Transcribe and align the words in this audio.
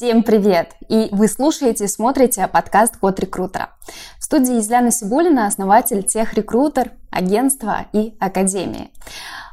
Всем 0.00 0.22
привет! 0.22 0.76
И 0.88 1.10
вы 1.12 1.28
слушаете 1.28 1.84
и 1.84 1.86
смотрите 1.86 2.48
подкаст 2.48 2.96
«Код 2.96 3.20
рекрутера». 3.20 3.68
В 4.18 4.24
студии 4.24 4.58
Изляна 4.58 4.90
Сибулина, 4.90 5.46
основатель 5.46 6.02
тех 6.02 6.32
рекрутер, 6.32 6.92
агентства 7.10 7.84
и 7.92 8.16
академии. 8.18 8.90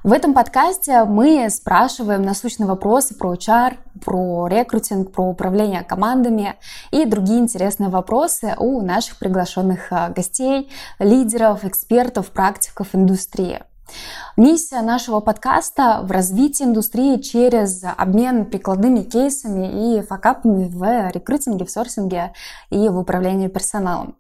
В 0.06 0.14
этом 0.14 0.34
подкасте 0.34 1.04
мы 1.04 1.50
спрашиваем 1.50 2.22
насущные 2.22 2.66
вопросы 2.66 3.14
про 3.14 3.34
HR, 3.34 3.76
про 4.06 4.48
рекрутинг, 4.48 5.12
про 5.12 5.26
управление 5.28 5.84
командами 5.84 6.56
и 6.92 7.04
другие 7.04 7.40
интересные 7.40 7.90
вопросы 7.90 8.56
у 8.58 8.80
наших 8.82 9.20
приглашенных 9.20 9.92
а, 9.92 10.08
гостей, 10.08 10.72
лидеров, 10.98 11.66
экспертов, 11.66 12.28
практиков 12.28 12.88
индустрии. 12.94 13.64
Миссия 14.36 14.82
нашего 14.82 15.20
подкаста 15.20 16.02
в 16.04 16.12
развитии 16.12 16.64
индустрии 16.64 17.18
через 17.18 17.84
обмен 17.84 18.46
прикладными 18.46 19.02
кейсами 19.02 19.98
и 19.98 20.02
факапами 20.02 20.68
в 20.68 21.12
рекрутинге, 21.12 21.66
в 21.66 21.72
сорсинге 21.72 22.34
и 22.70 22.90
в 22.90 22.98
управлении 22.98 23.48
персоналом. 23.48 24.16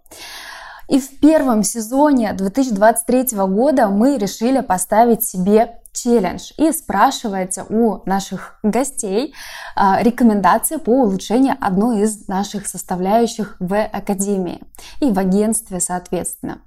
И 0.88 1.00
в 1.00 1.20
первом 1.20 1.64
сезоне 1.64 2.34
2023 2.34 3.38
года 3.38 3.88
мы 3.90 4.18
решили 4.18 4.62
поставить 4.62 5.24
себе 5.24 5.80
челлендж 5.92 6.52
и 6.58 6.72
спрашивать 6.72 7.58
у 7.70 8.02
наших 8.06 8.60
гостей 8.64 9.34
а, 9.76 10.02
рекомендации 10.02 10.78
по 10.78 10.92
улучшению 10.92 11.56
одной 11.60 12.02
из 12.04 12.28
наших 12.28 12.68
составляющих 12.68 13.56
в 13.60 13.76
Академии 13.76 14.62
и 15.02 15.10
в 15.10 15.18
агентстве, 15.18 15.80
соответственно. 15.80 16.60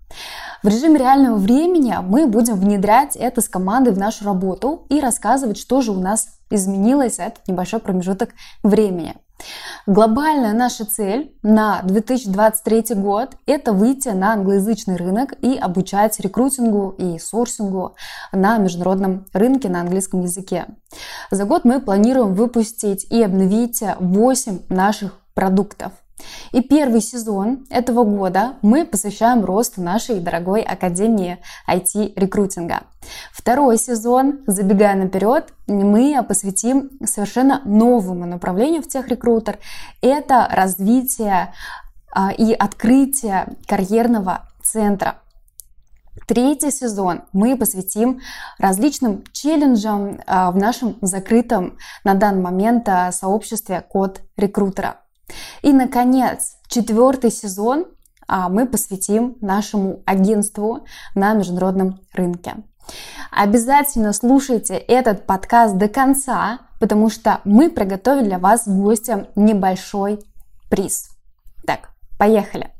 В 0.62 0.68
режиме 0.68 0.98
реального 0.98 1.36
времени 1.36 1.96
мы 2.02 2.26
будем 2.26 2.56
внедрять 2.56 3.16
это 3.16 3.40
с 3.40 3.48
командой 3.48 3.92
в 3.92 3.98
нашу 3.98 4.24
работу 4.24 4.86
и 4.88 5.00
рассказывать, 5.00 5.58
что 5.58 5.80
же 5.80 5.92
у 5.92 6.00
нас 6.00 6.28
изменилось 6.50 7.18
этот 7.18 7.46
небольшой 7.46 7.80
промежуток 7.80 8.30
времени. 8.62 9.14
Глобальная 9.86 10.52
наша 10.52 10.84
цель 10.84 11.34
на 11.42 11.82
2023 11.82 12.94
год– 12.96 13.36
это 13.46 13.72
выйти 13.72 14.08
на 14.08 14.34
англоязычный 14.34 14.96
рынок 14.96 15.32
и 15.40 15.56
обучать 15.56 16.20
рекрутингу 16.20 16.94
и 16.98 17.18
сорсингу 17.18 17.96
на 18.32 18.58
международном 18.58 19.26
рынке 19.32 19.68
на 19.68 19.80
английском 19.80 20.22
языке. 20.22 20.66
За 21.30 21.44
год 21.44 21.64
мы 21.64 21.80
планируем 21.80 22.34
выпустить 22.34 23.04
и 23.10 23.22
обновить 23.22 23.82
8 23.98 24.60
наших 24.68 25.18
продуктов. 25.34 25.92
И 26.52 26.62
первый 26.62 27.00
сезон 27.00 27.66
этого 27.70 28.04
года 28.04 28.54
мы 28.62 28.84
посвящаем 28.84 29.44
росту 29.44 29.82
нашей 29.82 30.20
дорогой 30.20 30.62
Академии 30.62 31.38
IT-рекрутинга. 31.68 32.82
Второй 33.32 33.78
сезон, 33.78 34.40
забегая 34.46 34.94
наперед, 34.94 35.52
мы 35.66 36.22
посвятим 36.28 36.90
совершенно 37.04 37.62
новому 37.64 38.26
направлению 38.26 38.82
в 38.82 38.88
техрекрутер. 38.88 39.58
Это 40.02 40.48
развитие 40.50 41.52
а, 42.12 42.32
и 42.32 42.52
открытие 42.52 43.56
карьерного 43.66 44.48
центра. 44.62 45.16
Третий 46.26 46.70
сезон 46.70 47.22
мы 47.32 47.56
посвятим 47.56 48.20
различным 48.58 49.24
челленджам 49.32 50.20
а, 50.26 50.50
в 50.50 50.56
нашем 50.56 50.96
закрытом 51.00 51.78
на 52.04 52.14
данный 52.14 52.42
момент 52.42 52.88
а, 52.88 53.10
сообществе 53.12 53.80
код 53.80 54.20
рекрутера. 54.36 55.00
И, 55.62 55.72
наконец, 55.72 56.56
четвертый 56.68 57.30
сезон 57.30 57.86
а, 58.26 58.48
мы 58.48 58.66
посвятим 58.66 59.36
нашему 59.40 60.02
агентству 60.06 60.86
на 61.14 61.34
международном 61.34 62.00
рынке. 62.12 62.56
Обязательно 63.30 64.12
слушайте 64.12 64.74
этот 64.74 65.26
подкаст 65.26 65.76
до 65.76 65.88
конца, 65.88 66.60
потому 66.80 67.10
что 67.10 67.40
мы 67.44 67.70
приготовили 67.70 68.24
для 68.24 68.38
вас 68.38 68.66
гостям 68.66 69.26
небольшой 69.36 70.20
приз. 70.68 71.10
Так, 71.66 71.90
поехали! 72.18 72.70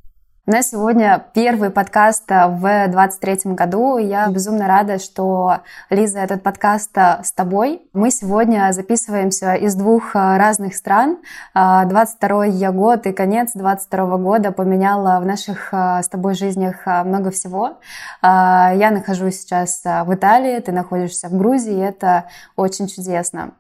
У 0.46 0.52
нас 0.52 0.70
сегодня 0.70 1.27
первый 1.34 1.69
подкаст 1.69 2.24
э, 2.30 2.46
в 2.48 2.88
23 2.88 3.52
году. 3.52 3.98
Я 3.98 4.27
безумно 4.28 4.66
рада, 4.66 4.98
что, 4.98 5.59
Лиза, 5.91 6.20
этот 6.20 6.42
подкаст 6.42 6.97
э, 6.97 7.20
с 7.22 7.31
тобой. 7.31 7.82
Мы 7.92 8.10
сегодня 8.10 8.72
записываемся 8.72 9.53
из 9.54 9.75
двух 9.75 10.16
э, 10.16 10.38
разных 10.38 10.76
стран. 10.76 11.19
22 11.54 12.72
год 12.72 13.06
и 13.06 13.12
конец 13.12 13.50
22 13.54 14.16
года 14.16 14.50
поменяла 14.50 15.20
в 15.20 15.26
наших 15.26 15.72
с 15.72 16.09
тобой 16.09 16.34
жизнях 16.34 16.87
много 16.87 17.31
всего. 17.31 17.78
Я 18.22 18.91
нахожусь 18.91 19.41
сейчас 19.41 19.82
в 19.84 20.14
Италии, 20.14 20.59
ты 20.60 20.72
находишься 20.72 21.28
в 21.28 21.37
Грузии, 21.37 21.75
и 21.75 21.81
это 21.81 22.25
очень 22.56 22.88
чудесно. 22.88 23.53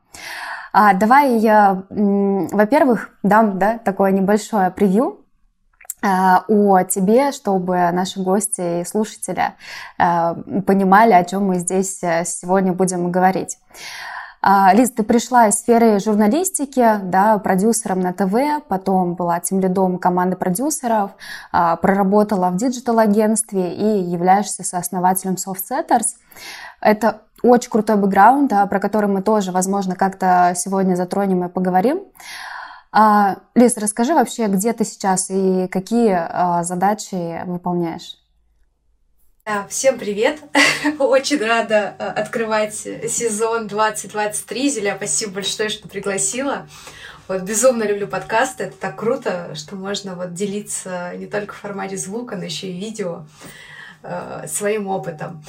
Давай 0.72 1.36
я, 1.38 1.82
во-первых, 1.90 3.10
дам 3.22 3.58
да, 3.58 3.78
такое 3.78 4.12
небольшое 4.12 4.70
превью 4.70 5.19
о 6.02 6.84
тебе, 6.84 7.32
чтобы 7.32 7.90
наши 7.92 8.22
гости 8.22 8.80
и 8.80 8.84
слушатели 8.84 9.52
э, 9.98 10.34
понимали, 10.66 11.12
о 11.12 11.24
чем 11.24 11.46
мы 11.46 11.58
здесь 11.58 12.02
э, 12.02 12.24
сегодня 12.24 12.72
будем 12.72 13.10
говорить. 13.10 13.58
Лиз, 14.72 14.90
ты 14.92 15.02
пришла 15.02 15.48
из 15.48 15.56
сферы 15.56 16.00
журналистики, 16.00 16.96
да, 17.02 17.36
продюсером 17.36 18.00
на 18.00 18.14
ТВ, 18.14 18.64
потом 18.68 19.12
была 19.12 19.38
team 19.40 19.60
lead 19.60 19.86
ом 19.86 19.98
команды 19.98 20.34
продюсеров, 20.34 21.10
проработала 21.50 22.48
в 22.48 22.56
digital-агентстве 22.56 23.74
и 23.74 24.00
являешься 24.00 24.64
сооснователем 24.64 25.34
SoftSetters. 25.34 26.14
Это 26.80 27.20
очень 27.42 27.70
крутой 27.70 27.96
бэкграунд, 27.96 28.50
про 28.70 28.80
который 28.80 29.10
мы 29.10 29.20
тоже, 29.20 29.52
возможно, 29.52 29.94
как-то 29.94 30.54
сегодня 30.56 30.94
затронем 30.94 31.44
и 31.44 31.48
поговорим. 31.50 32.00
А, 32.92 33.36
Лиз, 33.54 33.76
расскажи 33.76 34.14
вообще, 34.14 34.48
где 34.48 34.72
ты 34.72 34.84
сейчас 34.84 35.30
и 35.30 35.68
какие 35.68 36.12
а, 36.12 36.64
задачи 36.64 37.44
выполняешь? 37.46 38.16
Всем 39.68 39.98
привет! 39.98 40.40
Очень 40.98 41.38
рада 41.38 41.94
а, 41.98 42.10
открывать 42.10 42.74
сезон 42.74 43.68
2023. 43.68 44.70
Зеля, 44.70 44.96
спасибо 44.96 45.34
большое, 45.34 45.68
что 45.68 45.88
пригласила. 45.88 46.68
Вот 47.28 47.42
безумно 47.42 47.84
люблю 47.84 48.08
подкасты. 48.08 48.64
Это 48.64 48.76
так 48.76 48.96
круто, 48.96 49.54
что 49.54 49.76
можно 49.76 50.16
вот 50.16 50.34
делиться 50.34 51.12
не 51.16 51.26
только 51.26 51.54
в 51.54 51.58
формате 51.58 51.96
звука, 51.96 52.34
но 52.34 52.44
еще 52.44 52.68
и 52.68 52.78
видео 52.78 53.24
э, 54.02 54.46
своим 54.48 54.88
опытом. 54.88 55.44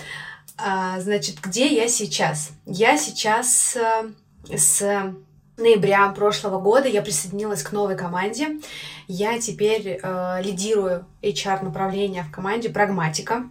А, 0.58 1.00
значит, 1.00 1.40
где 1.42 1.66
я 1.66 1.88
сейчас? 1.88 2.52
Я 2.68 2.98
сейчас 2.98 3.76
э, 3.76 4.12
с 4.56 5.16
ноября 5.62 6.10
прошлого 6.10 6.60
года 6.60 6.88
я 6.88 7.02
присоединилась 7.02 7.64
к 7.64 7.72
новой 7.72 7.96
команде. 7.96 8.60
Я 9.08 9.40
теперь 9.40 10.00
э, 10.02 10.42
лидирую 10.44 11.06
HR-направление 11.22 12.24
в 12.24 12.32
команде 12.32 12.70
«Прагматика». 12.70 13.44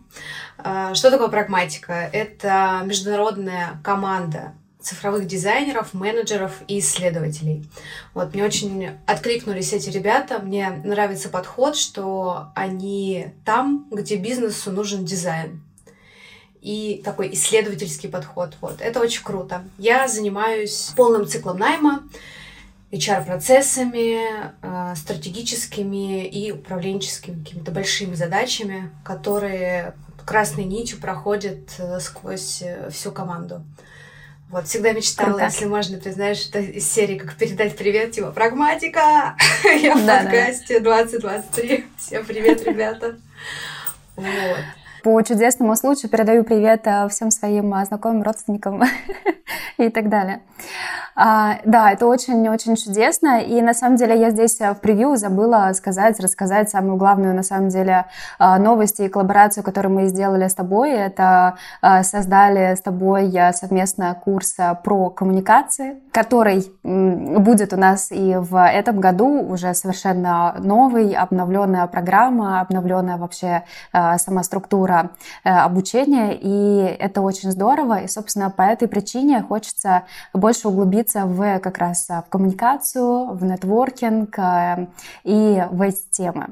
Э, 0.58 0.94
что 0.94 1.10
такое 1.10 1.28
«Прагматика»? 1.28 1.92
Это 2.12 2.82
международная 2.84 3.80
команда 3.82 4.54
цифровых 4.80 5.26
дизайнеров, 5.26 5.94
менеджеров 5.94 6.52
и 6.66 6.78
исследователей. 6.78 7.68
Вот, 8.14 8.34
мне 8.34 8.44
очень 8.44 8.90
откликнулись 9.06 9.72
эти 9.72 9.90
ребята. 9.90 10.38
Мне 10.38 10.70
нравится 10.84 11.28
подход, 11.28 11.76
что 11.76 12.48
они 12.54 13.34
там, 13.44 13.86
где 13.90 14.16
бизнесу 14.16 14.72
нужен 14.72 15.04
дизайн 15.04 15.62
и 16.60 17.00
такой 17.04 17.32
исследовательский 17.32 18.08
подход. 18.08 18.54
Вот. 18.60 18.80
Это 18.80 19.00
очень 19.00 19.22
круто. 19.22 19.64
Я 19.78 20.08
занимаюсь 20.08 20.92
полным 20.96 21.26
циклом 21.26 21.58
найма, 21.58 22.02
HR-процессами, 22.92 24.52
э, 24.62 24.94
стратегическими 24.96 26.26
и 26.26 26.50
управленческими 26.52 27.42
какими-то 27.42 27.70
большими 27.70 28.14
задачами, 28.14 28.90
которые 29.04 29.94
красной 30.26 30.64
нитью 30.64 30.98
проходят 30.98 31.70
э, 31.78 32.00
сквозь 32.00 32.62
э, 32.62 32.90
всю 32.90 33.12
команду. 33.12 33.62
Вот, 34.50 34.66
всегда 34.66 34.92
мечтала, 34.92 35.28
Круто. 35.28 35.44
если 35.44 35.66
можно, 35.66 35.98
ты 35.98 36.12
знаешь, 36.12 36.48
это 36.48 36.58
из 36.58 36.90
серии 36.90 37.18
«Как 37.18 37.36
передать 37.36 37.76
привет», 37.76 38.10
типа 38.10 38.32
«Прагматика!» 38.32 39.36
Я 39.64 39.94
в 39.94 40.04
подкасте 40.04 40.80
2023. 40.80 41.86
Всем 41.96 42.24
привет, 42.24 42.64
ребята! 42.64 43.16
Вот. 44.16 44.79
По 45.02 45.22
чудесному 45.22 45.76
случаю 45.76 46.10
передаю 46.10 46.44
привет 46.44 46.82
э, 46.84 47.08
всем 47.08 47.30
своим 47.30 47.72
э, 47.74 47.84
знакомым, 47.86 48.22
родственникам 48.22 48.82
и 49.78 49.88
так 49.88 50.10
далее. 50.10 50.40
А, 51.16 51.56
да, 51.64 51.92
это 51.92 52.06
очень-очень 52.06 52.76
чудесно. 52.76 53.40
И 53.40 53.62
на 53.62 53.72
самом 53.72 53.96
деле 53.96 54.18
я 54.18 54.30
здесь 54.30 54.60
э, 54.60 54.74
в 54.74 54.80
превью 54.80 55.16
забыла 55.16 55.72
сказать, 55.74 56.20
рассказать 56.20 56.68
самую 56.68 56.96
главную 56.96 57.34
на 57.34 57.42
самом 57.42 57.68
деле 57.68 58.06
новость 58.38 59.00
и 59.00 59.08
коллаборацию, 59.08 59.64
которую 59.64 59.94
мы 59.94 60.06
сделали 60.06 60.48
с 60.48 60.54
тобой. 60.54 60.90
Это 60.90 61.56
создали 62.02 62.74
с 62.74 62.80
тобой 62.80 63.32
совместно 63.52 64.14
курс 64.14 64.56
про 64.84 65.10
коммуникации, 65.10 65.96
который 66.12 66.70
будет 66.82 67.72
у 67.72 67.76
нас 67.76 68.10
и 68.10 68.36
в 68.36 68.56
этом 68.62 69.00
году 69.00 69.40
уже 69.42 69.74
совершенно 69.74 70.54
новый, 70.58 71.12
обновленная 71.12 71.86
программа, 71.86 72.60
обновленная 72.60 73.16
вообще 73.16 73.64
сама 73.92 74.42
структура 74.42 74.89
структура 74.90 75.10
обучения, 75.42 76.38
и 76.40 76.96
это 76.98 77.20
очень 77.20 77.50
здорово, 77.50 78.02
и, 78.02 78.08
собственно, 78.08 78.50
по 78.50 78.62
этой 78.62 78.88
причине 78.88 79.42
хочется 79.42 80.04
больше 80.34 80.68
углубиться 80.68 81.26
в 81.26 81.58
как 81.60 81.78
раз 81.78 82.08
в 82.08 82.24
коммуникацию, 82.28 83.34
в 83.34 83.44
нетворкинг 83.44 84.38
и 85.24 85.66
в 85.70 85.82
эти 85.82 86.02
темы. 86.10 86.48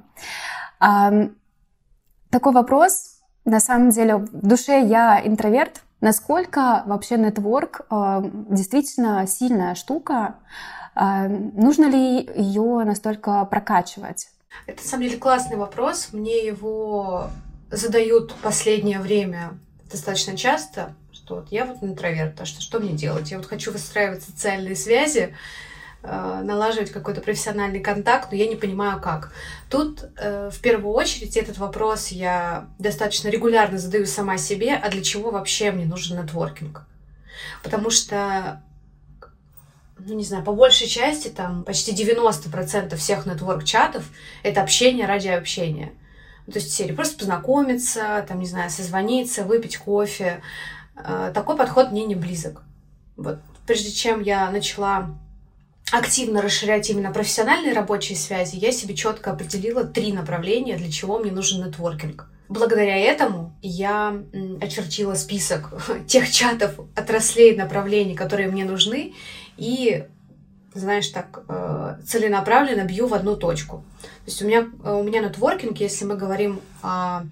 Такой 2.30 2.52
вопрос. 2.52 3.20
На 3.44 3.60
самом 3.60 3.90
деле, 3.90 4.16
в 4.16 4.46
душе 4.46 4.84
я 4.84 5.20
интроверт. 5.24 5.82
Насколько 6.00 6.82
вообще 6.86 7.16
нетворк 7.16 7.80
э, 7.90 8.20
действительно 8.50 9.26
сильная 9.26 9.74
штука? 9.74 10.34
Э, 10.94 11.26
нужно 11.26 11.86
ли 11.86 12.28
ее 12.36 12.84
настолько 12.84 13.44
прокачивать? 13.46 14.28
Это, 14.66 14.82
на 14.82 14.88
самом 14.88 15.04
деле, 15.04 15.16
классный 15.16 15.56
вопрос. 15.56 16.10
Мне 16.12 16.46
его 16.46 17.30
задают 17.70 18.34
последнее 18.42 19.00
время 19.00 19.58
достаточно 19.90 20.36
часто, 20.36 20.94
что 21.12 21.36
вот 21.36 21.48
я 21.50 21.64
вот 21.64 21.82
интроверт, 21.82 22.40
а 22.40 22.44
что, 22.44 22.60
что 22.60 22.80
мне 22.80 22.92
делать? 22.92 23.30
Я 23.30 23.38
вот 23.38 23.46
хочу 23.46 23.72
выстраивать 23.72 24.22
социальные 24.22 24.76
связи, 24.76 25.34
Э, 26.00 26.42
налаживать 26.44 26.92
какой-то 26.92 27.20
профессиональный 27.20 27.80
контакт, 27.80 28.30
но 28.30 28.36
я 28.36 28.46
не 28.46 28.54
понимаю 28.54 29.00
как. 29.00 29.32
Тут 29.68 30.04
э, 30.16 30.48
в 30.52 30.60
первую 30.60 30.94
очередь 30.94 31.36
этот 31.36 31.58
вопрос 31.58 32.08
я 32.08 32.68
достаточно 32.78 33.28
регулярно 33.28 33.78
задаю 33.78 34.06
сама 34.06 34.38
себе, 34.38 34.74
а 34.76 34.90
для 34.90 35.02
чего 35.02 35.32
вообще 35.32 35.72
мне 35.72 35.86
нужен 35.86 36.20
нетворкинг? 36.20 36.86
Потому 37.64 37.90
что 37.90 38.62
ну, 39.98 40.14
не 40.14 40.22
знаю, 40.22 40.44
по 40.44 40.52
большей 40.52 40.86
части, 40.86 41.28
там, 41.28 41.64
почти 41.64 41.92
90% 41.92 42.94
всех 42.94 43.26
нетворк-чатов— 43.26 44.04
это 44.44 44.62
общение 44.62 45.06
ради 45.06 45.26
общения. 45.26 45.92
Ну, 46.48 46.52
то 46.52 46.60
есть 46.60 46.72
серии 46.72 46.92
просто 46.92 47.18
познакомиться, 47.18 48.24
там, 48.26 48.40
не 48.40 48.46
знаю, 48.46 48.70
созвониться, 48.70 49.44
выпить 49.44 49.76
кофе. 49.76 50.40
Э, 50.96 51.30
такой 51.34 51.58
подход 51.58 51.92
мне 51.92 52.06
не 52.06 52.14
близок. 52.14 52.62
Вот 53.16 53.40
прежде 53.66 53.90
чем 53.90 54.22
я 54.22 54.50
начала 54.50 55.10
активно 55.92 56.40
расширять 56.40 56.88
именно 56.88 57.10
профессиональные 57.10 57.74
рабочие 57.74 58.16
связи, 58.16 58.56
я 58.56 58.72
себе 58.72 58.94
четко 58.94 59.32
определила 59.32 59.84
три 59.84 60.10
направления, 60.10 60.78
для 60.78 60.90
чего 60.90 61.18
мне 61.18 61.30
нужен 61.30 61.62
нетворкинг. 61.66 62.30
Благодаря 62.48 62.96
этому 62.96 63.54
я 63.60 64.16
очертила 64.62 65.16
список 65.16 65.70
тех 66.06 66.30
чатов, 66.30 66.80
отраслей, 66.96 67.54
направлений, 67.56 68.14
которые 68.14 68.50
мне 68.50 68.64
нужны, 68.64 69.12
и, 69.58 70.06
знаешь, 70.78 71.08
так 71.08 71.42
э, 71.48 71.96
целенаправленно 72.06 72.84
бью 72.84 73.06
в 73.06 73.14
одну 73.14 73.36
точку. 73.36 73.84
То 74.00 74.08
есть 74.26 74.42
у 74.42 74.46
меня, 74.46 74.68
э, 74.84 74.92
у 74.92 75.02
меня 75.02 75.20
нетворкинг, 75.20 75.78
если 75.78 76.04
мы 76.04 76.16
говорим 76.16 76.60
о 76.82 77.22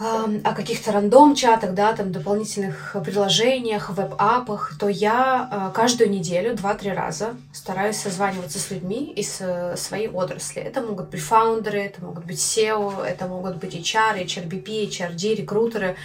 о 0.00 0.54
каких-то 0.54 0.92
рандом-чатах, 0.92 1.74
да, 1.74 1.92
там 1.92 2.12
дополнительных 2.12 2.94
приложениях, 3.04 3.90
веб-апах, 3.90 4.74
то 4.78 4.88
я 4.88 5.48
а, 5.50 5.70
каждую 5.70 6.08
неделю, 6.08 6.54
два-три 6.54 6.92
раза 6.92 7.34
стараюсь 7.52 7.96
созваниваться 7.96 8.60
с 8.60 8.70
людьми 8.70 9.12
из 9.16 9.38
э, 9.40 9.76
своей 9.76 10.06
отрасли. 10.06 10.62
Это 10.62 10.82
могут 10.82 11.08
быть 11.08 11.20
фаундеры, 11.20 11.80
это 11.80 12.04
могут 12.04 12.26
быть 12.26 12.38
SEO, 12.38 13.04
это 13.04 13.26
могут 13.26 13.56
быть 13.56 13.74
HR, 13.74 14.24
HRBP, 14.24 14.88
HRD, 14.88 15.34
рекрутеры. 15.34 15.96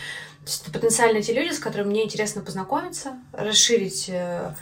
То 0.43 0.49
есть 0.49 0.63
это 0.63 0.71
потенциально 0.71 1.21
те 1.21 1.33
люди, 1.33 1.53
с 1.53 1.59
которыми 1.59 1.89
мне 1.89 2.03
интересно 2.03 2.41
познакомиться, 2.41 3.13
расширить 3.31 4.09
э, 4.09 4.55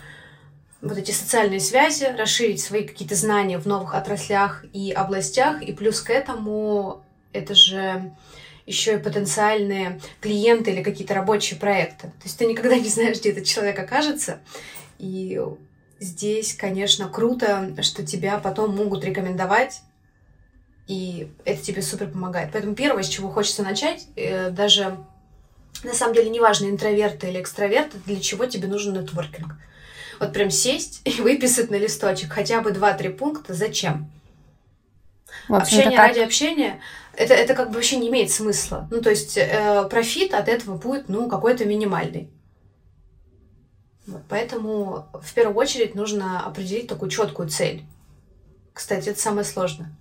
вот 0.81 0.97
эти 0.97 1.11
социальные 1.11 1.59
связи, 1.59 2.05
расширить 2.17 2.61
свои 2.61 2.83
какие-то 2.85 3.15
знания 3.15 3.57
в 3.59 3.65
новых 3.67 3.93
отраслях 3.93 4.65
и 4.73 4.91
областях. 4.91 5.61
И 5.61 5.73
плюс 5.73 6.01
к 6.01 6.09
этому 6.09 7.03
это 7.33 7.55
же 7.55 8.15
еще 8.65 8.95
и 8.95 8.99
потенциальные 8.99 9.99
клиенты 10.21 10.71
или 10.71 10.83
какие-то 10.83 11.13
рабочие 11.13 11.59
проекты. 11.59 12.07
То 12.07 12.23
есть 12.23 12.37
ты 12.37 12.45
никогда 12.45 12.77
не 12.77 12.89
знаешь, 12.89 13.19
где 13.19 13.31
этот 13.31 13.45
человек 13.45 13.77
окажется. 13.79 14.39
И 14.97 15.39
здесь, 15.99 16.53
конечно, 16.53 17.09
круто, 17.09 17.75
что 17.81 18.05
тебя 18.05 18.37
потом 18.37 18.75
могут 18.75 19.03
рекомендовать, 19.03 19.81
и 20.87 21.31
это 21.45 21.61
тебе 21.61 21.81
супер 21.81 22.07
помогает. 22.07 22.49
Поэтому 22.51 22.75
первое, 22.75 23.03
с 23.03 23.07
чего 23.07 23.29
хочется 23.29 23.63
начать, 23.63 24.07
э, 24.15 24.49
даже 24.49 24.97
на 25.83 25.93
самом 25.93 26.13
деле 26.13 26.29
неважно, 26.29 26.67
интроверты 26.67 27.29
или 27.29 27.39
экстраверты, 27.39 27.97
для 28.05 28.19
чего 28.19 28.45
тебе 28.45 28.67
нужен 28.67 28.93
нетворкинг. 28.93 29.55
Вот 30.21 30.33
прям 30.33 30.51
сесть 30.51 31.01
и 31.03 31.19
выписать 31.19 31.71
на 31.71 31.75
листочек 31.75 32.31
хотя 32.31 32.61
бы 32.61 32.69
2-3 32.69 33.09
пункта, 33.09 33.55
зачем. 33.55 34.09
Общение 35.49 35.97
как... 35.97 36.09
ради 36.09 36.19
общения 36.19 36.79
это, 37.13 37.33
это 37.33 37.55
как 37.55 37.69
бы 37.69 37.75
вообще 37.75 37.97
не 37.97 38.09
имеет 38.09 38.29
смысла. 38.29 38.87
Ну, 38.91 39.01
то 39.01 39.09
есть 39.09 39.35
э, 39.35 39.87
профит 39.89 40.35
от 40.35 40.47
этого 40.47 40.77
будет, 40.77 41.09
ну, 41.09 41.27
какой-то 41.27 41.65
минимальный. 41.65 42.29
Вот, 44.05 44.21
поэтому 44.29 45.07
в 45.13 45.33
первую 45.33 45.57
очередь 45.57 45.95
нужно 45.95 46.45
определить 46.45 46.87
такую 46.87 47.09
четкую 47.09 47.49
цель. 47.49 47.83
Кстати, 48.73 49.09
это 49.09 49.19
самое 49.19 49.43
сложное. 49.43 49.91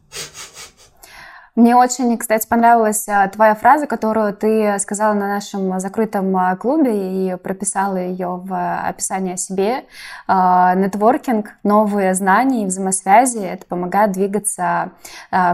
Мне 1.56 1.75
очень, 1.75 2.17
кстати, 2.17 2.47
понравилась 2.47 3.08
а, 3.08 3.29
твоя 3.29 3.55
фраза, 3.55 3.87
которую 3.87 4.35
ты 4.35 4.79
сказала 4.79 5.14
на 5.14 5.26
нашем 5.26 5.81
закрытом 5.81 6.37
а, 6.37 6.56
клубе 6.56 6.93
и 6.93 7.37
прописала 7.37 7.97
ее 7.97 8.41
в 8.44 8.79
описании 8.88 9.35
о 9.35 9.37
себе. 9.37 9.85
А, 10.29 10.75
нетворкинг, 10.76 11.56
новые 11.64 12.14
знания 12.14 12.62
и 12.62 12.67
взаимосвязи, 12.67 13.38
это 13.38 13.67
помогает 13.67 14.12
двигаться 14.12 14.93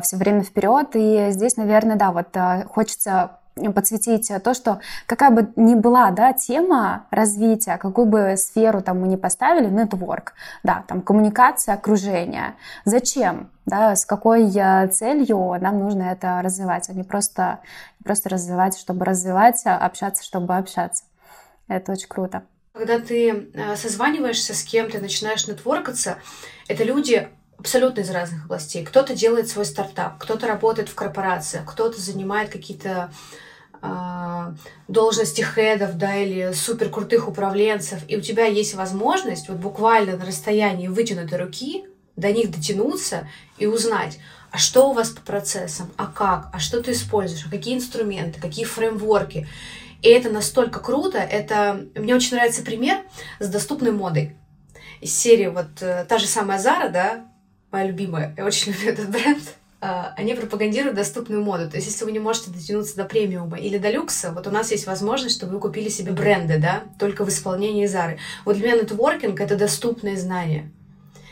все 0.02 0.16
время 0.16 0.42
вперед. 0.42 0.90
И 0.94 1.28
здесь, 1.30 1.56
наверное, 1.56 1.96
да, 1.96 2.12
вот 2.12 2.36
хочется 2.70 3.38
подсветить 3.74 4.30
то, 4.42 4.54
что 4.54 4.80
какая 5.06 5.30
бы 5.30 5.52
ни 5.56 5.74
была 5.74 6.10
да, 6.10 6.32
тема 6.32 7.06
развития, 7.10 7.78
какую 7.78 8.06
бы 8.06 8.34
сферу 8.36 8.82
там 8.82 9.00
мы 9.00 9.08
ни 9.08 9.16
поставили, 9.16 9.68
нетворк, 9.68 10.34
да, 10.62 10.84
там 10.86 11.00
коммуникация, 11.00 11.74
окружение. 11.74 12.54
Зачем? 12.84 13.50
Да, 13.64 13.96
с 13.96 14.04
какой 14.04 14.48
э, 14.54 14.88
целью 14.88 15.56
нам 15.60 15.80
нужно 15.80 16.04
это 16.04 16.40
развивать, 16.42 16.88
а 16.88 16.92
не 16.92 17.02
просто, 17.02 17.58
не 17.98 18.04
просто 18.04 18.28
развивать, 18.28 18.78
чтобы 18.78 19.04
развивать, 19.04 19.60
а 19.64 19.76
общаться, 19.78 20.22
чтобы 20.22 20.56
общаться. 20.56 21.04
Это 21.66 21.92
очень 21.92 22.06
круто. 22.06 22.44
Когда 22.74 23.00
ты 23.00 23.50
э, 23.54 23.76
созваниваешься 23.76 24.54
с 24.54 24.62
кем-то, 24.62 25.00
начинаешь 25.00 25.48
нетворкаться, 25.48 26.18
это 26.68 26.84
люди 26.84 27.28
абсолютно 27.58 28.00
из 28.00 28.10
разных 28.10 28.44
областей. 28.44 28.84
Кто-то 28.84 29.14
делает 29.14 29.48
свой 29.48 29.64
стартап, 29.64 30.18
кто-то 30.18 30.46
работает 30.46 30.88
в 30.88 30.94
корпорациях, 30.94 31.64
кто-то 31.66 32.00
занимает 32.00 32.50
какие-то 32.50 33.10
должности 34.88 35.42
хедов, 35.42 35.96
да, 35.96 36.16
или 36.16 36.52
супер 36.52 36.88
крутых 36.88 37.28
управленцев, 37.28 38.00
и 38.08 38.16
у 38.16 38.20
тебя 38.20 38.46
есть 38.46 38.74
возможность 38.74 39.48
вот 39.48 39.58
буквально 39.58 40.16
на 40.16 40.24
расстоянии 40.24 40.88
вытянутой 40.88 41.38
руки 41.38 41.84
до 42.16 42.32
них 42.32 42.50
дотянуться 42.50 43.28
и 43.58 43.66
узнать, 43.66 44.18
а 44.50 44.58
что 44.58 44.90
у 44.90 44.92
вас 44.92 45.10
по 45.10 45.20
процессам, 45.20 45.92
а 45.96 46.06
как, 46.06 46.48
а 46.52 46.58
что 46.58 46.82
ты 46.82 46.92
используешь, 46.92 47.44
а 47.46 47.50
какие 47.50 47.76
инструменты, 47.76 48.40
какие 48.40 48.64
фреймворки. 48.64 49.46
И 50.02 50.08
это 50.08 50.30
настолько 50.30 50.80
круто, 50.80 51.18
это... 51.18 51.84
Мне 51.94 52.14
очень 52.14 52.36
нравится 52.36 52.62
пример 52.62 52.98
с 53.38 53.48
доступной 53.48 53.92
модой. 53.92 54.36
Из 55.00 55.14
серии 55.14 55.48
вот 55.48 55.82
э, 55.82 56.06
та 56.08 56.18
же 56.18 56.26
самая 56.26 56.58
Зара, 56.58 56.88
да, 56.88 57.26
моя 57.70 57.86
любимая, 57.86 58.34
я 58.36 58.44
очень 58.44 58.72
люблю 58.72 58.90
этот 58.90 59.10
бренд, 59.10 59.42
а, 59.42 59.65
они 59.80 60.34
пропагандируют 60.34 60.96
доступную 60.96 61.42
моду. 61.42 61.68
То 61.68 61.76
есть, 61.76 61.88
если 61.88 62.04
вы 62.04 62.12
не 62.12 62.18
можете 62.18 62.50
дотянуться 62.50 62.96
до 62.96 63.04
премиума 63.04 63.58
или 63.58 63.78
до 63.78 63.90
люкса, 63.90 64.32
вот 64.32 64.46
у 64.46 64.50
нас 64.50 64.70
есть 64.70 64.86
возможность, 64.86 65.36
чтобы 65.36 65.54
вы 65.54 65.60
купили 65.60 65.88
себе 65.88 66.12
бренды, 66.12 66.58
да, 66.58 66.84
только 66.98 67.24
в 67.24 67.28
исполнении 67.28 67.86
Зары. 67.86 68.18
Вот 68.44 68.56
для 68.56 68.68
меня 68.68 68.82
нетворкинг— 68.82 69.38
это 69.40 69.56
доступные 69.56 70.16
знания. 70.16 70.72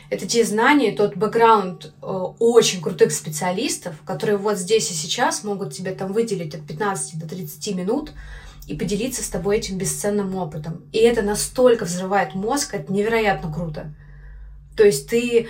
Это 0.09 0.27
те 0.27 0.43
знания, 0.43 0.91
тот 0.91 1.15
бэкграунд 1.15 1.85
э, 1.85 2.05
очень 2.39 2.81
крутых 2.81 3.11
специалистов, 3.11 3.95
которые 4.05 4.37
вот 4.37 4.57
здесь 4.57 4.91
и 4.91 4.93
сейчас 4.93 5.43
могут 5.43 5.73
тебе 5.73 5.91
там 5.91 6.13
выделить 6.13 6.53
от 6.53 6.65
15 6.65 7.17
до 7.17 7.27
30 7.27 7.75
минут 7.75 8.11
и 8.67 8.75
поделиться 8.75 9.23
с 9.23 9.29
тобой 9.29 9.57
этим 9.57 9.77
бесценным 9.77 10.35
опытом. 10.35 10.83
И 10.91 10.99
это 10.99 11.23
настолько 11.23 11.85
взрывает 11.85 12.35
мозг, 12.35 12.75
это 12.75 12.91
невероятно 12.93 13.51
круто. 13.51 13.93
То 14.75 14.83
есть 14.83 15.09
ты 15.09 15.47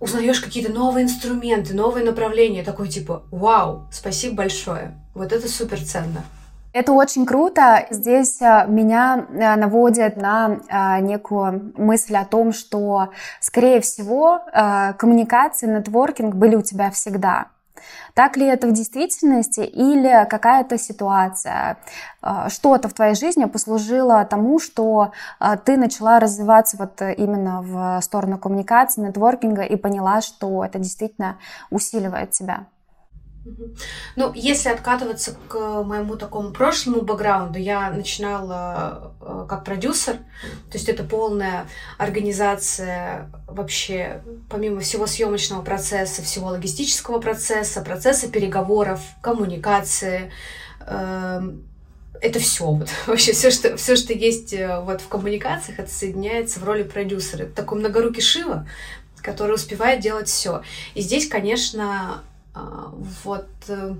узнаешь 0.00 0.40
какие-то 0.40 0.72
новые 0.72 1.04
инструменты, 1.04 1.74
новые 1.74 2.04
направления, 2.04 2.62
такой 2.62 2.88
типа, 2.88 3.22
вау, 3.30 3.86
спасибо 3.90 4.36
большое. 4.36 4.94
Вот 5.14 5.32
это 5.32 5.48
супер 5.48 5.82
ценно. 5.82 6.24
Это 6.72 6.92
очень 6.92 7.24
круто. 7.24 7.86
Здесь 7.90 8.40
э, 8.40 8.66
меня 8.68 9.26
э, 9.30 9.56
наводит 9.56 10.16
на 10.16 10.58
э, 10.68 11.00
некую 11.00 11.72
мысль 11.76 12.14
о 12.16 12.24
том, 12.24 12.52
что, 12.52 13.08
скорее 13.40 13.80
всего, 13.80 14.40
коммуникации, 14.98 15.66
нетворкинг 15.66 16.34
были 16.34 16.56
у 16.56 16.62
тебя 16.62 16.90
всегда. 16.90 17.48
Так 18.14 18.36
ли 18.36 18.46
это 18.46 18.66
в 18.66 18.72
действительности 18.72 19.60
или 19.60 20.26
какая-то 20.28 20.78
ситуация, 20.78 21.78
а, 22.20 22.48
что-то 22.48 22.88
в 22.88 22.94
твоей 22.94 23.14
жизни 23.14 23.44
послужило 23.44 24.24
тому, 24.24 24.58
что 24.58 25.12
а, 25.38 25.56
ты 25.56 25.76
начала 25.76 26.20
развиваться 26.20 26.76
вот 26.78 27.00
именно 27.16 27.62
в 27.62 28.00
сторону 28.02 28.38
коммуникации, 28.38 29.02
нетворкинга 29.02 29.62
и 29.62 29.76
поняла, 29.76 30.20
что 30.20 30.64
это 30.64 30.78
действительно 30.78 31.38
усиливает 31.70 32.32
тебя? 32.32 32.66
Ну, 34.16 34.32
если 34.34 34.68
откатываться 34.68 35.36
к 35.48 35.82
моему 35.82 36.16
такому 36.16 36.52
прошлому 36.52 37.02
бэкграунду, 37.02 37.58
я 37.58 37.90
начинала 37.90 39.14
э, 39.20 39.46
как 39.48 39.64
продюсер, 39.64 40.14
то 40.70 40.78
есть 40.78 40.88
это 40.88 41.04
полная 41.04 41.66
организация 41.96 43.30
вообще, 43.46 44.22
помимо 44.50 44.80
всего 44.80 45.06
съемочного 45.06 45.62
процесса, 45.62 46.22
всего 46.22 46.48
логистического 46.48 47.20
процесса, 47.20 47.80
процесса 47.82 48.28
переговоров, 48.28 49.00
коммуникации, 49.22 50.30
эм, 50.86 51.64
это 52.20 52.38
все, 52.38 52.64
вот, 52.64 52.88
вообще 53.06 53.32
все 53.32 53.50
что, 53.50 53.76
все, 53.76 53.96
что 53.96 54.12
есть 54.12 54.52
э, 54.52 54.80
вот 54.80 55.00
в 55.00 55.08
коммуникациях, 55.08 55.78
это 55.78 55.90
соединяется 55.90 56.60
в 56.60 56.64
роли 56.64 56.82
продюсера. 56.82 57.44
Это 57.44 57.52
такой 57.54 57.78
многорукий 57.78 58.22
Шива, 58.22 58.66
который 59.22 59.54
успевает 59.54 60.00
делать 60.00 60.28
все. 60.28 60.62
И 60.94 61.00
здесь, 61.00 61.28
конечно, 61.28 62.22
вот 63.24 63.48
э, 63.68 63.94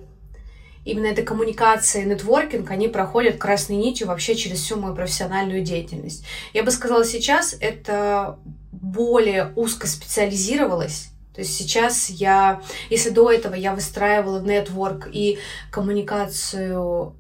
именно 0.84 1.06
эта 1.06 1.22
коммуникация 1.22 2.02
и 2.02 2.06
нетворкинг, 2.06 2.70
они 2.70 2.88
проходят 2.88 3.38
красной 3.38 3.76
нитью 3.76 4.06
вообще 4.06 4.34
через 4.34 4.60
всю 4.60 4.76
мою 4.80 4.94
профессиональную 4.94 5.62
деятельность. 5.62 6.24
Я 6.54 6.62
бы 6.62 6.70
сказала, 6.70 7.04
сейчас 7.04 7.56
это 7.60 8.38
более 8.72 9.52
узко 9.56 9.86
специализировалось, 9.86 11.10
то 11.38 11.42
есть 11.42 11.56
сейчас 11.56 12.10
я, 12.10 12.62
если 12.90 13.10
до 13.10 13.30
этого 13.30 13.54
я 13.54 13.72
выстраивала 13.72 14.40
нетворк 14.40 15.08
и 15.12 15.38
коммуникацию 15.70 17.14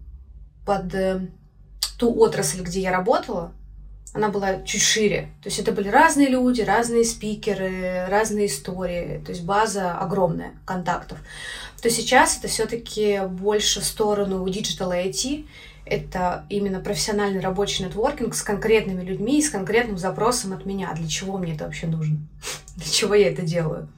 под 0.66 0.94
э, 0.94 1.28
ту 1.98 2.18
отрасль, 2.18 2.62
где 2.62 2.80
я 2.80 2.90
работала, 2.90 3.52
она 4.14 4.28
была 4.28 4.62
чуть 4.62 4.82
шире. 4.82 5.28
То 5.42 5.48
есть 5.48 5.58
это 5.58 5.72
были 5.72 5.88
разные 5.88 6.28
люди, 6.28 6.62
разные 6.62 7.04
спикеры, 7.04 8.06
разные 8.08 8.46
истории. 8.46 9.22
То 9.24 9.32
есть 9.32 9.44
база 9.44 9.98
огромная 9.98 10.52
контактов. 10.64 11.18
То 11.80 11.90
сейчас 11.90 12.38
это 12.38 12.48
все-таки 12.48 13.20
больше 13.28 13.80
в 13.80 13.84
сторону 13.84 14.44
Digital 14.46 14.90
IT. 14.90 15.46
Это 15.84 16.44
именно 16.50 16.80
профессиональный 16.80 17.40
рабочий 17.40 17.84
нетворкинг 17.84 18.34
с 18.34 18.42
конкретными 18.42 19.02
людьми 19.02 19.38
и 19.38 19.42
с 19.42 19.50
конкретным 19.50 19.96
запросом 19.96 20.52
от 20.52 20.66
меня. 20.66 20.92
Для 20.94 21.08
чего 21.08 21.38
мне 21.38 21.54
это 21.54 21.64
вообще 21.64 21.86
нужно? 21.86 22.18
Для 22.76 22.90
чего 22.90 23.14
я 23.14 23.30
это 23.30 23.42
делаю? 23.42 23.88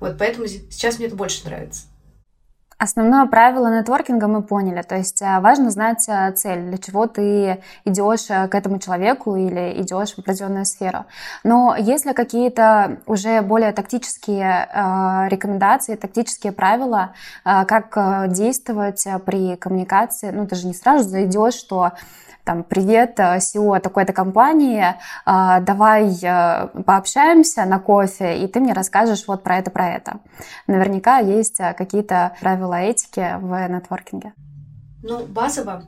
Вот 0.00 0.16
поэтому 0.18 0.46
сейчас 0.46 0.98
мне 0.98 1.06
это 1.06 1.16
больше 1.16 1.44
нравится. 1.44 1.82
Основное 2.84 3.24
правило 3.24 3.74
нетворкинга 3.74 4.28
мы 4.28 4.42
поняли, 4.42 4.82
то 4.82 4.94
есть 4.94 5.22
э, 5.22 5.40
важно 5.40 5.70
знать 5.70 6.06
э, 6.06 6.32
цель, 6.32 6.68
для 6.68 6.76
чего 6.76 7.06
ты 7.06 7.62
идешь 7.86 8.26
э, 8.28 8.46
к 8.46 8.54
этому 8.54 8.78
человеку 8.78 9.36
или 9.36 9.80
идешь 9.80 10.12
в 10.12 10.18
определенную 10.18 10.66
сферу. 10.66 11.06
Но 11.44 11.74
есть 11.78 12.04
ли 12.04 12.12
какие-то 12.12 12.98
уже 13.06 13.40
более 13.40 13.72
тактические 13.72 14.68
рекомендации, 15.30 15.94
тактические 15.94 16.52
правила, 16.52 17.14
как 17.44 18.32
действовать 18.32 19.06
при 19.24 19.56
коммуникации? 19.56 20.30
Ну, 20.30 20.46
ты 20.46 20.56
же 20.56 20.66
не 20.66 20.74
сразу 20.74 21.08
зайдешь, 21.08 21.54
что 21.54 21.92
там, 22.44 22.62
привет, 22.62 23.18
SEO 23.18 23.80
такой-то 23.80 24.12
компании, 24.12 24.94
а, 25.24 25.60
давай 25.60 26.14
э, 26.22 26.82
пообщаемся 26.82 27.64
на 27.64 27.78
кофе, 27.78 28.44
и 28.44 28.46
ты 28.46 28.60
мне 28.60 28.72
расскажешь 28.72 29.24
вот 29.26 29.42
про 29.42 29.58
это, 29.58 29.70
про 29.70 29.88
это. 29.88 30.20
Наверняка 30.66 31.18
есть 31.18 31.58
э, 31.58 31.72
какие-то 31.72 32.36
правила 32.40 32.74
этики 32.74 33.36
в 33.40 33.68
нетворкинге. 33.68 34.34
Ну, 35.02 35.26
базово, 35.26 35.84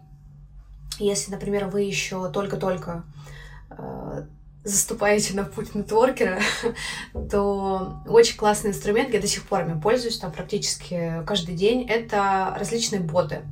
если, 0.98 1.30
например, 1.30 1.66
вы 1.66 1.82
еще 1.82 2.30
только-только 2.30 3.04
э, 3.70 4.26
заступаете 4.64 5.34
на 5.34 5.44
путь 5.44 5.75
нетворкера, 5.75 6.38
то 7.30 8.02
очень 8.06 8.36
классный 8.38 8.70
инструмент, 8.70 9.12
я 9.12 9.20
до 9.20 9.26
сих 9.26 9.46
пор 9.46 9.62
им 9.62 9.80
пользуюсь 9.80 10.18
там 10.18 10.32
практически 10.32 11.22
каждый 11.26 11.54
день, 11.54 11.86
это 11.86 12.54
различные 12.58 13.00
боты 13.02 13.42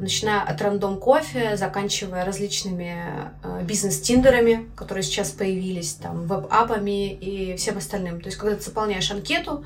начиная 0.00 0.42
от 0.42 0.60
рандом 0.60 0.98
кофе, 0.98 1.56
заканчивая 1.56 2.24
различными 2.24 3.30
э, 3.42 3.62
бизнес-тиндерами, 3.64 4.70
которые 4.76 5.02
сейчас 5.02 5.30
появились, 5.30 5.94
там, 5.94 6.26
веб-апами 6.26 7.12
и 7.12 7.56
всем 7.56 7.78
остальным. 7.78 8.20
То 8.20 8.26
есть, 8.26 8.38
когда 8.38 8.56
ты 8.56 8.62
заполняешь 8.62 9.10
анкету, 9.10 9.64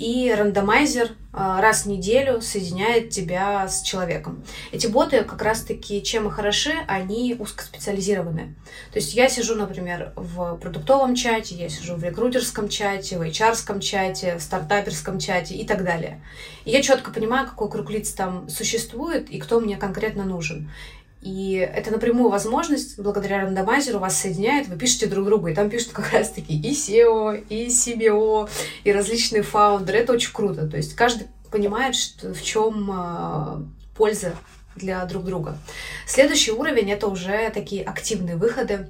и 0.00 0.34
рандомайзер 0.34 1.08
э, 1.08 1.10
раз 1.32 1.82
в 1.82 1.86
неделю 1.86 2.40
соединяет 2.40 3.10
тебя 3.10 3.68
с 3.68 3.82
человеком. 3.82 4.42
Эти 4.72 4.86
боты 4.86 5.24
как 5.24 5.42
раз-таки 5.42 6.02
чем 6.02 6.28
и 6.28 6.30
хороши, 6.30 6.72
они 6.88 7.36
узкоспециализированы. 7.38 8.54
То 8.92 8.98
есть 8.98 9.12
я 9.14 9.28
сижу, 9.28 9.56
например, 9.56 10.14
в 10.16 10.56
продуктовом 10.56 11.14
чате, 11.14 11.54
я 11.54 11.68
сижу 11.68 11.96
в 11.96 12.04
рекрутерском 12.04 12.70
чате, 12.70 13.18
в 13.18 13.22
hr 13.22 13.80
чате, 13.80 14.38
в 14.38 14.42
стартаперском 14.42 15.18
чате 15.18 15.54
и 15.54 15.66
так 15.66 15.84
далее. 15.84 16.22
И 16.64 16.70
я 16.70 16.80
четко 16.80 17.10
понимаю, 17.10 17.46
какой 17.46 17.70
круг 17.70 17.90
лиц 17.90 18.12
там 18.12 18.48
существует 18.48 19.28
и 19.28 19.38
кто 19.38 19.60
мне 19.60 19.69
конкретно 19.76 20.24
нужен. 20.24 20.70
И 21.22 21.54
это 21.54 21.90
напрямую 21.90 22.30
возможность, 22.30 22.98
благодаря 22.98 23.42
рандомайзеру 23.42 23.98
вас 23.98 24.16
соединяет, 24.16 24.68
вы 24.68 24.76
пишете 24.76 25.06
друг 25.06 25.26
другу, 25.26 25.48
и 25.48 25.54
там 25.54 25.68
пишут 25.68 25.92
как 25.92 26.12
раз-таки 26.12 26.58
и 26.58 26.72
SEO, 26.72 27.44
и 27.48 27.66
CBO, 27.66 28.48
и 28.84 28.92
различные 28.92 29.42
фаундеры. 29.42 29.98
Это 29.98 30.14
очень 30.14 30.32
круто. 30.32 30.66
То 30.66 30.78
есть 30.78 30.94
каждый 30.94 31.26
понимает, 31.50 31.94
что, 31.94 32.32
в 32.32 32.42
чем 32.42 32.90
э, 32.90 33.62
польза 33.94 34.34
для 34.76 35.04
друг 35.04 35.24
друга. 35.24 35.58
Следующий 36.06 36.52
уровень— 36.52 36.90
это 36.92 37.06
уже 37.08 37.50
такие 37.50 37.84
активные 37.84 38.36
выходы. 38.36 38.88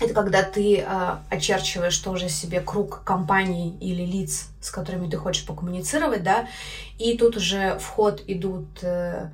Это 0.00 0.12
когда 0.12 0.42
ты 0.42 0.78
э, 0.78 1.16
очерчиваешь 1.30 1.96
тоже 1.98 2.28
себе 2.28 2.60
круг 2.60 3.02
компаний 3.04 3.78
или 3.80 4.04
лиц, 4.04 4.48
с 4.60 4.70
которыми 4.70 5.08
ты 5.08 5.16
хочешь 5.16 5.46
покоммуницировать, 5.46 6.22
да, 6.22 6.48
и 6.98 7.16
тут 7.16 7.36
уже 7.36 7.78
в 7.78 7.86
ход 7.86 8.22
идут 8.26 8.66
э, 8.82 9.30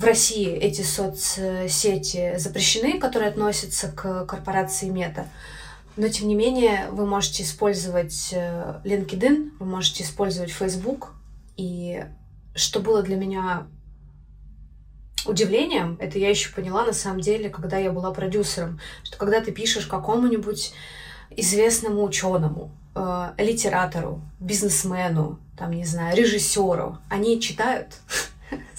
в 0.00 0.04
России 0.04 0.48
эти 0.48 0.80
соцсети 0.80 2.38
запрещены, 2.38 2.98
которые 2.98 3.28
относятся 3.28 3.92
к 3.92 4.24
корпорации 4.24 4.88
Мета. 4.88 5.28
Но, 5.96 6.08
тем 6.08 6.28
не 6.28 6.34
менее, 6.34 6.88
вы 6.90 7.04
можете 7.04 7.42
использовать 7.42 8.30
э, 8.32 8.80
LinkedIn, 8.82 9.50
вы 9.58 9.66
можете 9.66 10.02
использовать 10.02 10.50
Facebook. 10.50 11.12
И 11.58 12.02
что 12.54 12.80
было 12.80 13.02
для 13.02 13.16
меня 13.16 13.66
удивлением, 15.26 15.98
это 16.00 16.18
я 16.18 16.30
еще 16.30 16.50
поняла 16.50 16.86
на 16.86 16.94
самом 16.94 17.20
деле, 17.20 17.50
когда 17.50 17.76
я 17.76 17.92
была 17.92 18.10
продюсером, 18.10 18.80
что 19.02 19.18
когда 19.18 19.42
ты 19.42 19.52
пишешь 19.52 19.84
какому-нибудь 19.84 20.72
известному 21.28 22.02
ученому, 22.04 22.70
э, 22.94 23.32
литератору, 23.36 24.22
бизнесмену, 24.38 25.38
там, 25.58 25.72
не 25.72 25.84
знаю, 25.84 26.16
режиссеру, 26.16 26.96
они 27.10 27.38
читают 27.38 27.98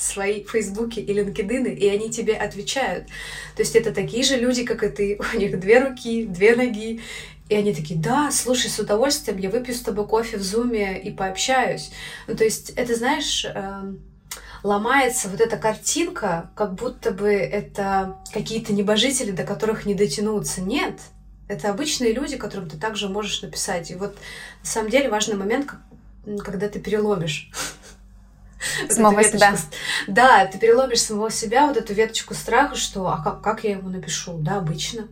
свои 0.01 0.43
фейсбуки 0.43 0.99
и 0.99 1.13
линкедины, 1.13 1.67
и 1.67 1.87
они 1.87 2.09
тебе 2.09 2.33
отвечают. 2.33 3.07
То 3.55 3.61
есть 3.61 3.75
это 3.75 3.93
такие 3.93 4.23
же 4.23 4.37
люди, 4.37 4.65
как 4.65 4.83
и 4.83 4.89
ты, 4.89 5.19
у 5.33 5.37
них 5.37 5.59
две 5.59 5.79
руки, 5.79 6.25
две 6.25 6.55
ноги, 6.55 7.01
и 7.49 7.55
они 7.55 7.73
такие, 7.73 7.99
да, 7.99 8.31
слушай, 8.31 8.69
с 8.69 8.79
удовольствием, 8.79 9.37
я 9.37 9.49
выпью 9.49 9.75
с 9.75 9.81
тобой 9.81 10.07
кофе 10.07 10.37
в 10.37 10.41
зуме 10.41 10.99
и 11.01 11.11
пообщаюсь. 11.11 11.91
Ну, 12.27 12.35
то 12.35 12.45
есть 12.45 12.69
это, 12.71 12.95
знаешь, 12.95 13.45
э, 13.45 13.93
ломается 14.63 15.27
вот 15.27 15.41
эта 15.41 15.57
картинка, 15.57 16.49
как 16.55 16.75
будто 16.75 17.11
бы 17.11 17.29
это 17.29 18.17
какие-то 18.31 18.73
небожители, 18.73 19.31
до 19.31 19.43
которых 19.43 19.85
не 19.85 19.95
дотянуться. 19.95 20.61
Нет, 20.61 20.99
это 21.47 21.69
обычные 21.69 22.13
люди, 22.13 22.37
которым 22.37 22.69
ты 22.69 22.77
также 22.77 23.09
можешь 23.09 23.41
написать. 23.41 23.91
И 23.91 23.95
вот 23.95 24.15
на 24.61 24.65
самом 24.65 24.89
деле 24.89 25.09
важный 25.09 25.35
момент, 25.35 25.69
когда 26.45 26.69
ты 26.69 26.79
переломишь 26.79 27.51
Самого 28.89 29.23
себя. 29.23 29.55
Да, 30.07 30.45
ты 30.45 30.57
переломишь 30.57 31.01
самого 31.01 31.31
себя, 31.31 31.67
вот 31.67 31.77
эту 31.77 31.93
веточку 31.93 32.33
страха, 32.33 32.75
что 32.75 33.07
а 33.07 33.21
как, 33.23 33.41
как 33.41 33.63
я 33.63 33.71
ему 33.71 33.89
напишу? 33.89 34.37
Да, 34.37 34.57
обычно. 34.57 35.07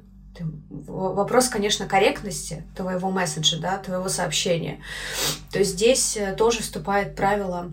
Вопрос, 0.88 1.50
конечно, 1.50 1.86
корректности 1.86 2.64
твоего 2.76 3.12
месседжа, 3.12 3.60
да, 3.60 3.78
твоего 3.78 4.08
сообщения. 4.08 4.82
То 5.52 5.60
есть 5.60 5.72
здесь 5.72 6.16
э, 6.16 6.34
тоже 6.34 6.62
вступает 6.62 7.16
правило 7.16 7.72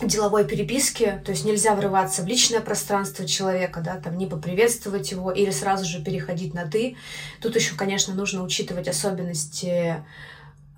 деловой 0.00 0.44
переписки, 0.44 1.20
то 1.24 1.30
есть 1.30 1.44
нельзя 1.44 1.74
врываться 1.74 2.22
в 2.22 2.26
личное 2.26 2.60
пространство 2.60 3.26
человека, 3.26 3.80
да, 3.80 3.96
там 3.96 4.18
не 4.18 4.26
поприветствовать 4.26 5.10
его 5.10 5.30
или 5.30 5.50
сразу 5.50 5.84
же 5.84 6.02
переходить 6.02 6.54
на 6.54 6.66
ты. 6.66 6.96
Тут 7.40 7.56
еще, 7.56 7.74
конечно, 7.74 8.14
нужно 8.14 8.42
учитывать 8.42 8.88
особенности 8.88 10.04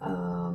э, 0.01 0.53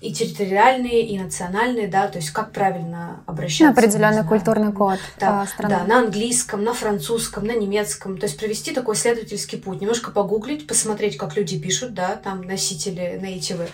и 0.00 0.14
территориальные, 0.14 1.06
и 1.06 1.18
национальные, 1.18 1.86
да, 1.86 2.08
то 2.08 2.18
есть 2.18 2.30
как 2.30 2.52
правильно 2.52 3.22
обращаться. 3.26 3.64
На 3.64 3.70
определенный 3.70 4.24
культурный 4.24 4.72
код 4.72 4.98
да, 5.18 5.46
страны. 5.46 5.74
Да, 5.74 5.84
на 5.84 5.98
английском, 6.00 6.64
на 6.64 6.72
французском, 6.72 7.44
на 7.44 7.54
немецком, 7.54 8.16
то 8.16 8.24
есть 8.24 8.38
провести 8.38 8.72
такой 8.72 8.94
исследовательский 8.94 9.58
путь, 9.58 9.80
немножко 9.80 10.10
погуглить, 10.10 10.66
посмотреть, 10.66 11.18
как 11.18 11.36
люди 11.36 11.58
пишут, 11.58 11.92
да, 11.92 12.16
там 12.16 12.42
носители, 12.42 13.18
нейтивы, 13.22 13.68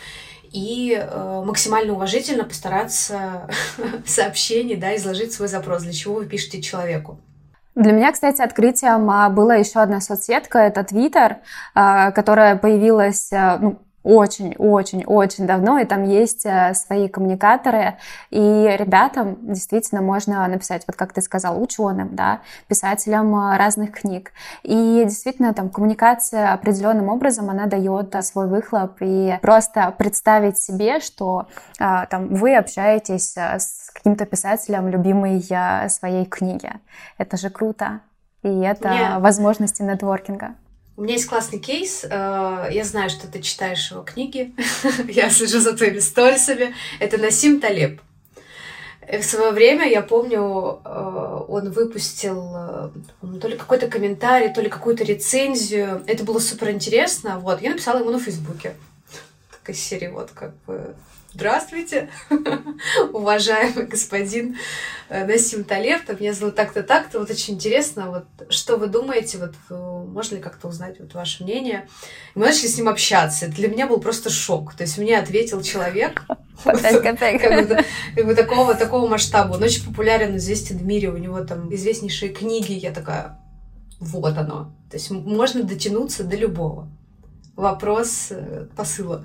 и 0.50 0.99
э, 1.00 1.42
максимально 1.45 1.92
уважительно 1.92 2.45
постараться 2.45 3.49
в 4.04 4.09
сообщении, 4.09 4.75
да, 4.75 4.97
изложить 4.97 5.33
свой 5.33 5.49
запрос, 5.49 5.83
для 5.83 5.92
чего 5.92 6.16
вы 6.16 6.26
пишете 6.26 6.61
человеку. 6.61 7.21
Для 7.76 7.92
меня, 7.92 8.11
кстати, 8.11 8.40
открытием 8.40 9.09
а, 9.11 9.28
была 9.28 9.56
еще 9.56 9.80
одна 9.80 10.00
соцсетка, 10.00 10.61
это 10.61 10.80
Twitter, 10.80 11.37
а, 11.75 12.11
которая 12.11 12.56
появилась, 12.56 13.30
а, 13.35 13.59
ну, 13.59 13.78
очень-очень-очень 14.07 15.47
давно, 15.47 15.81
и 15.81 15.85
там 15.85 16.05
есть 16.05 16.47
э, 16.47 16.75
свои 16.75 17.09
коммуникаторы, 17.09 17.97
и 18.31 18.39
ребятам 18.79 19.37
действительно 19.41 20.01
можно 20.01 20.47
написать, 20.47 20.85
вот 20.87 20.95
как 20.95 21.13
ты 21.13 21.21
сказал, 21.21 21.61
ученым, 21.61 22.15
да, 22.15 22.41
писателям 22.69 23.35
э, 23.35 23.57
разных 23.57 23.91
книг. 24.01 24.31
И 24.63 25.03
действительно 25.05 25.53
там 25.55 25.71
коммуникация 25.71 26.53
определенным 26.53 27.09
образом, 27.09 27.51
она 27.51 27.67
дает 27.67 28.15
э, 28.15 28.23
свой 28.23 28.47
выхлоп, 28.47 28.93
и 29.01 29.39
просто 29.43 29.93
представить 29.99 30.59
себе, 30.59 31.01
что 31.01 31.49
там 31.79 32.29
вы 32.29 32.57
общаетесь 32.57 33.37
с 33.37 33.91
каким-то 33.93 34.25
писателем 34.25 34.89
любимой 34.89 35.43
своей 35.89 36.25
книги. 36.27 36.71
Это 37.19 37.37
же 37.37 37.51
круто. 37.51 38.01
И 38.43 38.61
это 38.61 38.89
Мне... 38.89 39.19
возможности 39.19 39.83
нетворкинга. 39.83 40.55
У 40.97 41.03
меня 41.03 41.15
есть 41.15 41.26
классный 41.26 41.59
кейс. 41.59 42.05
Э, 42.05 42.69
я 42.71 42.85
знаю, 42.85 43.11
что 43.11 43.26
ты 43.29 43.43
читаешь 43.43 43.91
его 43.91 44.03
книги. 44.03 44.55
Я 45.09 45.29
слежу 45.29 45.61
за 45.61 45.76
твоими 45.76 45.99
сторисами. 45.99 46.75
Это 47.00 47.19
Насим 47.19 47.61
Талеб. 47.61 48.00
В 49.07 49.23
свое 49.23 49.53
время, 49.53 49.88
я 49.88 50.03
помню, 50.03 50.81
э, 50.85 51.45
он 51.49 51.71
выпустил 51.71 52.50
э, 52.57 52.91
то 53.41 53.47
ли 53.47 53.57
какой-то 53.57 53.87
комментарий, 53.87 54.53
то 54.53 54.61
ли 54.61 54.69
какую-то 54.69 55.05
рецензию. 55.05 56.03
Это 56.09 56.25
было 56.25 56.41
супер 56.41 56.71
интересно. 56.71 57.38
Вот, 57.38 57.61
я 57.61 57.71
написала 57.71 58.00
ему 58.00 58.11
на 58.11 58.19
Фейсбуке. 58.19 58.75
Такая 59.53 59.76
серия, 59.76 60.11
вот 60.11 60.31
как 60.35 60.57
бы 60.65 60.97
Здравствуйте, 61.37 62.09
уважаемый 63.12 63.85
господин 63.85 64.57
э, 65.11 65.26
Насим 65.26 65.64
Талев, 65.64 66.07
там 66.07 66.16
меня 66.19 66.33
зовут 66.33 66.55
так-то, 66.55 66.83
так-то. 66.83 67.19
Вот 67.19 67.31
очень 67.31 67.57
интересно, 67.57 68.09
вот 68.11 68.50
что 68.50 68.78
вы 68.78 68.87
думаете, 68.87 69.37
вот 69.37 69.52
можно 69.69 70.37
ли 70.37 70.40
как-то 70.40 70.69
узнать 70.69 70.99
вот 70.99 71.12
ваше 71.12 71.45
мнение? 71.45 71.90
И 72.35 72.38
мы 72.38 72.47
начали 72.47 72.69
с 72.69 72.78
ним 72.78 72.88
общаться. 72.88 73.49
Для 73.49 73.69
меня 73.69 73.87
был 73.87 74.00
просто 74.00 74.31
шок. 74.31 74.73
То 74.73 74.85
есть 74.85 74.97
мне 74.97 75.19
ответил 75.19 75.61
человек, 75.61 76.23
как 76.64 78.25
бы 78.25 78.35
такого, 78.35 78.75
такого 78.75 79.07
масштаба. 79.07 79.57
Он 79.57 79.62
очень 79.62 79.85
популярен, 79.85 80.38
известен 80.38 80.78
в 80.78 80.87
мире, 80.87 81.11
у 81.11 81.19
него 81.19 81.45
там 81.45 81.73
известнейшие 81.75 82.33
книги. 82.33 82.73
Я 82.73 82.93
такая, 82.93 83.38
вот 84.00 84.38
оно. 84.38 84.75
То 84.90 84.97
есть 84.97 85.11
можно 85.11 85.64
дотянуться 85.64 86.25
до 86.25 86.35
любого. 86.35 86.88
Вопрос 87.57 88.28
э, 88.31 88.69
посыла. 88.75 89.23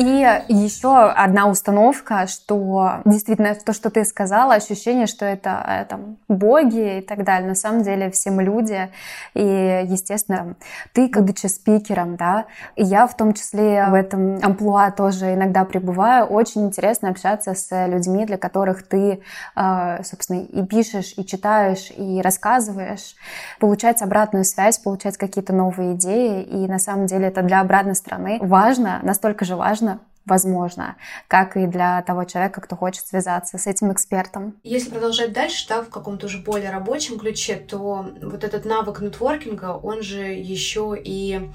И 0.00 0.42
еще 0.48 1.10
одна 1.10 1.46
установка, 1.46 2.26
что 2.26 3.02
действительно 3.04 3.54
то, 3.54 3.74
что 3.74 3.90
ты 3.90 4.06
сказала, 4.06 4.54
ощущение, 4.54 5.06
что 5.06 5.26
это 5.26 5.62
э, 5.68 5.84
там, 5.84 6.16
боги 6.26 7.00
и 7.00 7.00
так 7.02 7.22
далее. 7.22 7.46
На 7.46 7.54
самом 7.54 7.82
деле 7.82 8.10
все 8.10 8.30
мы 8.30 8.42
люди. 8.42 8.90
И, 9.34 9.42
естественно, 9.42 10.54
ты, 10.94 11.10
будучи 11.10 11.48
спикером, 11.48 12.16
да, 12.16 12.46
и 12.76 12.82
я 12.82 13.06
в 13.06 13.14
том 13.14 13.34
числе 13.34 13.88
в 13.90 13.92
этом 13.92 14.38
амплуа 14.42 14.90
тоже 14.90 15.34
иногда 15.34 15.66
пребываю, 15.66 16.24
очень 16.24 16.64
интересно 16.64 17.10
общаться 17.10 17.54
с 17.54 17.86
людьми, 17.86 18.24
для 18.24 18.38
которых 18.38 18.88
ты, 18.88 19.20
э, 19.54 20.02
собственно, 20.02 20.38
и 20.38 20.64
пишешь, 20.64 21.12
и 21.18 21.26
читаешь, 21.26 21.92
и 21.94 22.22
рассказываешь, 22.22 23.16
получать 23.58 24.00
обратную 24.00 24.46
связь, 24.46 24.78
получать 24.78 25.18
какие-то 25.18 25.52
новые 25.52 25.92
идеи. 25.92 26.42
И 26.42 26.66
на 26.66 26.78
самом 26.78 27.04
деле 27.04 27.26
это 27.26 27.42
для 27.42 27.60
обратной 27.60 27.94
стороны 27.94 28.38
важно, 28.40 29.00
настолько 29.02 29.44
же 29.44 29.56
важно, 29.56 29.89
важно, 29.89 29.89
возможно, 30.30 30.96
как 31.28 31.56
и 31.56 31.66
для 31.66 32.02
того 32.02 32.24
человека, 32.24 32.60
кто 32.60 32.76
хочет 32.76 33.06
связаться 33.06 33.58
с 33.58 33.66
этим 33.66 33.92
экспертом. 33.92 34.56
Если 34.62 34.90
продолжать 34.90 35.32
дальше, 35.32 35.66
да, 35.68 35.82
в 35.82 35.90
каком-то 35.90 36.26
уже 36.26 36.38
более 36.38 36.70
рабочем 36.70 37.18
ключе, 37.18 37.56
то 37.56 38.06
вот 38.22 38.44
этот 38.44 38.64
навык 38.64 39.00
нетворкинга, 39.00 39.78
он 39.82 40.02
же 40.02 40.22
еще 40.22 40.96
и 40.96 41.50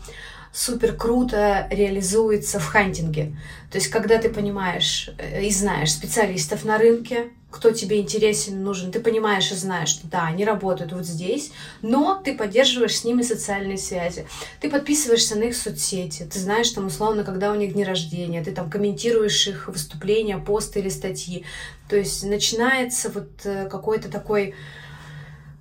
супер 0.52 0.96
круто 0.96 1.68
реализуется 1.70 2.60
в 2.60 2.66
хантинге. 2.66 3.36
То 3.72 3.78
есть, 3.78 3.90
когда 3.90 4.18
ты 4.18 4.30
понимаешь 4.30 5.10
э, 5.18 5.44
и 5.44 5.52
знаешь 5.52 5.92
специалистов 5.92 6.64
на 6.64 6.78
рынке, 6.78 7.30
кто 7.56 7.72
тебе 7.72 8.02
интересен, 8.02 8.62
нужен, 8.66 8.92
ты 8.92 9.00
понимаешь 9.00 9.50
и 9.50 9.56
знаешь, 9.56 9.88
что 9.88 10.08
да, 10.08 10.26
они 10.26 10.44
работают 10.44 10.92
вот 10.92 11.06
здесь, 11.06 11.52
но 11.82 12.22
ты 12.22 12.36
поддерживаешь 12.36 12.98
с 12.98 13.06
ними 13.06 13.22
социальные 13.22 13.78
связи. 13.78 14.28
Ты 14.60 14.70
подписываешься 14.70 15.38
на 15.38 15.44
их 15.44 15.56
соцсети, 15.56 16.28
ты 16.30 16.38
знаешь 16.38 16.70
там 16.72 16.88
условно, 16.88 17.24
когда 17.24 17.54
у 17.54 17.56
них 17.56 17.72
дни 17.72 17.86
рождения, 17.86 18.44
ты 18.44 18.52
там 18.52 18.70
комментируешь 18.70 19.48
их 19.48 19.70
выступления, 19.70 20.38
посты 20.38 20.82
или 20.82 20.90
статьи. 20.90 21.46
То 21.88 21.96
есть 21.96 22.26
начинается 22.26 23.10
вот 23.10 23.30
э, 23.46 23.70
какой-то 23.70 24.12
такой 24.12 24.54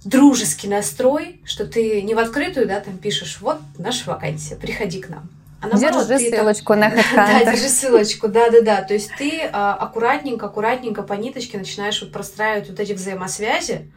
дружеский 0.05 0.67
настрой, 0.67 1.41
что 1.45 1.65
ты 1.65 2.03
не 2.03 2.15
в 2.15 2.19
открытую, 2.19 2.67
да, 2.67 2.81
там 2.81 2.99
пишешь, 2.99 3.39
вот 3.41 3.61
наша 3.79 4.11
вакансия, 4.11 4.57
приходи 4.57 5.01
к 5.01 5.09
нам. 5.09 5.31
А 5.65 5.77
наоборот, 5.77 6.09
держи 6.09 6.31
ссылочку 6.31 6.73
там... 6.75 6.81
на 6.81 6.89
HeadHunter. 6.91 7.05
Да, 7.15 7.45
держи 7.53 7.69
ссылочку, 7.69 8.29
да-да-да. 8.29 8.83
То 8.83 8.95
есть 8.95 9.11
ты 9.17 9.49
а, 9.53 9.75
аккуратненько, 9.75 10.47
аккуратненько 10.47 11.03
по 11.03 11.15
ниточке 11.15 11.59
начинаешь 11.59 12.01
вот 12.03 12.13
простраивать 12.13 12.69
вот 12.69 12.81
эти 12.81 12.93
взаимосвязи, 12.93 13.91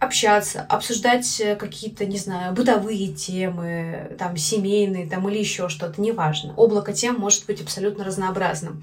общаться, 0.00 0.64
обсуждать 0.68 1.40
э, 1.40 1.56
какие-то, 1.56 2.06
не 2.06 2.16
знаю, 2.16 2.54
бытовые 2.54 3.12
темы, 3.12 4.16
там, 4.18 4.36
семейные, 4.36 5.06
там, 5.06 5.28
или 5.28 5.38
еще 5.38 5.68
что-то, 5.68 6.00
неважно. 6.00 6.54
Облако 6.56 6.94
тем 6.94 7.16
может 7.16 7.44
быть 7.44 7.60
абсолютно 7.60 8.02
разнообразным. 8.02 8.82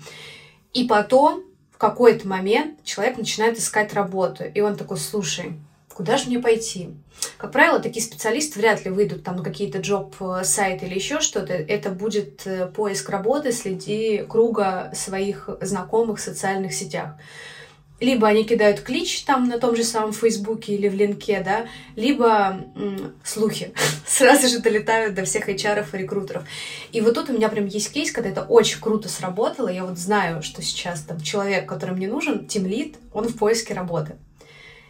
И 0.73 0.85
потом, 0.85 1.43
в 1.71 1.79
какой-то 1.79 2.27
момент, 2.27 2.83
человек 2.83 3.17
начинает 3.17 3.57
искать 3.57 3.93
работу, 3.93 4.43
и 4.43 4.61
он 4.61 4.75
такой, 4.75 4.97
слушай, 4.97 5.59
куда 5.91 6.17
же 6.17 6.27
мне 6.27 6.37
пойти? 6.37 6.91
Как 7.37 7.51
правило, 7.51 7.79
такие 7.79 8.03
специалисты 8.03 8.59
вряд 8.59 8.83
ли 8.83 8.89
выйдут 8.89 9.23
там 9.23 9.37
на 9.37 9.43
какие-то 9.43 9.77
джоб-сайты 9.77 10.87
или 10.87 10.95
еще 10.95 11.19
что-то. 11.19 11.53
Это 11.53 11.91
будет 11.91 12.47
э, 12.47 12.65
поиск 12.65 13.09
работы 13.09 13.51
среди 13.51 14.25
круга 14.27 14.91
своих 14.95 15.47
знакомых 15.61 16.17
в 16.17 16.21
социальных 16.21 16.73
сетях. 16.73 17.11
Либо 17.99 18.27
они 18.27 18.43
кидают 18.43 18.81
клич 18.81 19.23
там 19.23 19.47
на 19.47 19.59
том 19.59 19.75
же 19.75 19.83
самом 19.83 20.13
Фейсбуке 20.13 20.73
или 20.75 20.87
в 20.87 20.95
Линке, 20.95 21.41
да, 21.43 21.67
либо 21.95 22.63
м, 22.75 23.15
слухи 23.23 23.71
сразу 24.07 24.47
же 24.47 24.59
долетают 24.59 25.13
до 25.13 25.23
всех 25.25 25.47
HR 25.47 25.85
и 25.93 25.97
рекрутеров. 25.97 26.43
И 26.91 27.01
вот 27.01 27.13
тут 27.15 27.29
у 27.29 27.33
меня 27.33 27.49
прям 27.49 27.67
есть 27.67 27.91
кейс, 27.91 28.11
когда 28.11 28.29
это 28.29 28.43
очень 28.43 28.79
круто 28.81 29.09
сработало. 29.09 29.67
Я 29.67 29.85
вот 29.85 29.99
знаю, 29.99 30.41
что 30.41 30.63
сейчас 30.63 31.01
там 31.01 31.21
человек, 31.21 31.67
который 31.67 31.95
мне 31.95 32.07
нужен, 32.07 32.47
тимлит, 32.47 32.97
он 33.13 33.27
в 33.27 33.37
поиске 33.37 33.75
работы. 33.75 34.15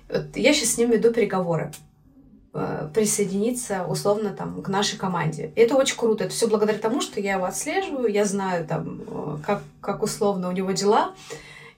Вот 0.10 0.36
я 0.36 0.54
сейчас 0.54 0.72
с 0.72 0.78
ним 0.78 0.92
веду 0.92 1.12
переговоры 1.12 1.72
э, 1.72 1.87
присоединиться 2.94 3.86
условно 3.86 4.32
там 4.32 4.62
к 4.62 4.70
нашей 4.70 4.98
команде. 4.98 5.52
Это 5.56 5.76
очень 5.76 5.98
круто. 5.98 6.26
Это 6.26 6.34
все 6.34 6.48
благодаря 6.48 6.80
тому, 6.80 7.02
что 7.02 7.20
я 7.20 7.34
его 7.34 7.46
отслеживаю, 7.46 8.12
я 8.12 8.26
знаю 8.26 8.66
там, 8.66 9.02
э, 9.08 9.38
как, 9.46 9.64
как 9.82 10.04
условно 10.04 10.50
у 10.50 10.52
него 10.52 10.72
дела, 10.72 11.14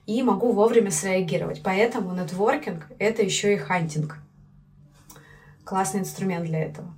и 0.06 0.22
могу 0.22 0.52
вовремя 0.52 0.90
среагировать. 0.90 1.62
Поэтому 1.62 2.14
нетворкинг— 2.14 2.86
это 2.98 3.22
еще 3.22 3.54
и 3.54 3.56
хантинг. 3.56 4.18
Классный 5.64 6.00
инструмент 6.00 6.46
для 6.46 6.64
этого. 6.64 6.88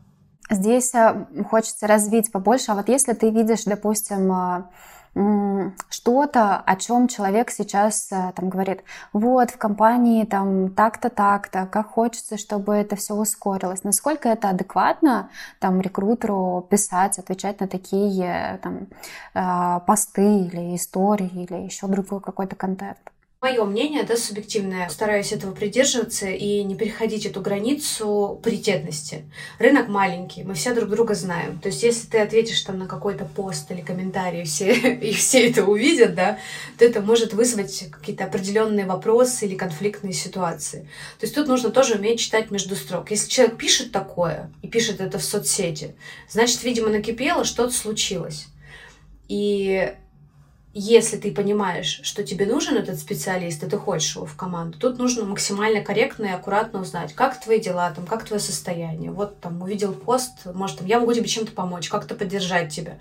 Здесь 0.51 0.95
э, 0.95 1.27
хочется 1.51 1.87
развить 1.87 2.31
побольше. 2.31 2.73
А 2.73 2.75
вот 2.75 2.89
если 2.89 3.13
ты 3.13 3.31
видишь, 3.31 3.65
допустим, 3.65 4.31
что-то, 5.91 6.57
о 6.57 6.77
чем 6.77 7.07
человек 7.07 7.51
сейчас 7.51 8.11
э, 8.11 8.33
там 8.35 8.49
говорит, 8.49 8.83
вот 9.13 9.51
в 9.51 9.59
компании 9.59 10.25
там 10.25 10.71
так-то, 10.71 11.11
так-то, 11.11 11.67
как 11.67 11.89
хочется, 11.89 12.39
чтобы 12.39 12.75
это 12.75 12.97
все 12.97 13.15
ускорилось. 13.15 13.85
Насколько 13.85 14.31
это 14.31 14.49
адекватно 14.49 15.29
там 15.59 15.81
рекрутеру 15.83 16.67
писать, 16.71 17.19
отвечать 17.19 17.61
на 17.61 17.69
такие 17.69 18.59
там 18.63 18.87
э, 19.35 19.81
посты 19.87 20.47
или 20.47 20.75
истории 20.77 21.45
или 21.45 21.65
еще 21.65 21.89
другой 21.89 22.21
какой-то 22.21 22.57
контент? 22.57 23.12
Мое 23.43 23.65
мнение, 23.65 24.05
да, 24.05 24.17
субъективное, 24.17 24.89
стараюсь 24.89 25.33
этого 25.33 25.53
придерживаться 25.53 26.29
и 26.29 26.63
не 26.63 26.77
переходить 26.77 27.27
эту 27.27 27.41
границу 27.41 28.41
паритетности. 28.41 29.25
Рынок 29.59 29.89
маленький, 29.89 30.45
мы 30.45 30.55
все 30.55 30.73
друг 30.73 30.89
друга 30.89 31.15
знаем. 31.15 31.59
То 31.59 31.67
есть, 31.67 31.83
если 31.83 32.07
ты 32.07 32.21
ответишь 32.21 32.61
там 32.61 32.79
на 32.79 32.87
какой-то 32.87 33.25
пост 33.25 33.69
или 33.73 33.81
комментарий, 33.81 34.45
все, 34.45 34.73
и 34.95 35.13
все 35.13 35.51
это 35.51 35.65
увидят, 35.65 36.15
да, 36.15 36.39
то 36.79 36.85
это 36.85 37.01
может 37.01 37.33
вызвать 37.33 37.91
какие-то 37.91 38.27
определенные 38.27 38.87
вопросы 38.87 39.47
или 39.47 39.57
конфликтные 39.57 40.13
ситуации. 40.13 40.83
То 41.19 41.25
есть, 41.27 41.35
тут 41.35 41.49
нужно 41.49 41.71
тоже 41.71 41.95
уметь 41.95 42.21
читать 42.21 42.53
между 42.53 42.77
строк. 42.77 43.11
Если 43.11 43.29
человек 43.29 43.57
пишет 43.57 43.91
такое 43.91 44.53
и 44.63 44.69
пишет 44.69 45.01
это 45.01 45.19
в 45.19 45.25
соцсети, 45.25 45.97
значит, 46.29 46.63
видимо, 46.63 46.91
накипело, 46.91 47.45
что-то 47.45 47.73
случилось. 47.73 48.47
И 49.27 49.95
если 50.75 51.19
ты 51.19 51.33
понимаешь, 51.33 52.01
что 52.03 52.25
тебе 52.25 52.47
нужен 52.47 52.77
этот 52.77 52.99
специалист, 52.99 53.63
и 53.63 53.69
ты 53.69 53.77
хочешь 53.77 54.17
его 54.17 54.25
в 54.25 54.37
команду, 54.37 54.79
тут 54.79 54.99
нужно 54.99 55.25
максимально 55.25 55.83
корректно 55.83 56.25
и 56.25 56.31
аккуратно 56.31 56.81
узнать, 56.81 57.13
как 57.13 57.39
твои 57.39 57.61
дела, 57.61 57.91
там, 57.91 58.07
как 58.07 58.25
твое 58.25 58.41
состояние. 58.41 59.11
Вот 59.11 59.39
там 59.41 59.61
увидел 59.61 59.93
пост, 59.93 60.47
может, 60.47 60.79
там, 60.79 60.87
я 60.87 60.99
могу 60.99 61.13
тебе 61.13 61.29
чем-то 61.29 61.53
помочь, 61.53 61.91
как-то 61.91 62.15
поддержать 62.15 62.73
тебя. 62.73 62.93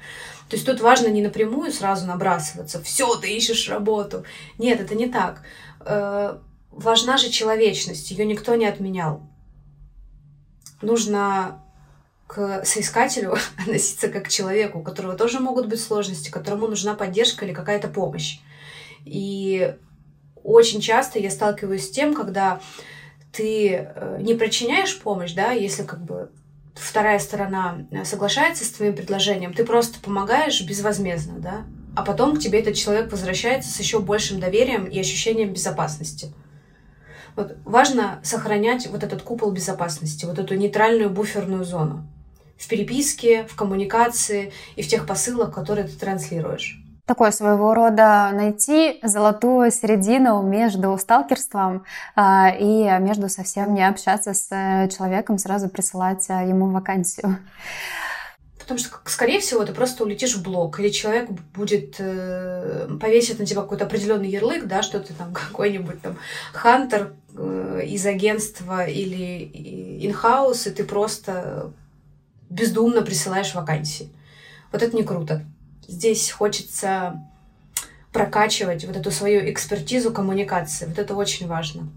То 0.50 0.58
есть 0.58 0.66
тут 0.66 0.82
важно 0.82 1.08
не 1.08 1.22
напрямую 1.22 1.72
сразу 1.72 2.06
набрасываться, 2.06 2.82
все, 2.84 3.16
ты 3.16 3.32
ищешь 3.32 3.70
работу. 3.70 4.26
Нет, 4.58 4.82
это 4.82 4.94
не 4.94 5.08
так. 5.08 5.44
Э, 5.86 6.40
важна 6.72 7.18
же 7.18 7.30
человечность, 7.30 8.12
ее 8.12 8.26
никто 8.26 8.56
не 8.56 8.66
отменял. 8.66 9.22
Нужно 10.82 11.64
к 12.32 12.64
соискателю 12.64 13.36
относиться 13.60 14.08
как 14.08 14.26
к 14.26 14.30
человеку, 14.30 14.80
у 14.80 14.84
которого 14.84 15.18
тоже 15.18 15.40
могут 15.40 15.68
быть 15.68 15.82
сложности, 15.82 16.30
которому 16.30 16.68
нужна 16.68 16.96
поддержка 16.96 17.46
или 17.46 17.54
какая-то 17.54 17.90
помощь. 17.90 18.40
И 19.04 19.76
очень 20.42 20.80
часто 20.80 21.20
я 21.20 21.30
сталкиваюсь 21.30 21.88
с 21.88 21.92
тем, 21.92 22.14
когда 22.14 22.62
ты 23.34 23.74
э, 23.74 24.18
не 24.22 24.34
причиняешь 24.34 24.98
помощь, 25.00 25.34
да, 25.34 25.52
если 25.52 25.84
как 25.84 26.04
бы 26.04 26.32
вторая 26.74 27.20
сторона 27.20 27.86
соглашается 28.06 28.64
с 28.64 28.70
твоим 28.72 28.96
предложением, 28.96 29.54
ты 29.54 29.66
просто 29.66 30.00
помогаешь 30.00 30.62
безвозмездно, 30.66 31.40
да, 31.40 31.66
а 31.98 32.04
потом 32.04 32.38
к 32.38 32.40
тебе 32.40 32.62
этот 32.62 32.76
человек 32.76 33.12
возвращается 33.12 33.70
с 33.70 33.80
еще 33.80 34.00
большим 34.00 34.40
доверием 34.40 34.86
и 34.86 34.98
ощущением 34.98 35.52
безопасности. 35.52 36.34
Вот 37.36 37.58
важно 37.66 38.22
сохранять 38.24 38.88
вот 38.88 39.04
этот 39.04 39.22
купол 39.22 39.52
безопасности, 39.52 40.24
вот 40.24 40.40
эту 40.40 40.56
нейтральную 40.56 41.10
буферную 41.10 41.66
зону 41.66 42.08
в 42.62 42.68
переписке, 42.68 43.46
в 43.48 43.56
коммуникации 43.56 44.54
и 44.76 44.84
в 44.84 44.88
тех 44.88 45.06
посылах, 45.06 45.54
которые 45.54 45.88
ты 45.88 45.98
транслируешь 45.98 46.78
такое 47.12 47.32
своего 47.32 47.74
рода 47.74 48.32
найти 48.32 48.98
золотую 49.04 49.70
середину 49.72 50.42
между 50.44 50.98
сталкерством 50.98 51.84
э, 52.16 52.22
и 52.58 52.84
между 53.02 53.28
совсем 53.28 53.74
не 53.74 53.86
общаться 53.86 54.34
с 54.34 54.48
человеком, 54.96 55.38
сразу 55.38 55.68
присылать 55.68 56.26
а, 56.30 56.42
ему 56.42 56.70
вакансию. 56.70 57.38
Потому 58.72 58.80
что, 58.80 58.90
скорее 59.06 59.42
всего, 59.42 59.66
ты 59.66 59.74
просто 59.74 60.06
улетишь 60.06 60.36
в 60.36 60.44
блок, 60.44 60.80
или 60.80 60.88
человек 60.88 61.30
будет 61.30 61.96
э, 62.00 62.88
повесить 63.02 63.40
на 63.40 63.46
тебя 63.46 63.62
какой-то 63.62 63.84
определенный 63.84 64.30
ярлык, 64.30 64.64
да, 64.66 64.82
что 64.82 65.02
ты 65.02 65.14
там 65.14 65.34
какой-нибудь 65.34 66.02
там 66.02 66.18
хантер 66.54 67.12
э, 67.36 67.82
из 67.88 68.06
агентства 68.06 68.86
или 68.86 69.52
инхаус, 70.08 70.68
и 70.68 70.72
ты 70.72 70.86
просто 70.86 71.74
бездумно 72.52 73.02
присылаешь 73.02 73.56
вакансии. 73.56 74.10
Вот 74.72 74.84
это 74.84 74.96
не 74.96 75.04
круто. 75.04 75.44
Здесь 75.88 76.30
хочется 76.30 77.20
прокачивать 78.12 78.86
вот 78.86 78.98
эту 78.98 79.10
свою 79.10 79.50
экспертизу 79.50 80.12
коммуникации. 80.12 80.86
Вот 80.86 81.00
это 81.00 81.16
очень 81.16 81.48
важно. 81.48 81.88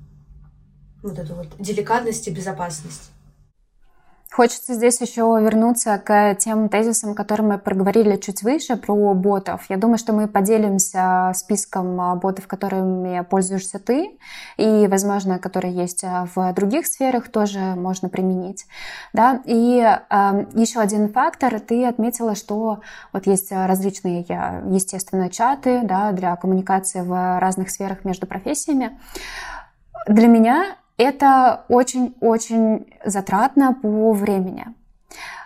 Вот 1.03 1.19
эту 1.19 1.35
вот 1.35 1.49
деликатность 1.59 2.29
и 2.29 2.31
безопасность. 2.31 3.11
Хочется 4.35 4.75
здесь 4.75 5.01
еще 5.01 5.20
вернуться 5.40 5.97
к 5.97 6.35
тем 6.35 6.68
тезисам, 6.68 7.14
которые 7.14 7.47
мы 7.51 7.59
проговорили 7.59 8.16
чуть 8.16 8.42
выше 8.42 8.75
про 8.75 9.14
ботов. 9.14 9.66
Я 9.68 9.77
думаю, 9.77 9.97
что 9.97 10.12
мы 10.12 10.27
поделимся 10.27 11.31
списком 11.37 12.01
а, 12.01 12.16
ботов, 12.16 12.49
которыми 12.49 13.23
пользуешься 13.31 13.79
ты, 13.79 14.18
и, 14.57 14.88
возможно, 14.88 15.38
которые 15.38 15.73
есть 15.73 16.03
а, 16.03 16.27
в 16.35 16.53
других 16.53 16.88
сферах, 16.88 17.29
тоже 17.29 17.61
можно 17.61 18.09
применить. 18.09 18.66
Да? 19.12 19.40
И 19.44 19.79
э, 19.79 20.47
еще 20.55 20.81
один 20.81 21.12
фактор, 21.12 21.61
ты 21.61 21.87
отметила, 21.87 22.35
что 22.35 22.81
вот 23.12 23.29
есть 23.29 23.53
различные, 23.53 24.27
естественно, 24.68 25.31
чаты 25.31 25.83
да, 25.85 26.11
для 26.11 26.35
коммуникации 26.35 27.03
в 27.03 27.38
разных 27.38 27.70
сферах 27.70 28.05
между 28.05 28.27
профессиями. 28.27 28.99
Для 30.09 30.27
меня 30.27 30.75
это 30.96 31.64
очень-очень 31.68 32.87
затратно 33.04 33.74
по 33.74 34.12
времени. 34.12 34.66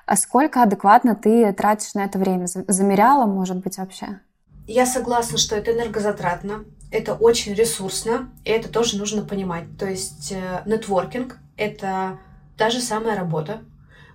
А 0.06 0.16
сколько 0.16 0.62
адекватно 0.62 1.14
ты 1.14 1.52
тратишь 1.52 1.94
на 1.94 2.04
это 2.04 2.18
время? 2.18 2.46
Замеряла, 2.46 3.26
может 3.26 3.58
быть, 3.58 3.78
вообще? 3.78 4.20
Я 4.66 4.86
согласна, 4.86 5.38
что 5.38 5.56
это 5.56 5.72
энергозатратно, 5.72 6.64
это 6.90 7.14
очень 7.14 7.54
ресурсно, 7.54 8.30
и 8.44 8.50
это 8.50 8.70
тоже 8.70 8.96
нужно 8.98 9.22
понимать. 9.22 9.64
То 9.78 9.86
есть 9.86 10.32
э, 10.32 10.62
нетворкинг— 10.66 11.38
это 11.56 12.18
та 12.56 12.70
же 12.70 12.80
самая 12.80 13.16
работа, 13.16 13.60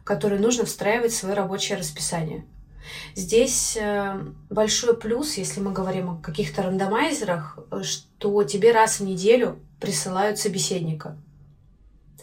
которую 0.04 0.42
нужно 0.42 0.66
встраивать 0.66 1.12
в 1.12 1.18
свое 1.18 1.36
рабочее 1.36 1.78
расписание. 1.78 2.46
Здесь 3.16 3.78
э, 3.80 4.20
большой 4.50 4.96
плюс, 4.98 5.36
если 5.36 5.60
мы 5.60 5.72
говорим 5.72 6.10
о 6.10 6.18
каких-то 6.18 6.64
рандомайзерах, 6.64 7.60
э, 7.72 7.84
что 7.84 8.44
тебе 8.44 8.72
раз 8.72 9.00
в 9.00 9.04
неделю 9.04 9.60
присылают 9.80 10.40
собеседника. 10.40 11.18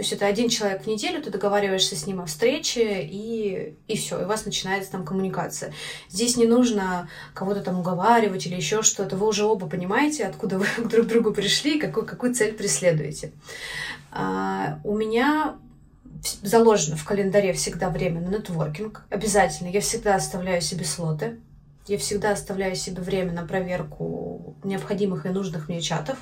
То 0.00 0.02
есть 0.02 0.14
это 0.14 0.24
один 0.24 0.48
человек 0.48 0.84
в 0.84 0.86
неделю, 0.86 1.20
ты 1.20 1.30
договариваешься 1.30 1.94
с 1.94 2.06
ним 2.06 2.22
о 2.22 2.26
встрече, 2.26 3.02
и, 3.02 3.76
и 3.86 3.96
все, 3.98 4.18
и 4.20 4.24
у 4.24 4.26
вас 4.26 4.46
начинается 4.46 4.92
там 4.92 5.04
коммуникация. 5.04 5.74
Здесь 6.08 6.38
не 6.38 6.46
нужно 6.46 7.10
кого-то 7.34 7.60
там 7.60 7.80
уговаривать 7.80 8.46
или 8.46 8.54
еще 8.54 8.82
что-то. 8.82 9.16
Вы 9.16 9.26
уже 9.26 9.44
оба 9.44 9.68
понимаете, 9.68 10.24
откуда 10.24 10.58
вы 10.58 10.66
друг 10.88 11.06
к 11.06 11.08
другу 11.10 11.32
пришли 11.34 11.76
и 11.76 11.80
какую, 11.80 12.06
какую 12.06 12.34
цель 12.34 12.54
преследуете. 12.54 13.32
А, 14.10 14.80
у 14.84 14.96
меня 14.96 15.58
заложено 16.42 16.96
в 16.96 17.04
календаре 17.04 17.52
всегда 17.52 17.90
время 17.90 18.20
на 18.20 18.28
нетворкинг. 18.28 19.04
Обязательно. 19.10 19.68
Я 19.68 19.80
всегда 19.80 20.16
оставляю 20.16 20.60
себе 20.60 20.84
слоты. 20.84 21.38
Я 21.86 21.98
всегда 21.98 22.32
оставляю 22.32 22.76
себе 22.76 23.02
время 23.02 23.32
на 23.32 23.46
проверку 23.46 24.56
необходимых 24.62 25.26
и 25.26 25.30
нужных 25.30 25.68
мне 25.68 25.80
чатов. 25.80 26.18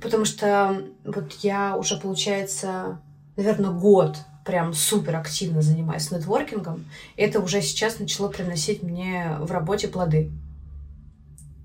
Потому 0.00 0.24
что 0.24 0.82
вот 1.04 1.32
я 1.42 1.76
уже, 1.76 1.98
получается, 1.98 3.00
наверное, 3.36 3.70
год 3.70 4.16
прям 4.44 4.72
супер 4.72 5.16
активно 5.16 5.60
занимаюсь 5.60 6.10
нетворкингом. 6.10 6.86
И 7.16 7.22
это 7.22 7.40
уже 7.40 7.60
сейчас 7.60 7.98
начало 7.98 8.28
приносить 8.28 8.82
мне 8.82 9.36
в 9.40 9.50
работе 9.50 9.88
плоды. 9.88 10.30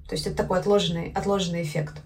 То 0.08 0.16
есть 0.16 0.28
это 0.28 0.36
такой 0.36 0.60
отложенный, 0.60 1.12
отложенный 1.14 1.64
эффект. 1.64 2.02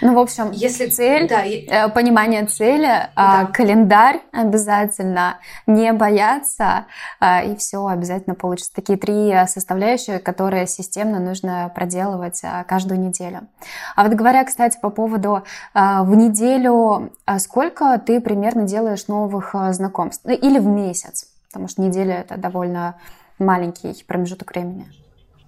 Ну, 0.00 0.14
в 0.14 0.18
общем, 0.18 0.50
если 0.50 0.86
цель, 0.86 1.28
да. 1.28 1.44
Э, 1.44 1.88
понимание 1.88 2.44
цели, 2.46 3.08
а, 3.14 3.44
да. 3.44 3.52
календарь 3.52 4.20
обязательно, 4.32 5.38
не 5.66 5.92
бояться, 5.92 6.86
а, 7.20 7.42
и 7.42 7.56
все 7.56 7.86
обязательно 7.86 8.34
получится. 8.34 8.72
Такие 8.74 8.98
три 8.98 9.32
составляющие, 9.46 10.18
которые 10.18 10.66
системно 10.66 11.20
нужно 11.20 11.70
проделывать 11.74 12.40
а, 12.42 12.64
каждую 12.64 13.00
неделю. 13.00 13.48
А 13.94 14.04
вот 14.04 14.12
говоря, 14.14 14.44
кстати, 14.44 14.78
по 14.80 14.90
поводу 14.90 15.42
в 15.74 16.14
неделю, 16.14 17.12
сколько 17.38 17.98
ты 17.98 18.20
примерно 18.20 18.64
делаешь 18.64 19.06
новых 19.08 19.54
знакомств? 19.70 20.24
Ну, 20.24 20.32
или 20.32 20.58
в 20.58 20.66
месяц? 20.66 21.28
Потому 21.48 21.68
что 21.68 21.82
неделя 21.82 22.16
это 22.16 22.36
довольно 22.36 22.96
маленький 23.38 24.04
промежуток 24.06 24.50
времени. 24.50 24.86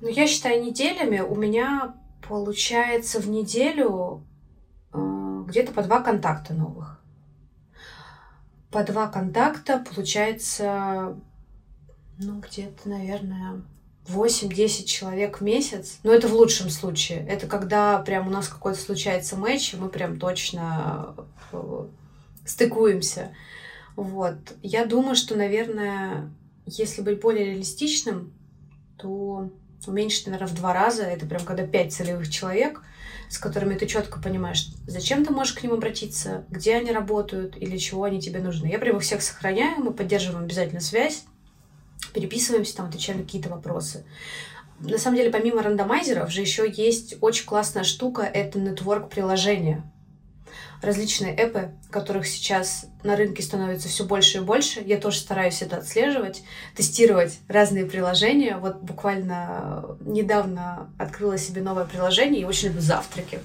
Ну, 0.00 0.08
я 0.08 0.26
считаю 0.26 0.62
неделями. 0.62 1.20
У 1.20 1.34
меня 1.34 1.94
получается 2.28 3.20
в 3.20 3.28
неделю 3.28 4.22
Э, 4.26 4.35
где-то 5.46 5.72
по 5.72 5.82
два 5.82 6.00
контакта 6.00 6.54
новых. 6.54 7.00
По 8.70 8.84
два 8.84 9.06
контакта 9.08 9.78
получается, 9.78 11.16
ну, 12.18 12.40
где-то, 12.40 12.88
наверное, 12.88 13.62
8-10 14.08 14.84
человек 14.84 15.40
в 15.40 15.44
месяц. 15.44 15.98
Но 16.02 16.12
это 16.12 16.28
в 16.28 16.34
лучшем 16.34 16.70
случае. 16.70 17.26
Это 17.26 17.46
когда 17.46 17.98
прям 18.00 18.28
у 18.28 18.30
нас 18.30 18.48
какой-то 18.48 18.78
случается 18.78 19.36
матч, 19.36 19.74
и 19.74 19.76
мы 19.76 19.88
прям 19.88 20.18
точно 20.18 21.14
э, 21.52 21.86
стыкуемся. 22.44 23.32
Вот. 23.96 24.36
Я 24.62 24.84
думаю, 24.84 25.16
что, 25.16 25.36
наверное, 25.36 26.30
если 26.66 27.02
быть 27.02 27.20
более 27.20 27.46
реалистичным, 27.46 28.32
то 28.96 29.50
уменьшить, 29.86 30.26
наверное, 30.26 30.48
в 30.48 30.54
два 30.54 30.72
раза. 30.72 31.02
Это 31.04 31.26
прям 31.26 31.44
когда 31.44 31.66
пять 31.66 31.92
целевых 31.92 32.30
человек— 32.30 32.82
с 33.28 33.38
которыми 33.38 33.74
ты 33.74 33.86
четко 33.86 34.20
понимаешь, 34.20 34.68
зачем 34.86 35.24
ты 35.24 35.32
можешь 35.32 35.54
к 35.54 35.62
ним 35.62 35.72
обратиться, 35.72 36.44
где 36.48 36.76
они 36.76 36.92
работают 36.92 37.56
или 37.56 37.76
чего 37.76 38.04
они 38.04 38.20
тебе 38.20 38.40
нужны. 38.40 38.66
Я 38.66 38.78
прямо 38.78 39.00
всех 39.00 39.22
сохраняю, 39.22 39.78
мы 39.78 39.92
поддерживаем 39.92 40.44
обязательно 40.44 40.80
связь, 40.80 41.24
переписываемся, 42.12 42.76
там, 42.76 42.86
отвечаем 42.86 43.18
на 43.18 43.24
какие-то 43.24 43.48
вопросы. 43.48 44.04
На 44.78 44.98
самом 44.98 45.16
деле, 45.16 45.30
помимо 45.30 45.62
рандомайзеров 45.62 46.30
же 46.30 46.42
еще 46.42 46.70
есть 46.70 47.16
очень 47.20 47.46
классная 47.46 47.84
штука, 47.84 48.22
это 48.22 48.58
нетворк 48.58 49.08
приложения 49.08 49.82
различные 50.86 51.34
эпы, 51.34 51.72
которых 51.90 52.26
сейчас 52.26 52.86
на 53.02 53.16
рынке 53.16 53.42
становится 53.42 53.88
все 53.88 54.04
больше 54.04 54.38
и 54.38 54.40
больше. 54.40 54.80
Я 54.80 54.98
тоже 54.98 55.18
стараюсь 55.18 55.60
это 55.60 55.76
отслеживать, 55.78 56.42
тестировать 56.74 57.38
разные 57.48 57.84
приложения. 57.84 58.56
Вот 58.56 58.80
буквально 58.80 59.98
недавно 60.00 60.90
открыла 60.98 61.36
себе 61.36 61.60
новое 61.60 61.84
приложение 61.84 62.42
и 62.42 62.44
очень 62.44 62.68
люблю 62.68 62.80
завтраки. 62.80 63.40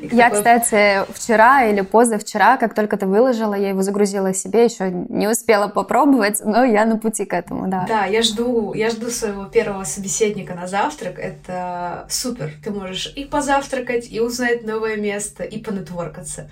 Я, 0.00 0.30
кстати, 0.30 1.04
вчера 1.12 1.64
или 1.64 1.80
позавчера, 1.80 2.56
как 2.56 2.74
только 2.74 2.96
ты 2.96 3.06
выложила, 3.06 3.54
я 3.54 3.70
его 3.70 3.82
загрузила 3.82 4.34
себе, 4.34 4.64
еще 4.64 4.90
не 4.90 5.28
успела 5.28 5.68
попробовать, 5.68 6.40
но 6.44 6.64
я 6.64 6.84
на 6.84 6.98
пути 6.98 7.24
к 7.24 7.32
этому, 7.32 7.68
да. 7.68 7.86
Да, 7.88 8.04
я 8.04 8.22
жду, 8.22 8.74
я 8.74 8.90
жду 8.90 9.10
своего 9.10 9.44
первого 9.44 9.84
собеседника 9.84 10.54
на 10.54 10.66
завтрак. 10.66 11.18
Это 11.18 12.06
супер. 12.08 12.52
Ты 12.62 12.70
можешь 12.70 13.12
и 13.16 13.24
позавтракать, 13.24 14.10
и 14.10 14.20
узнать 14.20 14.64
новое 14.64 14.96
место, 14.96 15.44
и 15.44 15.58
понетворкаться. 15.58 16.50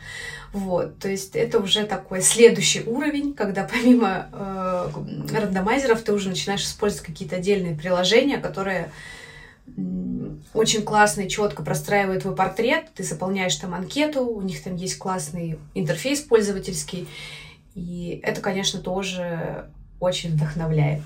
Вот, 0.52 1.00
то 1.00 1.08
есть 1.08 1.34
это 1.34 1.58
уже 1.58 1.84
такой 1.84 2.22
следующий 2.22 2.84
уровень, 2.86 3.34
когда 3.34 3.68
помимо 3.70 4.28
э, 4.32 4.88
рандомайзеров 5.36 6.00
ты 6.02 6.12
уже 6.12 6.28
начинаешь 6.28 6.62
использовать 6.62 7.04
какие-то 7.04 7.36
отдельные 7.36 7.74
приложения, 7.74 8.38
которые 8.38 8.92
очень 10.52 10.82
классно 10.82 11.22
и 11.22 11.28
четко 11.28 11.62
простраивает 11.62 12.22
твой 12.22 12.36
портрет, 12.36 12.86
ты 12.94 13.02
заполняешь 13.02 13.56
там 13.56 13.74
анкету, 13.74 14.24
у 14.24 14.42
них 14.42 14.62
там 14.62 14.76
есть 14.76 14.98
классный 14.98 15.58
интерфейс 15.74 16.20
пользовательский, 16.20 17.08
И 17.74 18.20
это, 18.22 18.40
конечно, 18.40 18.80
тоже 18.80 19.68
очень 19.98 20.32
вдохновляет. 20.32 21.02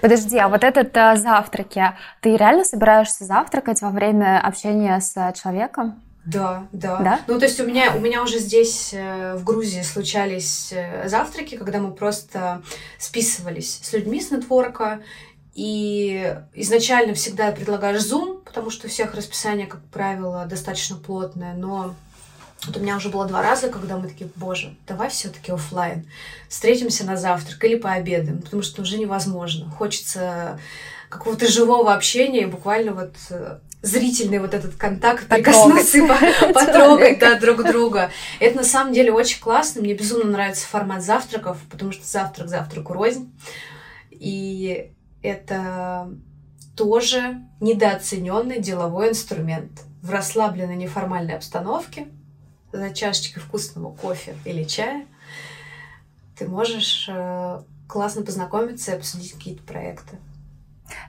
Подожди, 0.00 0.36
а 0.38 0.48
вот 0.48 0.64
этот 0.64 0.94
а, 0.96 1.16
завтраки, 1.16 1.92
ты 2.20 2.36
реально 2.36 2.64
собираешься 2.64 3.24
завтракать 3.24 3.80
во 3.80 3.90
время 3.90 4.38
общения 4.40 5.00
с 5.00 5.32
человеком? 5.40 6.02
Да, 6.26 6.66
да, 6.72 6.98
да. 6.98 7.20
Ну, 7.26 7.38
то 7.38 7.44
есть 7.44 7.60
у 7.60 7.66
меня, 7.66 7.94
у 7.94 8.00
меня 8.00 8.22
уже 8.22 8.38
здесь, 8.38 8.94
э, 8.94 9.36
в 9.36 9.44
Грузии, 9.44 9.82
случались 9.82 10.72
э, 10.72 11.06
завтраки, 11.06 11.56
когда 11.56 11.80
мы 11.80 11.92
просто 11.92 12.62
списывались 12.98 13.80
с 13.82 13.92
людьми 13.92 14.20
с 14.20 14.30
нетворка, 14.30 15.00
и 15.54 16.36
изначально 16.54 17.14
всегда 17.14 17.52
предлагаешь 17.52 18.02
Zoom, 18.02 18.42
потому 18.44 18.70
что 18.70 18.86
у 18.86 18.90
всех 18.90 19.14
расписание, 19.14 19.66
как 19.66 19.84
правило, 19.86 20.46
достаточно 20.46 20.96
плотное, 20.96 21.54
но 21.54 21.94
вот 22.66 22.76
у 22.76 22.80
меня 22.80 22.96
уже 22.96 23.08
было 23.08 23.26
два 23.26 23.42
раза, 23.42 23.68
когда 23.68 23.96
мы 23.96 24.08
такие, 24.08 24.28
боже, 24.36 24.74
давай 24.86 25.10
все-таки 25.10 25.52
офлайн, 25.52 26.08
встретимся 26.48 27.04
на 27.04 27.16
завтрак 27.16 27.62
или 27.64 27.76
пообедаем, 27.76 28.40
потому 28.40 28.62
что 28.62 28.82
уже 28.82 28.98
невозможно. 28.98 29.70
Хочется 29.70 30.58
какого-то 31.08 31.46
живого 31.46 31.94
общения, 31.94 32.46
буквально 32.46 32.92
вот 32.92 33.14
э, 33.30 33.58
зрительный 33.82 34.40
вот 34.40 34.54
этот 34.54 34.74
контакт, 34.74 35.28
прикоснуться 35.28 35.98
и 35.98 36.00
потрогать 36.52 37.18
да, 37.20 37.38
друг 37.38 37.62
друга. 37.62 38.10
Это 38.40 38.56
на 38.56 38.64
самом 38.64 38.92
деле 38.92 39.12
очень 39.12 39.40
классно. 39.40 39.82
Мне 39.82 39.94
безумно 39.94 40.30
нравится 40.30 40.66
формат 40.66 41.02
завтраков, 41.02 41.58
потому 41.70 41.92
что 41.92 42.04
завтрак 42.04 42.48
завтраку 42.48 42.92
рознь. 42.94 43.32
И 44.10 44.90
это 45.24 46.10
тоже 46.76 47.40
недооцененный 47.60 48.60
деловой 48.60 49.10
инструмент. 49.10 49.82
В 50.02 50.10
расслабленной 50.10 50.76
неформальной 50.76 51.34
обстановке 51.34 52.08
за 52.72 52.90
чашечкой 52.90 53.42
вкусного 53.42 53.94
кофе 53.94 54.36
или 54.44 54.64
чая 54.64 55.06
ты 56.36 56.46
можешь 56.46 57.08
э, 57.08 57.62
классно 57.88 58.22
познакомиться 58.22 58.92
и 58.92 58.96
обсудить 58.96 59.32
какие-то 59.32 59.62
проекты. 59.62 60.18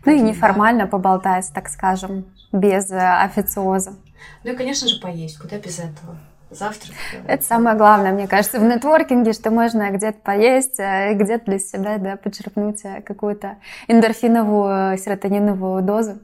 Ну 0.06 0.14
и 0.14 0.22
неформально 0.22 0.88
поболтать, 0.88 1.52
так 1.54 1.68
скажем, 1.68 2.26
без 2.54 2.90
э, 2.92 2.98
официоза. 2.98 3.96
Ну 4.44 4.54
и, 4.54 4.56
конечно 4.56 4.88
же, 4.88 5.02
поесть. 5.02 5.40
Куда 5.40 5.58
без 5.58 5.80
этого? 5.80 6.18
Завтрак. 6.56 6.96
Это 7.28 7.44
самое 7.44 7.76
главное, 7.76 8.12
мне 8.14 8.28
кажется, 8.28 8.60
в 8.60 8.64
нетворкинге, 8.64 9.34
что 9.34 9.52
можно 9.52 9.92
где-то 9.92 10.20
поесть, 10.20 10.80
э, 10.80 11.14
где-то 11.14 11.46
для 11.46 11.60
себя 11.60 11.98
да, 11.98 12.16
почерпнуть 12.16 12.82
какую-то 13.06 13.58
эндорфиновую, 13.88 14.98
серотониновую 14.98 15.84
дозу. 15.84 16.20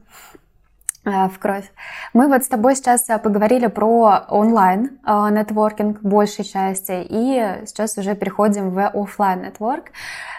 Э, 1.04 1.28
в 1.28 1.38
кровь. 1.40 1.68
Мы 2.12 2.28
вот 2.28 2.44
с 2.44 2.48
тобой 2.48 2.76
сейчас 2.76 3.10
э, 3.10 3.18
поговорили 3.18 3.66
про 3.66 4.24
онлайн 4.28 5.00
э, 5.04 5.30
нетворкинг 5.32 6.00
большей 6.00 6.44
части, 6.44 7.04
и 7.08 7.66
сейчас 7.66 7.98
уже 7.98 8.14
переходим 8.14 8.70
в 8.70 8.86
офлайн 8.86 9.42
нетворк. 9.42 9.86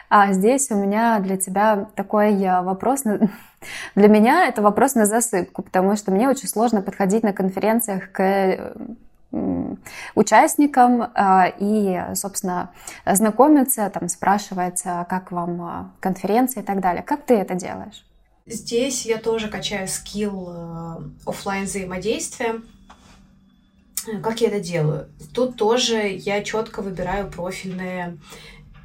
А 0.10 0.32
здесь 0.32 0.72
у 0.72 0.76
меня 0.76 1.20
для 1.20 1.36
тебя 1.36 1.88
такой 1.96 2.38
вопрос. 2.62 3.04
Для 3.96 4.08
меня 4.08 4.48
это 4.48 4.62
вопрос 4.62 4.94
на 4.94 5.06
засыпку, 5.06 5.64
потому 5.64 5.96
что 5.96 6.12
мне 6.12 6.30
очень 6.30 6.48
сложно 6.48 6.82
подходить 6.82 7.24
на 7.24 7.34
конференциях 7.34 8.12
к 8.12 8.74
участникам 10.16 11.12
и, 11.60 12.02
собственно, 12.14 12.72
знакомиться, 13.06 13.90
там, 13.90 14.08
спрашивать, 14.08 14.82
как 14.84 15.32
вам 15.32 15.94
конференция 16.00 16.64
и 16.64 16.66
так 16.66 16.82
далее. 16.82 17.04
Как 17.04 17.26
ты 17.26 17.34
это 17.36 17.56
делаешь? 17.56 18.06
Здесь 18.46 19.06
я 19.06 19.20
тоже 19.20 19.48
качаю 19.48 19.88
скилл 19.88 20.50
э, 20.50 20.98
офлайн 21.26 21.64
взаимодействия. 21.64 22.62
Э, 24.06 24.20
как 24.20 24.42
я 24.42 24.50
это 24.50 24.60
делаю? 24.60 25.08
Тут 25.34 25.56
тоже 25.56 26.10
я 26.10 26.44
четко 26.44 26.82
выбираю 26.82 27.32
профильные 27.32 28.18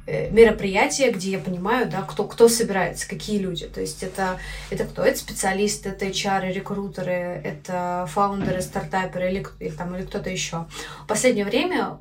э, 0.09 0.29
мероприятия, 0.31 1.11
где 1.11 1.31
я 1.31 1.39
понимаю, 1.39 1.89
да, 1.89 2.01
кто, 2.01 2.23
кто 2.23 2.49
собирается, 2.49 3.07
какие 3.07 3.37
люди. 3.39 3.67
То 3.67 3.81
есть 3.81 4.03
это, 4.03 4.39
это 4.69 4.85
кто? 4.85 5.03
Это 5.03 5.17
специалисты, 5.17 5.89
это 5.89 6.05
HR, 6.05 6.51
рекрутеры, 6.51 7.41
это 7.43 8.07
фаундеры, 8.09 8.61
стартаперы 8.61 9.29
или, 9.31 9.45
или, 9.59 9.69
там, 9.71 9.95
или 9.95 10.05
кто-то 10.05 10.29
еще. 10.29 10.65
В 11.03 11.07
последнее 11.07 11.45
время 11.45 11.99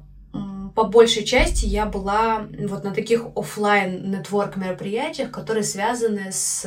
по 0.75 0.85
большей 0.85 1.25
части 1.25 1.67
я 1.67 1.87
была 1.87 2.47
вот 2.69 2.85
на 2.85 2.95
таких 2.95 3.25
офлайн 3.35 4.11
нетворк 4.13 4.57
мероприятиях, 4.57 5.33
которые 5.33 5.65
связаны 5.65 6.31
с 6.31 6.65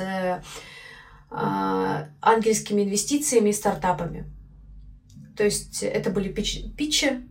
а, 1.30 2.08
ангельскими 2.20 2.84
инвестициями 2.84 3.52
и 3.52 3.54
стартапами. 3.54 4.26
То 5.38 5.46
есть 5.46 5.82
это 5.82 6.10
были 6.10 6.28
пич, 6.28 6.62
питчи, 6.78 7.22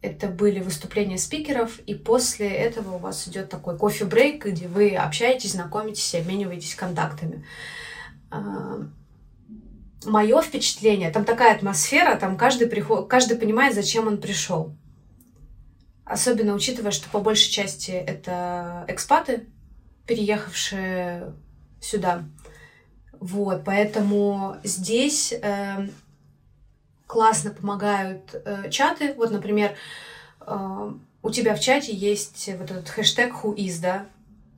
это 0.00 0.28
были 0.28 0.60
выступления 0.60 1.18
спикеров, 1.18 1.80
и 1.80 1.94
после 1.94 2.48
этого 2.48 2.96
у 2.96 2.98
вас 2.98 3.26
идет 3.26 3.48
такой 3.48 3.76
кофе-брейк, 3.76 4.46
где 4.46 4.68
вы 4.68 4.94
общаетесь, 4.94 5.52
знакомитесь 5.52 6.14
обмениваетесь 6.14 6.74
контактами. 6.74 7.44
А, 8.30 8.86
Мое 10.04 10.40
впечатление, 10.42 11.10
там 11.10 11.24
такая 11.24 11.56
атмосфера, 11.56 12.16
там 12.16 12.36
каждый, 12.36 12.68
приход, 12.68 13.08
каждый 13.08 13.36
понимает, 13.36 13.74
зачем 13.74 14.06
он 14.06 14.18
пришел. 14.18 14.76
Особенно 16.04 16.54
учитывая, 16.54 16.92
что 16.92 17.10
по 17.10 17.18
большей 17.18 17.50
части 17.50 17.90
это 17.90 18.84
экспаты, 18.86 19.46
переехавшие 20.06 21.34
сюда. 21.80 22.24
Вот, 23.18 23.64
поэтому 23.64 24.56
здесь 24.62 25.32
э, 25.32 25.88
классно 27.08 27.50
помогают 27.50 28.34
э, 28.44 28.70
чаты. 28.70 29.14
Вот, 29.14 29.32
например, 29.32 29.74
э, 30.42 30.92
у 31.22 31.30
тебя 31.30 31.56
в 31.56 31.60
чате 31.60 31.92
есть 31.92 32.48
вот 32.58 32.70
этот 32.70 32.88
хэштег 32.88 33.32
who 33.42 33.56
is, 33.56 33.80
да? 33.80 34.06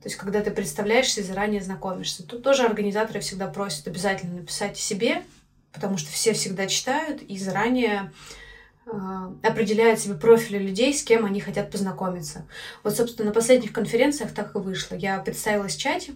То 0.03 0.09
есть, 0.09 0.17
когда 0.17 0.41
ты 0.41 0.51
представляешься 0.51 1.21
и 1.21 1.23
заранее 1.23 1.61
знакомишься. 1.61 2.27
Тут 2.27 2.43
тоже 2.43 2.63
организаторы 2.63 3.19
всегда 3.21 3.47
просят 3.47 3.87
обязательно 3.87 4.35
написать 4.35 4.77
себе, 4.77 5.23
потому 5.71 5.97
что 5.97 6.11
все 6.11 6.33
всегда 6.33 6.67
читают 6.67 7.21
и 7.21 7.37
заранее 7.37 8.11
э, 8.85 8.91
определяют 9.43 9.99
себе 10.01 10.15
профили 10.15 10.57
людей, 10.57 10.93
с 10.93 11.03
кем 11.03 11.25
они 11.25 11.39
хотят 11.39 11.71
познакомиться. 11.71 12.45
Вот, 12.83 12.95
собственно, 12.95 13.29
на 13.29 13.33
последних 13.33 13.71
конференциях 13.71 14.33
так 14.33 14.55
и 14.55 14.59
вышло. 14.59 14.95
Я 14.95 15.19
представилась 15.19 15.75
в 15.75 15.79
чате, 15.79 16.13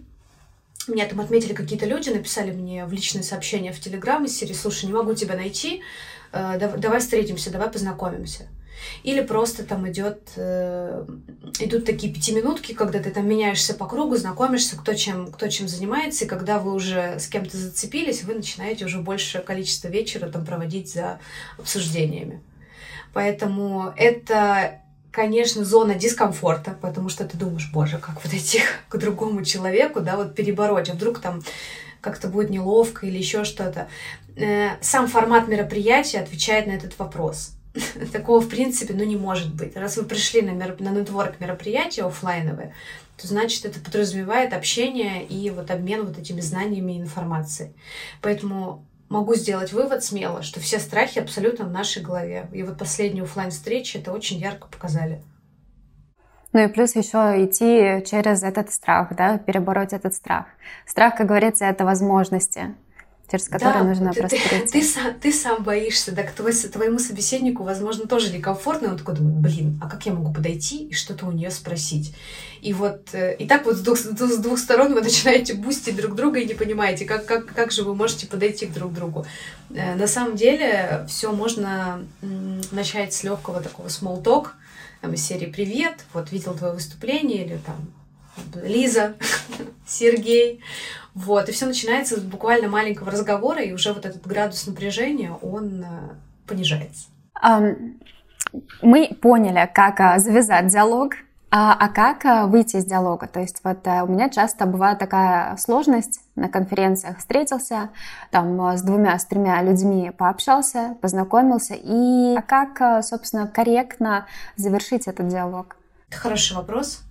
меня 0.87 1.07
там 1.07 1.19
отметили 1.19 1.53
какие-то 1.53 1.85
люди, 1.85 2.09
написали 2.09 2.51
мне 2.51 2.85
в 2.85 2.93
личное 2.93 3.23
сообщение 3.23 3.71
в 3.71 3.79
Телеграм 3.79 4.23
из 4.25 4.37
серии 4.37 4.53
«Слушай, 4.53 4.85
не 4.85 4.93
могу 4.93 5.15
тебя 5.15 5.35
найти, 5.35 5.81
давай 6.31 6.99
встретимся, 6.99 7.51
давай 7.51 7.69
познакомимся». 7.69 8.47
Или 9.03 9.21
просто 9.21 9.63
там 9.63 9.89
идет, 9.89 10.31
э, 10.35 11.05
идут 11.59 11.85
такие 11.85 12.13
пятиминутки, 12.13 12.73
когда 12.73 12.99
ты 12.99 13.11
там 13.11 13.27
меняешься 13.27 13.73
по 13.73 13.85
кругу, 13.85 14.15
знакомишься, 14.15 14.77
кто 14.77 14.93
чем, 14.93 15.31
кто 15.31 15.47
чем 15.47 15.67
занимается, 15.67 16.25
и 16.25 16.27
когда 16.27 16.59
вы 16.59 16.73
уже 16.73 17.19
с 17.19 17.27
кем-то 17.27 17.57
зацепились, 17.57 18.23
вы 18.23 18.35
начинаете 18.35 18.85
уже 18.85 18.99
большее 18.99 19.43
количество 19.43 19.87
вечера 19.87 20.29
там 20.29 20.45
проводить 20.45 20.91
за 20.91 21.19
обсуждениями. 21.57 22.41
Поэтому 23.13 23.93
это 23.95 24.81
конечно, 25.11 25.63
зона 25.63 25.95
дискомфорта, 25.95 26.77
потому 26.81 27.07
что 27.07 27.23
ты 27.23 27.37
думаешь, 27.37 27.71
боже, 27.71 27.99
как 27.99 28.21
вот 28.21 28.33
идти 28.33 28.59
к 28.89 28.97
другому 28.97 29.45
человеку, 29.45 30.01
да, 30.01 30.17
вот 30.17 30.35
перебороть, 30.35 30.89
а 30.89 30.93
вдруг 30.93 31.19
там 31.19 31.41
как-то 32.05 32.27
будет 32.27 32.51
неловко 32.51 33.07
или 33.07 33.17
еще 33.17 33.43
что-то. 33.43 33.87
Э, 34.35 34.77
сам 34.81 35.07
формат 35.07 35.47
мероприятия 35.47 36.19
отвечает 36.19 36.67
на 36.67 36.73
этот 36.73 36.97
вопрос. 36.99 37.53
Такого, 38.13 38.39
в 38.39 38.47
принципе, 38.47 38.93
ну, 38.93 39.03
не 39.03 39.15
может 39.15 39.53
быть. 39.53 39.75
Раз 39.75 39.97
вы 39.97 40.03
пришли 40.03 40.43
на, 40.43 40.51
мер... 40.51 40.75
на 40.79 40.89
нетворк 40.89 41.39
мероприятия 41.39 42.03
офлайновые, 42.03 42.75
то 43.17 43.27
значит 43.27 43.65
это 43.65 43.79
подразумевает 43.79 44.53
общение 44.53 45.25
и 45.25 45.49
вот 45.49 45.71
обмен 45.71 46.05
вот 46.05 46.19
этими 46.19 46.41
знаниями 46.41 46.93
и 46.93 47.01
информацией. 47.01 47.71
Поэтому 48.21 48.85
могу 49.09 49.33
сделать 49.33 49.73
вывод 49.73 50.03
смело, 50.03 50.43
что 50.43 50.59
все 50.59 50.79
страхи 50.79 51.17
абсолютно 51.17 51.65
в 51.65 51.71
нашей 51.71 52.03
голове. 52.03 52.47
И 52.53 52.61
вот 52.61 52.77
последние 52.77 53.23
офлайн 53.23 53.49
встречи 53.49 53.97
это 53.97 54.11
очень 54.11 54.37
ярко 54.37 54.67
показали. 54.67 55.23
Ну 56.55 56.63
и 56.63 56.67
плюс 56.67 56.95
еще 56.95 57.17
идти 57.43 58.01
через 58.09 58.41
этот 58.41 58.71
страх, 58.71 59.13
да, 59.13 59.37
перебороть 59.37 59.91
этот 59.91 60.13
страх. 60.13 60.45
Страх, 60.87 61.17
как 61.17 61.27
говорится, 61.27 61.65
это 61.65 61.83
возможности 61.83 62.73
через 63.29 63.49
которые 63.49 63.81
да, 63.81 63.89
нужно 63.89 64.13
ты, 64.13 64.19
просто 64.19 64.37
ты, 64.49 64.67
ты, 64.67 64.83
сам, 64.83 65.13
ты 65.19 65.33
сам 65.33 65.63
боишься, 65.63 66.13
да, 66.13 66.23
твой, 66.23 66.53
твоему 66.53 66.99
собеседнику, 66.99 67.63
возможно, 67.63 68.07
тоже 68.07 68.31
некомфортно, 68.31 68.89
он 68.89 68.97
такой 68.97 69.15
думает, 69.15 69.37
блин, 69.37 69.79
а 69.83 69.89
как 69.89 70.05
я 70.05 70.13
могу 70.13 70.31
подойти 70.31 70.85
и 70.85 70.93
что-то 70.93 71.25
у 71.25 71.31
нее 71.31 71.49
спросить? 71.49 72.15
И 72.61 72.71
вот, 72.71 73.09
э, 73.13 73.35
и 73.35 73.47
так 73.47 73.65
вот 73.65 73.75
с 73.75 73.81
двух, 73.81 73.97
с 73.97 74.37
двух 74.37 74.57
сторон 74.59 74.93
вы 74.93 75.01
начинаете 75.01 75.55
бустить 75.55 75.97
друг 75.97 76.15
друга 76.15 76.39
и 76.39 76.45
не 76.45 76.53
понимаете, 76.53 77.05
как, 77.05 77.25
как, 77.25 77.47
как 77.47 77.71
же 77.71 77.83
вы 77.83 77.95
можете 77.95 78.27
подойти 78.27 78.67
к 78.67 78.73
друг 78.73 78.93
другу. 78.93 79.25
Э, 79.71 79.95
на 79.95 80.07
самом 80.07 80.35
деле, 80.37 81.05
все 81.09 81.31
можно 81.31 82.05
начать 82.71 83.13
с 83.13 83.23
легкого 83.23 83.59
такого 83.59 83.87
small 83.87 84.23
talk, 84.23 84.51
там, 85.05 85.13
из 85.13 85.25
серии 85.25 85.45
«Привет», 85.45 86.03
вот, 86.13 86.31
видел 86.31 86.55
твое 86.55 86.73
выступление, 86.73 87.45
или 87.45 87.57
там 87.57 87.75
Лиза, 88.63 89.15
Сергей. 89.87 90.61
Вот, 91.13 91.47
и 91.47 91.51
все 91.51 91.67
начинается 91.67 92.19
с 92.19 92.23
буквально 92.23 92.67
маленького 92.67 93.11
разговора, 93.11 93.61
и 93.61 93.71
уже 93.71 93.93
вот 93.93 94.05
этот 94.05 94.25
градус 94.25 94.65
напряжения, 94.65 95.31
он 95.41 95.83
э, 95.83 96.15
понижается. 96.47 97.07
Мы 98.81 99.09
поняли, 99.21 99.69
как 99.73 99.99
а, 99.99 100.17
завязать 100.17 100.67
диалог, 100.67 101.13
А, 101.51 101.73
а 101.73 101.87
как 101.89 102.25
э, 102.25 102.47
выйти 102.47 102.77
из 102.77 102.85
диалога? 102.85 103.27
То 103.27 103.39
есть 103.39 103.61
вот 103.63 103.85
э, 103.85 104.01
у 104.01 104.07
меня 104.07 104.29
часто 104.29 104.65
бывает 104.65 104.97
такая 104.99 105.55
сложность 105.57 106.21
на 106.35 106.49
конференциях. 106.49 107.17
Встретился 107.17 107.89
там 108.31 108.59
э, 108.69 108.77
с 108.77 108.81
двумя, 108.81 109.17
с 109.17 109.25
тремя 109.25 109.61
людьми, 109.61 110.11
пообщался, 110.17 110.97
познакомился. 111.01 111.75
И 111.77 112.37
как, 112.47 113.03
собственно, 113.03 113.47
корректно 113.47 114.25
завершить 114.55 115.07
этот 115.07 115.27
диалог? 115.27 115.77
Хороший 116.11 116.55
вопрос. 116.55 117.01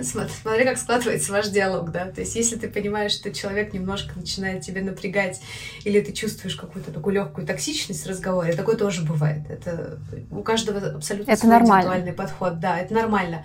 Смотри, 0.00 0.64
как 0.64 0.78
складывается 0.78 1.32
ваш 1.32 1.48
диалог, 1.48 1.90
да. 1.90 2.06
То 2.10 2.20
есть, 2.20 2.34
если 2.34 2.56
ты 2.56 2.68
понимаешь, 2.68 3.12
что 3.12 3.32
человек 3.32 3.72
немножко 3.72 4.18
начинает 4.18 4.62
тебя 4.62 4.82
напрягать, 4.82 5.40
или 5.84 6.00
ты 6.00 6.12
чувствуешь 6.12 6.56
какую-то 6.56 6.92
такую 6.92 7.14
легкую 7.14 7.46
токсичность 7.46 8.04
в 8.04 8.08
разговоре, 8.08 8.54
такое 8.54 8.76
тоже 8.76 9.02
бывает. 9.02 9.50
Это 9.50 9.98
у 10.30 10.42
каждого 10.42 10.96
абсолютно 10.96 11.30
это 11.30 11.40
свой 11.40 11.50
нормально. 11.52 11.88
индивидуальный 11.88 12.12
подход. 12.12 12.60
Да, 12.60 12.78
это 12.78 12.94
нормально. 12.94 13.44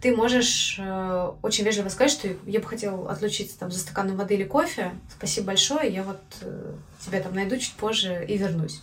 Ты 0.00 0.16
можешь 0.16 0.76
э, 0.80 1.32
очень 1.42 1.64
вежливо 1.64 1.88
сказать, 1.88 2.10
что 2.10 2.28
я 2.46 2.58
бы 2.58 2.66
хотела 2.66 3.10
отлучиться 3.10 3.56
там 3.58 3.70
за 3.70 3.78
стаканом 3.78 4.16
воды 4.16 4.34
или 4.34 4.44
кофе. 4.44 4.90
Спасибо 5.16 5.48
большое, 5.48 5.92
я 5.92 6.02
вот 6.02 6.20
э, 6.40 6.74
тебя 7.04 7.20
там 7.20 7.34
найду 7.34 7.56
чуть 7.56 7.74
позже 7.74 8.24
и 8.26 8.36
вернусь. 8.36 8.82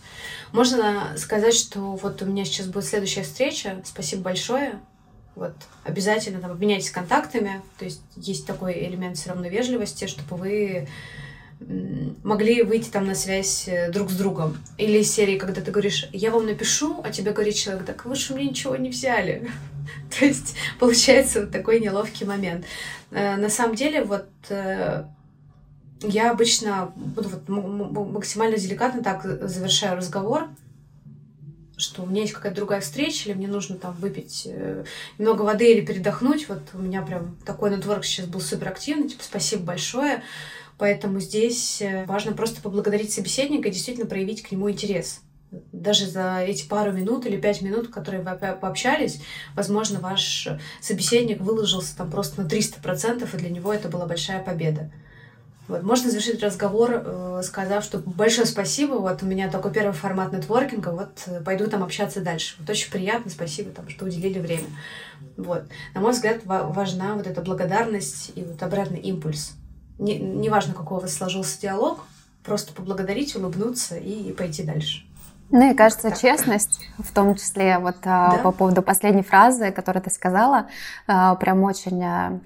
Можно 0.52 1.14
сказать, 1.16 1.54
что 1.54 1.80
вот 1.96 2.22
у 2.22 2.24
меня 2.24 2.46
сейчас 2.46 2.68
будет 2.68 2.86
следующая 2.86 3.22
встреча. 3.22 3.82
Спасибо 3.84 4.22
большое 4.22 4.80
вот 5.34 5.54
обязательно 5.84 6.40
там 6.40 6.50
обменяйтесь 6.52 6.90
контактами, 6.90 7.62
то 7.78 7.84
есть 7.84 8.02
есть 8.16 8.46
такой 8.46 8.74
элемент 8.84 9.16
все 9.16 9.30
равно 9.30 9.48
вежливости, 9.48 10.06
чтобы 10.06 10.36
вы 10.36 10.88
могли 12.22 12.62
выйти 12.62 12.88
там 12.88 13.06
на 13.06 13.14
связь 13.14 13.68
э, 13.68 13.90
друг 13.90 14.10
с 14.10 14.16
другом. 14.16 14.56
Или 14.78 14.98
из 14.98 15.12
серии, 15.12 15.38
когда 15.38 15.60
ты 15.60 15.70
говоришь, 15.70 16.08
я 16.12 16.30
вам 16.30 16.46
напишу, 16.46 17.00
а 17.04 17.10
тебе 17.10 17.32
говорит 17.32 17.54
человек, 17.54 17.84
так 17.84 18.04
вы 18.06 18.14
же 18.14 18.34
мне 18.34 18.46
ничего 18.46 18.76
не 18.76 18.88
взяли. 18.88 19.50
То 20.18 20.24
есть 20.24 20.56
получается 20.78 21.42
вот 21.42 21.50
такой 21.50 21.80
неловкий 21.80 22.26
момент. 22.26 22.64
Э, 23.10 23.36
на 23.36 23.50
самом 23.50 23.74
деле, 23.74 24.04
вот 24.04 24.28
э, 24.48 25.04
я 26.02 26.30
обычно 26.30 26.92
буду 26.96 27.28
вот 27.28 27.48
максимально 27.48 28.56
деликатно 28.56 29.02
так 29.02 29.22
завершаю 29.22 29.98
разговор, 29.98 30.48
что 31.80 32.02
у 32.02 32.06
меня 32.06 32.22
есть 32.22 32.32
какая-то 32.32 32.56
другая 32.56 32.80
встреча, 32.80 33.28
или 33.28 33.36
мне 33.36 33.48
нужно 33.48 33.76
там 33.76 33.94
выпить 33.94 34.42
э, 34.46 34.84
немного 35.18 35.42
воды 35.42 35.72
или 35.72 35.84
передохнуть. 35.84 36.48
Вот 36.48 36.60
у 36.74 36.78
меня 36.78 37.02
прям 37.02 37.36
такой 37.44 37.70
нетворк 37.70 38.04
сейчас 38.04 38.26
был 38.26 38.40
супер 38.40 38.68
активный, 38.68 39.08
типа 39.08 39.22
спасибо 39.24 39.62
большое. 39.62 40.22
Поэтому 40.78 41.20
здесь 41.20 41.82
э, 41.82 42.06
важно 42.06 42.32
просто 42.32 42.62
поблагодарить 42.62 43.12
собеседника 43.12 43.68
и 43.68 43.72
действительно 43.72 44.06
проявить 44.06 44.42
к 44.42 44.50
нему 44.50 44.70
интерес. 44.70 45.20
Даже 45.72 46.06
за 46.06 46.38
эти 46.38 46.66
пару 46.66 46.92
минут 46.92 47.26
или 47.26 47.36
пять 47.36 47.60
минут, 47.60 47.88
которые 47.88 48.22
вы 48.22 48.36
пообщались, 48.60 49.20
возможно, 49.54 49.98
ваш 49.98 50.48
собеседник 50.80 51.40
выложился 51.40 51.96
там 51.96 52.10
просто 52.10 52.42
на 52.42 52.46
300%, 52.46 53.28
и 53.30 53.36
для 53.36 53.50
него 53.50 53.74
это 53.74 53.88
была 53.88 54.06
большая 54.06 54.42
победа. 54.42 54.90
Вот, 55.70 55.84
можно 55.84 56.10
завершить 56.10 56.42
разговор, 56.42 56.90
э, 56.92 57.42
сказав, 57.44 57.84
что 57.84 57.98
большое 57.98 58.44
спасибо, 58.44 58.94
вот 58.94 59.22
у 59.22 59.26
меня 59.26 59.48
такой 59.48 59.72
первый 59.72 59.92
формат 59.92 60.32
нетворкинга, 60.32 60.88
вот 60.88 61.22
э, 61.26 61.40
пойду 61.40 61.68
там 61.68 61.84
общаться 61.84 62.20
дальше. 62.20 62.56
Вот 62.58 62.68
очень 62.68 62.90
приятно, 62.90 63.30
спасибо, 63.30 63.70
там, 63.70 63.88
что 63.88 64.04
уделили 64.04 64.40
время. 64.40 64.66
Вот. 65.36 65.62
На 65.94 66.00
мой 66.00 66.10
взгляд, 66.10 66.40
важна 66.44 67.14
вот 67.14 67.28
эта 67.28 67.40
благодарность 67.40 68.32
и 68.34 68.42
вот 68.42 68.60
обратный 68.62 68.98
импульс. 68.98 69.52
Не, 69.98 70.18
неважно, 70.18 70.74
какой 70.74 70.98
у 70.98 71.00
вас 71.00 71.14
сложился 71.14 71.60
диалог, 71.60 72.00
просто 72.42 72.72
поблагодарить, 72.72 73.36
улыбнуться 73.36 73.96
и, 73.96 74.30
и 74.30 74.32
пойти 74.32 74.64
дальше. 74.64 75.04
Ну 75.52 75.72
и 75.72 75.74
кажется, 75.74 76.12
честность, 76.12 76.86
в 76.98 77.12
том 77.12 77.34
числе 77.34 77.78
вот 77.80 77.96
а, 78.04 78.36
да. 78.36 78.38
по 78.38 78.52
поводу 78.52 78.82
последней 78.82 79.24
фразы, 79.24 79.72
которую 79.72 80.00
ты 80.00 80.08
сказала, 80.10 80.66
а, 81.08 81.34
прям 81.34 81.64
очень 81.64 82.04
а, 82.04 82.40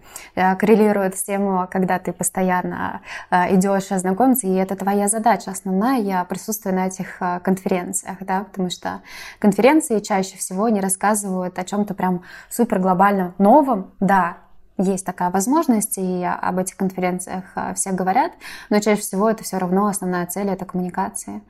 коррелирует 0.57 1.19
с 1.19 1.23
тем, 1.23 1.69
когда 1.71 1.99
ты 1.99 2.14
постоянно 2.14 3.03
идешь 3.31 3.88
знакомиться, 3.88 4.47
и 4.47 4.55
это 4.55 4.75
твоя 4.75 5.09
задача 5.09 5.51
основная, 5.51 6.01
я 6.01 6.25
присутствую 6.25 6.77
на 6.77 6.87
этих 6.87 7.19
конференциях, 7.43 8.17
да, 8.21 8.45
потому 8.45 8.71
что 8.71 9.03
конференции 9.38 9.99
чаще 9.99 10.38
всего 10.38 10.71
не 10.71 10.81
рассказывают 10.81 11.59
о 11.59 11.64
чем-то 11.64 11.93
прям 11.93 12.23
супер 12.49 12.79
глобальном 12.79 13.35
новом, 13.37 13.93
да, 14.01 14.38
есть 14.79 15.05
такая 15.05 15.31
возможность, 15.31 15.99
и 15.99 16.25
об 16.25 16.59
этих 16.59 16.77
конференциях 16.77 17.45
все 17.75 17.93
говорят, 17.93 18.33
но 18.71 18.81
чаще 18.81 19.03
всего 19.03 19.29
это 19.29 19.45
все 19.45 19.59
равно 19.59 19.88
основная 19.88 20.27
цель 20.27 20.49
это 20.49 20.64
коммуникации 20.64 21.43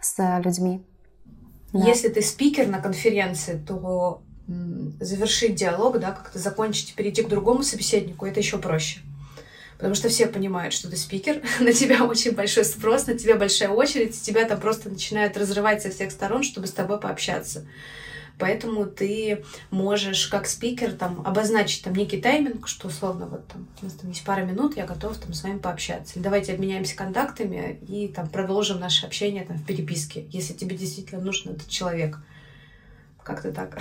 с 0.00 0.40
людьми. 0.44 0.84
Да. 1.72 1.86
Если 1.86 2.08
ты 2.08 2.22
спикер 2.22 2.66
на 2.66 2.80
конференции, 2.80 3.60
то 3.66 4.22
завершить 5.00 5.54
диалог, 5.54 5.98
да, 6.00 6.12
как-то 6.12 6.38
закончить, 6.38 6.94
перейти 6.94 7.22
к 7.22 7.28
другому 7.28 7.62
собеседнику, 7.62 8.24
это 8.24 8.40
еще 8.40 8.58
проще. 8.58 9.00
Потому 9.76 9.94
что 9.94 10.08
все 10.08 10.26
понимают, 10.26 10.74
что 10.74 10.90
ты 10.90 10.96
спикер, 10.96 11.42
на 11.60 11.72
тебя 11.72 12.04
очень 12.04 12.32
большой 12.32 12.64
спрос, 12.64 13.06
на 13.06 13.16
тебя 13.16 13.36
большая 13.36 13.68
очередь, 13.68 14.20
тебя 14.20 14.44
там 14.46 14.60
просто 14.60 14.88
начинают 14.88 15.36
разрывать 15.36 15.82
со 15.82 15.90
всех 15.90 16.10
сторон, 16.10 16.42
чтобы 16.42 16.66
с 16.66 16.72
тобой 16.72 16.98
пообщаться. 16.98 17.66
Поэтому 18.38 18.86
ты 18.86 19.44
можешь 19.70 20.28
как 20.28 20.46
спикер 20.46 20.92
там 20.92 21.22
обозначить 21.26 21.84
там 21.84 21.94
некий 21.94 22.20
тайминг, 22.20 22.68
что 22.68 22.88
условно 22.88 23.26
вот 23.26 23.46
там 23.48 23.66
у 23.80 23.84
нас 23.84 23.94
там 23.94 24.10
есть 24.10 24.24
пара 24.24 24.42
минут, 24.42 24.76
я 24.76 24.86
готов 24.86 25.16
там 25.18 25.32
с 25.32 25.42
вами 25.42 25.58
пообщаться. 25.58 26.14
Или 26.14 26.22
давайте 26.22 26.52
обменяемся 26.54 26.96
контактами 26.96 27.78
и 27.88 28.08
там 28.08 28.28
продолжим 28.28 28.78
наше 28.78 29.06
общение 29.06 29.44
там 29.44 29.56
в 29.56 29.64
переписке, 29.64 30.26
если 30.30 30.54
тебе 30.54 30.76
действительно 30.76 31.20
нужен 31.20 31.52
этот 31.52 31.68
человек. 31.68 32.18
Как-то 33.22 33.52
так. 33.52 33.78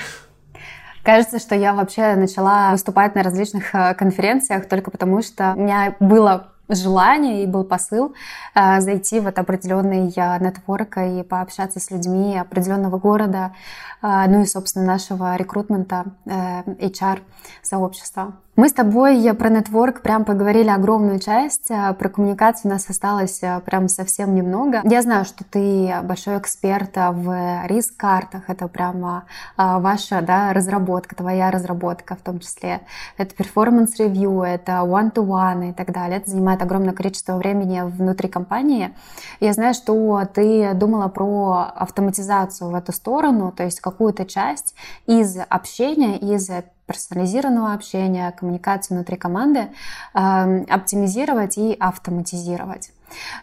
Кажется, 1.03 1.39
что 1.39 1.55
я 1.55 1.73
вообще 1.73 2.15
начала 2.15 2.71
выступать 2.71 3.15
на 3.15 3.23
различных 3.23 3.73
э, 3.73 3.93
конференциях 3.93 4.67
только 4.67 4.91
потому, 4.91 5.21
что 5.21 5.53
у 5.55 5.61
меня 5.61 5.95
было 6.01 6.51
желание 6.69 7.43
и 7.43 7.47
был 7.47 7.63
посыл 7.63 8.13
э, 8.55 8.81
зайти 8.81 9.19
в 9.19 9.27
этот 9.27 9.39
определенный 9.39 10.11
э, 10.15 10.43
нетворк 10.43 10.97
и 10.97 11.23
пообщаться 11.23 11.79
с 11.79 11.91
людьми 11.91 12.37
определенного 12.37 12.97
города, 12.97 13.53
э, 14.01 14.25
ну 14.27 14.41
и, 14.41 14.45
собственно, 14.45 14.85
нашего 14.85 15.35
рекрутмента, 15.35 16.05
э, 16.25 16.63
HR-сообщества. 16.79 18.33
Мы 18.55 18.69
с 18.69 18.73
тобой 18.73 19.31
про 19.35 19.49
нетворк 19.49 20.01
прям 20.01 20.25
поговорили 20.25 20.69
огромную 20.69 21.19
часть, 21.19 21.67
про 21.67 22.09
коммуникацию 22.09 22.71
у 22.71 22.73
нас 22.73 22.89
осталось 22.89 23.39
прям 23.65 23.87
совсем 23.87 24.33
немного. 24.33 24.81
Я 24.83 25.03
знаю, 25.03 25.25
что 25.25 25.43
ты 25.43 25.93
большой 26.01 26.39
эксперт 26.39 26.89
в 26.95 27.67
риск-картах, 27.67 28.49
это 28.49 28.67
прямо 28.67 29.25
ваша 29.57 30.23
да, 30.23 30.53
разработка, 30.53 31.15
твоя 31.15 31.51
разработка 31.51 32.15
в 32.15 32.21
том 32.21 32.39
числе. 32.39 32.81
Это 33.17 33.35
performance 33.35 34.00
review, 34.00 34.41
это 34.41 34.71
one-to-one 34.81 35.69
и 35.69 35.73
так 35.73 35.91
далее. 35.91 36.17
Это 36.17 36.31
занимает 36.31 36.56
огромное 36.61 36.93
количество 36.93 37.37
времени 37.37 37.81
внутри 37.81 38.29
компании. 38.29 38.95
Я 39.39 39.53
знаю, 39.53 39.73
что 39.73 40.21
ты 40.33 40.73
думала 40.73 41.07
про 41.07 41.71
автоматизацию 41.75 42.69
в 42.69 42.75
эту 42.75 42.91
сторону, 42.91 43.51
то 43.51 43.63
есть 43.63 43.79
какую-то 43.79 44.25
часть 44.25 44.75
из 45.05 45.37
общения, 45.49 46.17
из 46.17 46.49
персонализированного 46.85 47.73
общения, 47.73 48.31
коммуникации 48.31 48.93
внутри 48.93 49.17
команды 49.17 49.67
э, 50.13 50.63
оптимизировать 50.69 51.57
и 51.57 51.75
автоматизировать. 51.77 52.91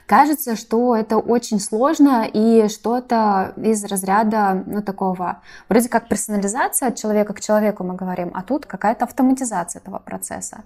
Кажется, 0.06 0.56
что 0.56 0.94
это 0.96 1.18
очень 1.18 1.60
сложно 1.60 2.28
и 2.30 2.68
что-то 2.68 3.54
из 3.56 3.84
разряда, 3.84 4.62
ну, 4.66 4.82
такого, 4.82 5.40
вроде 5.68 5.88
как 5.88 6.08
персонализация 6.08 6.88
от 6.88 6.96
человека 6.96 7.32
к 7.32 7.40
человеку 7.40 7.84
мы 7.84 7.94
говорим, 7.94 8.30
а 8.34 8.42
тут 8.42 8.66
какая-то 8.66 9.04
автоматизация 9.04 9.80
этого 9.80 9.98
процесса. 9.98 10.64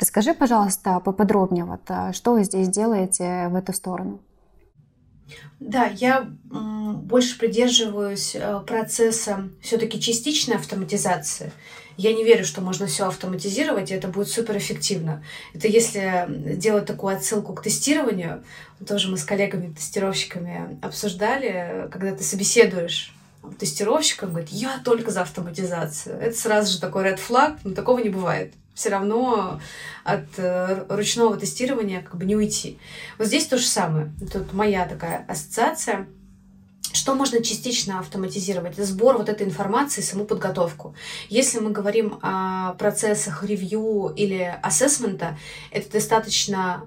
Расскажи, 0.00 0.34
пожалуйста, 0.34 1.00
поподробнее, 1.00 1.64
вот, 1.64 1.82
э, 1.88 2.12
что 2.12 2.32
вы 2.32 2.44
здесь 2.44 2.68
делаете 2.68 3.48
в 3.48 3.56
эту 3.56 3.72
сторону. 3.72 4.20
Да, 5.58 5.86
я 5.86 6.28
больше 6.44 7.38
придерживаюсь 7.38 8.36
э, 8.36 8.60
процесса 8.66 9.48
все-таки 9.60 10.00
частичной 10.00 10.56
автоматизации. 10.56 11.52
Я 11.96 12.12
не 12.12 12.24
верю, 12.24 12.44
что 12.44 12.60
можно 12.60 12.86
все 12.86 13.06
автоматизировать, 13.06 13.90
и 13.90 13.94
это 13.94 14.08
будет 14.08 14.28
суперэффективно. 14.28 15.24
Это 15.54 15.66
если 15.66 16.26
делать 16.28 16.86
такую 16.86 17.16
отсылку 17.16 17.54
к 17.54 17.62
тестированию, 17.62 18.44
тоже 18.86 19.10
мы 19.10 19.16
с 19.16 19.24
коллегами-тестировщиками 19.24 20.78
обсуждали, 20.82 21.88
когда 21.90 22.14
ты 22.14 22.22
собеседуешь 22.22 23.14
тестировщика, 23.58 24.24
он 24.24 24.30
говорит, 24.30 24.50
я 24.50 24.80
только 24.84 25.10
за 25.10 25.22
автоматизацию. 25.22 26.18
Это 26.20 26.36
сразу 26.36 26.72
же 26.72 26.80
такой 26.80 27.04
red 27.04 27.18
flag, 27.18 27.58
но 27.64 27.74
такого 27.74 27.98
не 28.00 28.08
бывает. 28.08 28.52
Все 28.74 28.90
равно 28.90 29.60
от 30.04 30.26
э, 30.36 30.84
ручного 30.88 31.36
тестирования 31.38 32.02
как 32.02 32.16
бы 32.16 32.26
не 32.26 32.36
уйти. 32.36 32.78
Вот 33.16 33.28
здесь 33.28 33.46
то 33.46 33.56
же 33.56 33.64
самое. 33.64 34.12
Тут 34.32 34.52
моя 34.52 34.86
такая 34.86 35.24
ассоциация. 35.28 36.06
Что 36.96 37.14
можно 37.14 37.42
частично 37.42 37.98
автоматизировать? 37.98 38.78
Сбор 38.78 39.18
вот 39.18 39.28
этой 39.28 39.46
информации, 39.46 40.00
саму 40.00 40.24
подготовку. 40.24 40.94
Если 41.28 41.58
мы 41.58 41.70
говорим 41.70 42.18
о 42.22 42.72
процессах 42.78 43.44
ревью 43.44 44.14
или 44.16 44.58
ассессмента, 44.62 45.36
это 45.70 45.92
достаточно 45.92 46.86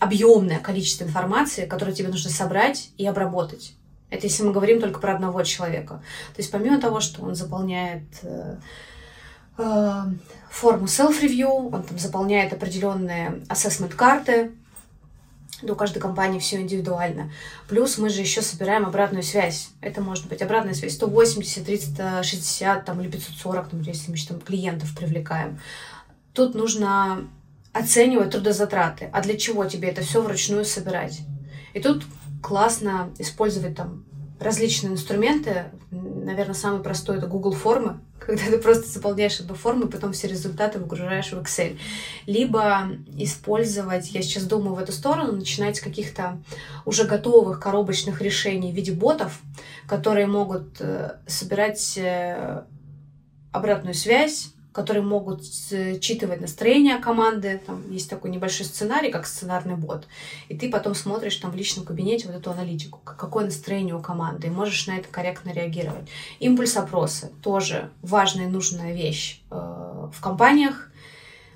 объемное 0.00 0.58
количество 0.58 1.04
информации, 1.04 1.66
которое 1.66 1.92
тебе 1.92 2.08
нужно 2.08 2.28
собрать 2.28 2.90
и 2.98 3.06
обработать. 3.06 3.76
Это 4.10 4.26
если 4.26 4.42
мы 4.42 4.52
говорим 4.52 4.80
только 4.80 4.98
про 4.98 5.14
одного 5.14 5.44
человека. 5.44 6.02
То 6.34 6.40
есть 6.40 6.50
помимо 6.50 6.80
того, 6.80 6.98
что 7.00 7.22
он 7.22 7.36
заполняет 7.36 8.02
э, 8.22 8.56
э, 9.58 10.02
форму 10.50 10.86
self-review, 10.86 11.72
он 11.72 11.84
там 11.84 12.00
заполняет 12.00 12.52
определенные 12.52 13.44
assessment-карты, 13.48 14.50
у 15.70 15.74
каждой 15.74 16.00
компании 16.00 16.38
все 16.38 16.60
индивидуально. 16.60 17.30
Плюс 17.68 17.98
мы 17.98 18.08
же 18.08 18.20
еще 18.20 18.42
собираем 18.42 18.86
обратную 18.86 19.22
связь. 19.22 19.70
Это 19.80 20.00
может 20.00 20.28
быть 20.28 20.42
обратная 20.42 20.74
связь 20.74 20.94
180, 20.94 21.64
360 21.64 22.84
там, 22.84 23.00
или 23.00 23.10
540, 23.10 23.68
там, 23.68 23.80
если 23.82 24.10
мы 24.10 24.16
там 24.16 24.40
клиентов 24.40 24.94
привлекаем. 24.96 25.60
Тут 26.32 26.54
нужно 26.54 27.28
оценивать 27.72 28.30
трудозатраты. 28.30 29.08
А 29.12 29.22
для 29.22 29.36
чего 29.36 29.64
тебе 29.64 29.88
это 29.88 30.02
все 30.02 30.22
вручную 30.22 30.64
собирать? 30.64 31.20
И 31.74 31.80
тут 31.80 32.04
классно 32.42 33.10
использовать 33.18 33.76
там 33.76 34.04
различные 34.42 34.92
инструменты. 34.92 35.66
Наверное, 35.90 36.54
самый 36.54 36.82
простой 36.82 37.18
это 37.18 37.26
Google 37.26 37.52
формы, 37.52 38.00
когда 38.18 38.44
ты 38.44 38.58
просто 38.58 38.88
заполняешь 38.88 39.40
одну 39.40 39.54
форму 39.54 39.86
и 39.86 39.90
потом 39.90 40.12
все 40.12 40.28
результаты 40.28 40.78
выгружаешь 40.78 41.32
в 41.32 41.38
Excel. 41.38 41.78
Либо 42.26 42.88
использовать, 43.16 44.10
я 44.12 44.22
сейчас 44.22 44.44
думаю 44.44 44.74
в 44.74 44.78
эту 44.78 44.92
сторону, 44.92 45.32
начинать 45.32 45.76
с 45.76 45.80
каких-то 45.80 46.38
уже 46.84 47.04
готовых 47.04 47.60
коробочных 47.60 48.20
решений 48.20 48.72
в 48.72 48.74
виде 48.74 48.92
ботов, 48.92 49.40
которые 49.86 50.26
могут 50.26 50.80
э, 50.80 51.16
собирать 51.26 51.96
э, 51.96 52.62
обратную 53.52 53.94
связь, 53.94 54.52
которые 54.72 55.02
могут 55.02 55.44
считывать 55.44 56.40
настроение 56.40 56.98
команды. 56.98 57.60
Там 57.66 57.90
есть 57.90 58.08
такой 58.08 58.30
небольшой 58.30 58.66
сценарий, 58.66 59.10
как 59.10 59.26
сценарный 59.26 59.76
бот. 59.76 60.06
И 60.48 60.56
ты 60.56 60.70
потом 60.70 60.94
смотришь 60.94 61.36
там 61.36 61.50
в 61.50 61.56
личном 61.56 61.84
кабинете 61.84 62.26
вот 62.26 62.36
эту 62.36 62.50
аналитику, 62.50 63.00
какое 63.04 63.44
настроение 63.44 63.94
у 63.94 64.00
команды, 64.00 64.46
и 64.46 64.50
можешь 64.50 64.86
на 64.86 64.96
это 64.96 65.08
корректно 65.08 65.50
реагировать. 65.50 66.08
Импульс 66.40 66.76
опросы 66.76 67.30
тоже 67.42 67.90
важная 68.02 68.46
и 68.46 68.50
нужная 68.50 68.94
вещь 68.94 69.42
э, 69.50 69.54
в 69.54 70.20
компаниях. 70.20 70.88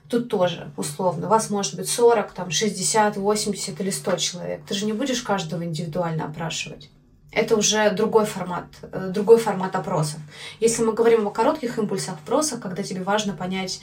Тут 0.09 0.29
тоже, 0.29 0.71
условно, 0.77 1.27
вас 1.27 1.51
может 1.51 1.75
быть 1.75 1.89
40, 1.89 2.33
там, 2.33 2.51
60, 2.51 3.17
80 3.17 3.81
или 3.81 3.91
100 3.91 4.17
человек. 4.17 4.61
Ты 4.67 4.75
же 4.75 4.87
не 4.87 4.93
будешь 4.93 5.23
каждого 5.23 5.65
индивидуально 5.65 6.27
опрашивать 6.27 6.91
это 7.37 7.55
уже 7.55 7.91
другой 7.91 8.25
формат, 8.25 8.65
э, 8.81 9.11
другой 9.13 9.39
формат 9.39 9.77
опросов. 9.77 10.21
Если 10.59 10.83
мы 10.83 10.95
говорим 10.95 11.29
о 11.29 11.31
коротких 11.31 11.79
импульсах 11.79 12.15
опросах, 12.15 12.61
когда 12.61 12.83
тебе 12.83 13.03
важно 13.03 13.35
понять 13.35 13.83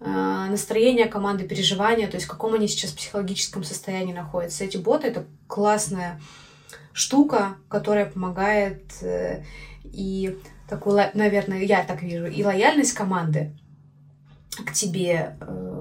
э, 0.00 0.46
настроение 0.50 1.04
команды, 1.06 1.46
переживания, 1.46 2.08
то 2.08 2.16
есть 2.16 2.26
в 2.26 2.30
каком 2.30 2.54
они 2.54 2.66
сейчас 2.66 2.92
психологическом 2.92 3.62
состоянии 3.62 4.14
находятся. 4.14 4.64
Эти 4.64 4.78
боты— 4.78 5.06
это 5.08 5.26
классная 5.46 6.18
штука, 6.94 7.56
которая 7.68 8.06
помогает 8.06 8.82
э, 9.02 9.44
и 9.84 10.38
такую, 10.66 10.98
наверное, 11.12 11.62
я 11.62 11.84
так 11.84 12.02
вижу, 12.02 12.26
и 12.26 12.42
лояльность 12.42 12.94
команды 12.94 13.52
к 14.64 14.72
тебе 14.72 15.36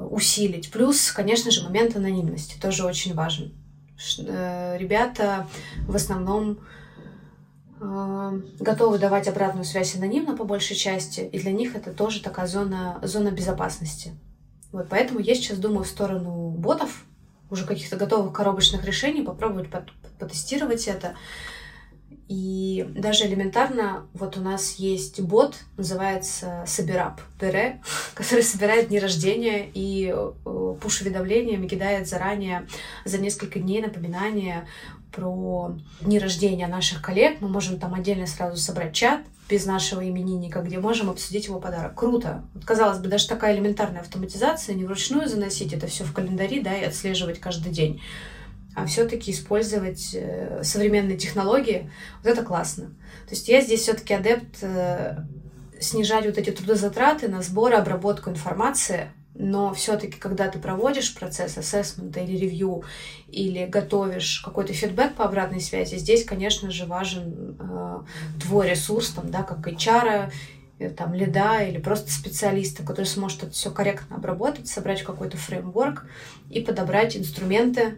усилить. 0.09 0.71
Плюс, 0.71 1.11
конечно 1.11 1.51
же, 1.51 1.63
момент 1.63 1.95
анонимности 1.95 2.59
тоже 2.59 2.83
очень 2.83 3.13
важен. 3.13 3.53
Ребята 4.17 5.47
в 5.87 5.95
основном 5.95 6.59
готовы 8.59 8.97
давать 8.97 9.27
обратную 9.27 9.65
связь 9.65 9.95
анонимно 9.95 10.37
по 10.37 10.43
большей 10.43 10.75
части, 10.75 11.21
и 11.21 11.39
для 11.39 11.51
них 11.51 11.75
это 11.75 11.91
тоже 11.91 12.21
такая 12.21 12.47
зона, 12.47 12.99
зона 13.03 13.29
безопасности. 13.29 14.13
Вот 14.71 14.87
поэтому 14.89 15.19
я 15.19 15.35
сейчас 15.35 15.57
думаю 15.57 15.83
в 15.83 15.87
сторону 15.87 16.49
ботов, 16.49 17.05
уже 17.49 17.65
каких-то 17.65 17.97
готовых 17.97 18.33
коробочных 18.33 18.85
решений, 18.85 19.21
попробовать 19.21 19.67
потестировать 20.17 20.87
это. 20.87 21.15
И 22.29 22.87
даже 22.95 23.25
элементарно, 23.25 24.07
вот 24.13 24.37
у 24.37 24.41
нас 24.41 24.75
есть 24.75 25.19
бот, 25.21 25.55
называется 25.77 26.63
Собирап 26.65 27.21
ТР, 27.37 27.79
который 28.15 28.43
собирает 28.43 28.87
дни 28.87 28.99
рождения 28.99 29.69
и 29.73 30.11
э, 30.15 30.75
пуш-уведомлениями 30.81 31.67
кидает 31.67 32.07
заранее 32.07 32.67
за 33.05 33.19
несколько 33.19 33.59
дней 33.59 33.81
напоминания 33.81 34.67
про 35.15 35.75
дни 36.01 36.19
рождения 36.19 36.67
наших 36.67 37.01
коллег. 37.01 37.39
Мы 37.39 37.47
можем 37.47 37.79
там 37.79 37.93
отдельно 37.93 38.27
сразу 38.27 38.57
собрать 38.57 38.93
чат 38.93 39.21
без 39.49 39.65
нашего 39.65 40.07
именинника, 40.07 40.61
где 40.61 40.79
можем 40.79 41.09
обсудить 41.09 41.45
его 41.45 41.59
подарок. 41.59 41.95
Круто. 41.95 42.43
Вот, 42.53 42.65
казалось 42.65 42.99
бы, 42.99 43.07
даже 43.07 43.27
такая 43.27 43.55
элементарная 43.55 44.01
автоматизация, 44.01 44.75
не 44.75 44.85
вручную 44.85 45.27
заносить 45.27 45.73
это 45.73 45.87
все 45.87 46.03
в 46.03 46.13
календари, 46.13 46.61
да, 46.61 46.75
и 46.75 46.83
отслеживать 46.83 47.39
каждый 47.39 47.71
день, 47.71 48.01
а 48.75 48.85
все-таки 48.85 49.31
использовать 49.31 50.15
э, 50.15 50.61
современные 50.63 51.17
технологии, 51.17 51.91
вот 52.23 52.31
это 52.31 52.43
классно. 52.43 52.85
То 53.27 53.31
есть 53.31 53.47
я 53.47 53.61
здесь 53.61 53.81
все-таки 53.81 54.13
адепт 54.13 54.57
э, 54.61 55.17
снижать 55.79 56.25
вот 56.25 56.37
эти 56.37 56.49
трудозатраты 56.49 57.27
на 57.27 57.41
сбор 57.41 57.73
и 57.73 57.75
обработку 57.75 58.29
информации, 58.29 59.11
но 59.35 59.73
все-таки, 59.73 60.17
когда 60.19 60.47
ты 60.47 60.59
проводишь 60.59 61.15
процесс 61.15 61.57
ассессмента 61.57 62.19
или 62.19 62.37
ревью, 62.37 62.83
или 63.27 63.65
готовишь 63.65 64.41
какой-то 64.45 64.73
фидбэк 64.73 65.15
по 65.15 65.25
обратной 65.25 65.59
связи, 65.59 65.95
здесь, 65.95 66.23
конечно 66.23 66.69
же, 66.69 66.85
важен 66.85 67.57
э, 67.59 67.99
твой 68.41 68.69
ресурс, 68.69 69.09
там, 69.09 69.31
да, 69.31 69.41
как 69.43 69.67
HR, 69.67 70.31
э, 70.77 70.89
там, 70.91 71.13
лида 71.15 71.63
или 71.63 71.79
просто 71.79 72.11
специалиста, 72.11 72.83
который 72.83 73.05
сможет 73.05 73.43
это 73.43 73.51
все 73.53 73.71
корректно 73.71 74.17
обработать, 74.17 74.67
собрать 74.67 75.01
какой-то 75.01 75.37
фреймворк 75.37 76.05
и 76.49 76.61
подобрать 76.61 77.17
инструменты 77.17 77.97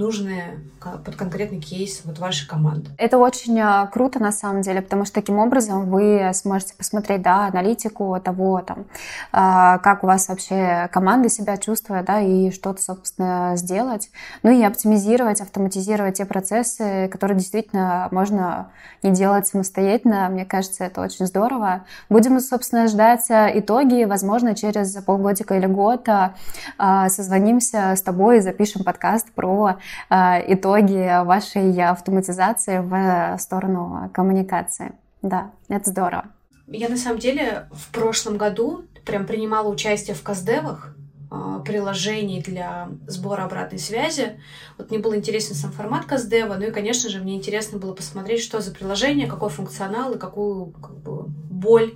нужные 0.00 0.58
под 0.80 1.14
конкретный 1.14 1.60
кейс 1.60 2.00
вот 2.04 2.18
вашей 2.18 2.48
команды. 2.48 2.90
Это 2.96 3.18
очень 3.18 3.60
а, 3.60 3.86
круто 3.86 4.18
на 4.18 4.32
самом 4.32 4.62
деле, 4.62 4.80
потому 4.80 5.04
что 5.04 5.14
таким 5.14 5.38
образом 5.38 5.90
вы 5.90 6.30
сможете 6.32 6.74
посмотреть, 6.74 7.20
да, 7.20 7.46
аналитику 7.46 8.18
того, 8.24 8.62
там, 8.66 8.86
а, 9.30 9.78
как 9.78 10.02
у 10.02 10.06
вас 10.06 10.28
вообще 10.28 10.88
команда 10.90 11.28
себя 11.28 11.58
чувствует, 11.58 12.06
да, 12.06 12.20
и 12.20 12.50
что-то, 12.50 12.80
собственно, 12.80 13.52
сделать. 13.56 14.10
Ну 14.42 14.50
и 14.50 14.62
оптимизировать, 14.62 15.42
автоматизировать 15.42 16.16
те 16.16 16.24
процессы, 16.24 17.08
которые 17.08 17.36
действительно 17.36 18.08
можно 18.10 18.70
не 19.02 19.10
делать 19.10 19.46
самостоятельно. 19.46 20.28
Мне 20.30 20.46
кажется, 20.46 20.84
это 20.84 21.02
очень 21.02 21.26
здорово. 21.26 21.84
Будем, 22.08 22.40
собственно, 22.40 22.88
ждать 22.88 23.26
итоги. 23.28 24.04
Возможно, 24.04 24.54
через 24.54 24.94
полгодика 25.02 25.56
или 25.56 25.66
год 25.66 26.08
а, 26.08 27.08
созвонимся 27.10 27.94
с 27.94 28.02
тобой 28.02 28.38
и 28.38 28.40
запишем 28.40 28.82
подкаст 28.82 29.30
про 29.32 29.76
итоги 30.10 31.24
вашей 31.24 31.70
автоматизации 31.82 32.78
в 32.78 33.38
сторону 33.38 34.10
коммуникации. 34.12 34.92
Да, 35.22 35.50
это 35.68 35.90
здорово. 35.90 36.24
Я 36.66 36.88
на 36.88 36.96
самом 36.96 37.18
деле 37.18 37.68
в 37.72 37.90
прошлом 37.90 38.36
году 38.36 38.84
прям 39.04 39.26
принимала 39.26 39.68
участие 39.68 40.14
в 40.14 40.22
каздевах 40.22 40.94
э, 41.30 41.60
приложений 41.64 42.44
для 42.46 42.88
сбора 43.08 43.42
обратной 43.44 43.78
связи. 43.78 44.40
Вот 44.78 44.90
мне 44.90 45.00
был 45.00 45.14
интересен 45.14 45.54
сам 45.54 45.72
формат 45.72 46.04
каздева, 46.04 46.54
ну 46.54 46.66
и, 46.66 46.70
конечно 46.70 47.10
же, 47.10 47.18
мне 47.18 47.36
интересно 47.36 47.78
было 47.78 47.92
посмотреть, 47.92 48.42
что 48.42 48.60
за 48.60 48.72
приложение, 48.72 49.26
какой 49.26 49.50
функционал 49.50 50.14
и 50.14 50.18
какую 50.18 50.66
как 50.66 50.96
бы, 50.98 51.24
боль 51.26 51.94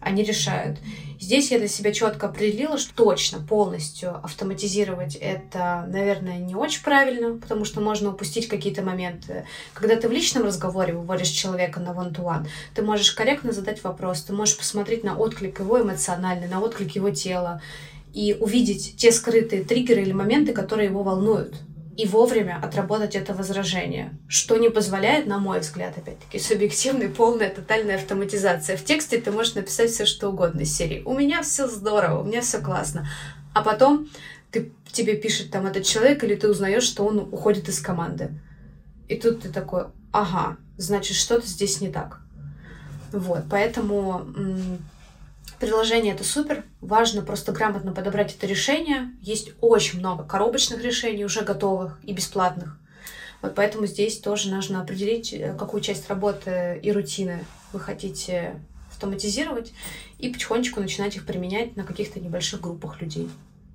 они 0.00 0.22
решают. 0.22 0.78
Здесь 1.20 1.50
я 1.50 1.58
для 1.58 1.68
себя 1.68 1.92
четко 1.92 2.28
определила, 2.28 2.78
что 2.78 2.94
точно 2.94 3.40
полностью 3.40 4.16
автоматизировать 4.24 5.16
это, 5.16 5.84
наверное, 5.88 6.38
не 6.38 6.54
очень 6.54 6.82
правильно, 6.82 7.38
потому 7.38 7.64
что 7.64 7.80
можно 7.80 8.10
упустить 8.10 8.48
какие-то 8.48 8.82
моменты. 8.82 9.44
Когда 9.74 9.96
ты 9.96 10.08
в 10.08 10.12
личном 10.12 10.44
разговоре 10.44 10.94
выводишь 10.94 11.28
человека 11.28 11.80
на 11.80 11.88
one-to-one, 11.88 12.46
ты 12.74 12.82
можешь 12.82 13.10
корректно 13.10 13.52
задать 13.52 13.82
вопрос, 13.82 14.22
ты 14.22 14.32
можешь 14.32 14.56
посмотреть 14.56 15.02
на 15.02 15.16
отклик 15.16 15.58
его 15.58 15.80
эмоциональный, 15.80 16.48
на 16.48 16.60
отклик 16.60 16.94
его 16.94 17.10
тела 17.10 17.60
и 18.14 18.36
увидеть 18.38 18.94
те 18.96 19.10
скрытые 19.10 19.64
триггеры 19.64 20.02
или 20.02 20.12
моменты, 20.12 20.52
которые 20.52 20.88
его 20.88 21.02
волнуют 21.02 21.56
и 21.98 22.06
вовремя 22.06 22.60
отработать 22.62 23.16
это 23.16 23.34
возражение, 23.34 24.16
что 24.28 24.56
не 24.56 24.70
позволяет, 24.70 25.26
на 25.26 25.40
мой 25.40 25.58
взгляд, 25.58 25.98
опять-таки, 25.98 26.38
субъективная, 26.38 27.08
полная, 27.08 27.50
тотальная 27.50 27.96
автоматизация. 27.96 28.76
В 28.76 28.84
тексте 28.84 29.20
ты 29.20 29.32
можешь 29.32 29.56
написать 29.56 29.90
все, 29.90 30.06
что 30.06 30.28
угодно 30.28 30.60
из 30.60 30.72
серии. 30.72 31.02
У 31.04 31.12
меня 31.12 31.42
все 31.42 31.66
здорово, 31.66 32.20
у 32.20 32.24
меня 32.24 32.40
все 32.40 32.60
классно. 32.60 33.08
А 33.52 33.62
потом 33.62 34.08
ты, 34.52 34.70
тебе 34.92 35.16
пишет 35.16 35.50
там 35.50 35.66
этот 35.66 35.84
человек, 35.84 36.22
или 36.22 36.36
ты 36.36 36.48
узнаешь, 36.48 36.84
что 36.84 37.04
он 37.04 37.18
уходит 37.18 37.68
из 37.68 37.80
команды. 37.80 38.30
И 39.08 39.16
тут 39.16 39.42
ты 39.42 39.48
такой, 39.48 39.86
ага, 40.12 40.56
значит, 40.76 41.16
что-то 41.16 41.48
здесь 41.48 41.80
не 41.80 41.90
так. 41.90 42.20
Вот, 43.10 43.42
поэтому 43.50 44.24
Приложение 45.60 46.14
это 46.14 46.22
супер, 46.22 46.64
важно 46.80 47.22
просто 47.22 47.50
грамотно 47.50 47.92
подобрать 47.92 48.34
это 48.34 48.46
решение. 48.46 49.10
Есть 49.20 49.52
очень 49.60 49.98
много 49.98 50.22
коробочных 50.22 50.82
решений, 50.82 51.24
уже 51.24 51.42
готовых 51.42 51.98
и 52.04 52.12
бесплатных. 52.12 52.78
Вот 53.42 53.54
поэтому 53.54 53.86
здесь 53.86 54.18
тоже 54.18 54.50
нужно 54.50 54.80
определить, 54.80 55.32
э, 55.32 55.54
какую 55.58 55.80
часть 55.80 56.08
работы 56.08 56.78
и 56.82 56.92
рутины 56.92 57.44
вы 57.72 57.80
хотите 57.80 58.60
автоматизировать, 58.90 59.72
и 60.18 60.28
потихонечку 60.28 60.80
начинать 60.80 61.16
их 61.16 61.26
применять 61.26 61.76
на 61.76 61.84
каких-то 61.84 62.20
небольших 62.20 62.60
группах 62.60 63.00
людей. 63.00 63.28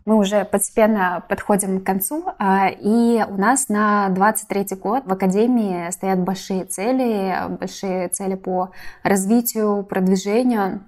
Мы 0.06 0.18
уже 0.18 0.44
постепенно 0.44 1.24
подходим 1.30 1.80
к 1.80 1.86
концу, 1.86 2.26
а, 2.38 2.68
и 2.68 3.24
у 3.26 3.38
нас 3.38 3.70
на 3.70 4.10
23 4.10 4.76
год 4.76 5.06
в 5.06 5.14
Академии 5.14 5.90
стоят 5.92 6.20
большие 6.20 6.66
цели, 6.66 7.34
большие 7.58 8.10
цели 8.10 8.36
по 8.36 8.72
развитию, 9.04 9.84
продвижению. 9.84 10.82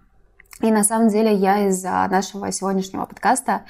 И 0.61 0.71
на 0.71 0.85
самом 0.85 1.09
деле 1.09 1.33
я 1.33 1.67
из 1.67 1.83
нашего 1.83 2.49
сегодняшнего 2.49 3.05
подкаста 3.05 3.63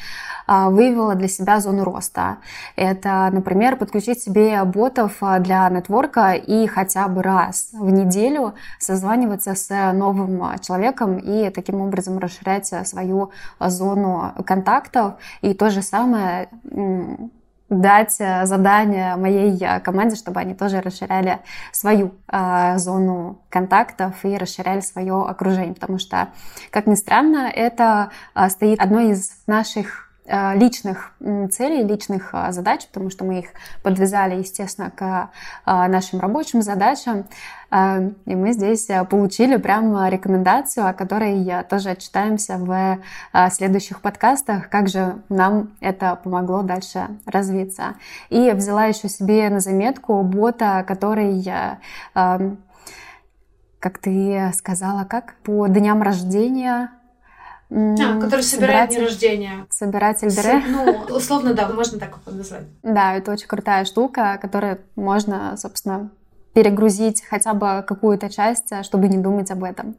а, 0.45 0.69
выявила 0.69 1.15
для 1.15 1.27
себя 1.27 1.59
зону 1.59 1.83
роста. 1.83 2.37
Это, 2.75 3.27
например, 3.31 3.75
подключить 3.75 4.21
себе 4.21 4.63
ботов 4.63 5.17
а, 5.21 5.39
для 5.39 5.67
нетворка 5.69 6.33
и 6.33 6.67
хотя 6.67 7.07
бы 7.07 7.23
раз 7.23 7.69
в 7.73 7.89
неделю 7.89 8.53
созваниваться 8.77 9.55
с 9.55 9.91
новым 9.93 10.59
человеком 10.59 11.17
и 11.17 11.49
таким 11.49 11.81
образом 11.81 12.19
расширять 12.19 12.71
свою 12.87 13.31
зону 13.59 14.33
контактов. 14.45 15.15
И 15.41 15.55
то 15.55 15.71
же 15.71 15.81
самое 15.81 16.49
дать 17.69 18.17
э, 18.19 18.45
задание 18.45 19.15
моей 19.15 19.57
э, 19.59 19.79
команде, 19.79 20.15
чтобы 20.15 20.39
они 20.39 20.53
тоже 20.53 20.81
расширяли 20.81 21.39
свою 21.71 22.13
э, 22.31 22.77
зону 22.77 23.41
контактов 23.49 24.13
и 24.23 24.37
расширяли 24.37 24.81
свое 24.81 25.23
окружение, 25.23 25.73
потому 25.73 25.97
что, 25.97 26.29
как 26.69 26.85
ни 26.85 26.95
странно, 26.95 27.51
это 27.53 28.11
э, 28.35 28.49
стоит 28.49 28.79
одной 28.79 29.11
из 29.11 29.31
наших 29.47 30.05
личных 30.27 31.11
целей, 31.51 31.83
личных 31.83 32.29
э, 32.33 32.51
задач, 32.51 32.87
потому 32.87 33.09
что 33.09 33.25
мы 33.25 33.39
их 33.39 33.49
подвязали, 33.83 34.35
естественно, 34.35 34.89
к 34.89 35.29
э, 35.65 35.87
нашим 35.87 36.19
рабочим 36.19 36.61
задачам. 36.61 37.25
И 37.71 38.35
мы 38.35 38.53
здесь 38.53 38.87
получили 39.09 39.57
прям 39.57 40.07
рекомендацию, 40.07 40.87
о 40.87 40.93
которой 40.93 41.45
тоже 41.67 41.89
отчитаемся 41.89 42.57
в 42.57 42.99
следующих 43.49 44.01
подкастах, 44.01 44.69
как 44.69 44.87
же 44.87 45.17
нам 45.27 45.71
это 45.81 46.15
помогло 46.15 46.61
дальше 46.61 47.07
развиться. 47.25 47.95
И 48.29 48.51
взяла 48.51 48.85
еще 48.85 49.09
себе 49.09 49.49
на 49.49 49.59
заметку 49.59 50.21
бота, 50.21 50.85
который 50.87 51.43
как 53.79 53.97
ты 53.97 54.51
сказала, 54.53 55.03
как 55.03 55.35
по 55.43 55.67
дням 55.67 56.01
рождения 56.01 56.91
а, 57.69 58.19
который 58.19 58.41
собирает 58.41 58.89
дни 58.89 58.99
рождения. 58.99 59.65
Собиратель 59.69 60.33
ДР. 60.33 60.63
Ну, 60.67 61.15
условно, 61.15 61.53
да, 61.53 61.67
можно 61.69 61.99
так 61.99 62.17
его 62.25 62.37
назвать. 62.37 62.65
Да, 62.83 63.15
это 63.15 63.31
очень 63.31 63.47
крутая 63.47 63.85
штука, 63.85 64.37
которую 64.41 64.79
можно, 64.95 65.55
собственно, 65.57 66.11
перегрузить 66.53 67.23
хотя 67.23 67.53
бы 67.53 67.83
какую-то 67.87 68.29
часть, 68.29 68.71
чтобы 68.83 69.07
не 69.07 69.17
думать 69.17 69.51
об 69.51 69.63
этом. 69.63 69.95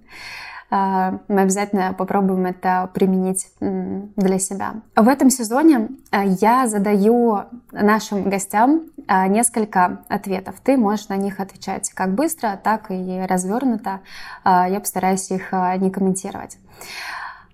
А, 0.69 1.21
мы 1.29 1.43
обязательно 1.43 1.93
попробуем 1.93 2.47
это 2.47 2.91
применить 2.93 3.49
для 3.61 4.39
себя. 4.39 4.75
В 4.97 5.09
этом 5.09 5.31
сезоне 5.31 5.89
а, 6.11 6.25
я 6.25 6.67
задаю 6.67 7.43
нашим 7.71 8.29
гостям 8.29 8.87
несколько 9.29 10.01
ответов. 10.09 10.57
Ты 10.65 10.77
можешь 10.77 11.09
на 11.09 11.17
них 11.17 11.39
отвечать 11.39 11.91
как 11.91 12.15
быстро, 12.15 12.59
так 12.63 12.91
и 12.91 13.25
развернуто. 13.29 14.01
Я 14.45 14.81
постараюсь 14.81 15.31
их 15.31 15.53
не 15.53 15.93
комментировать. 15.93 16.59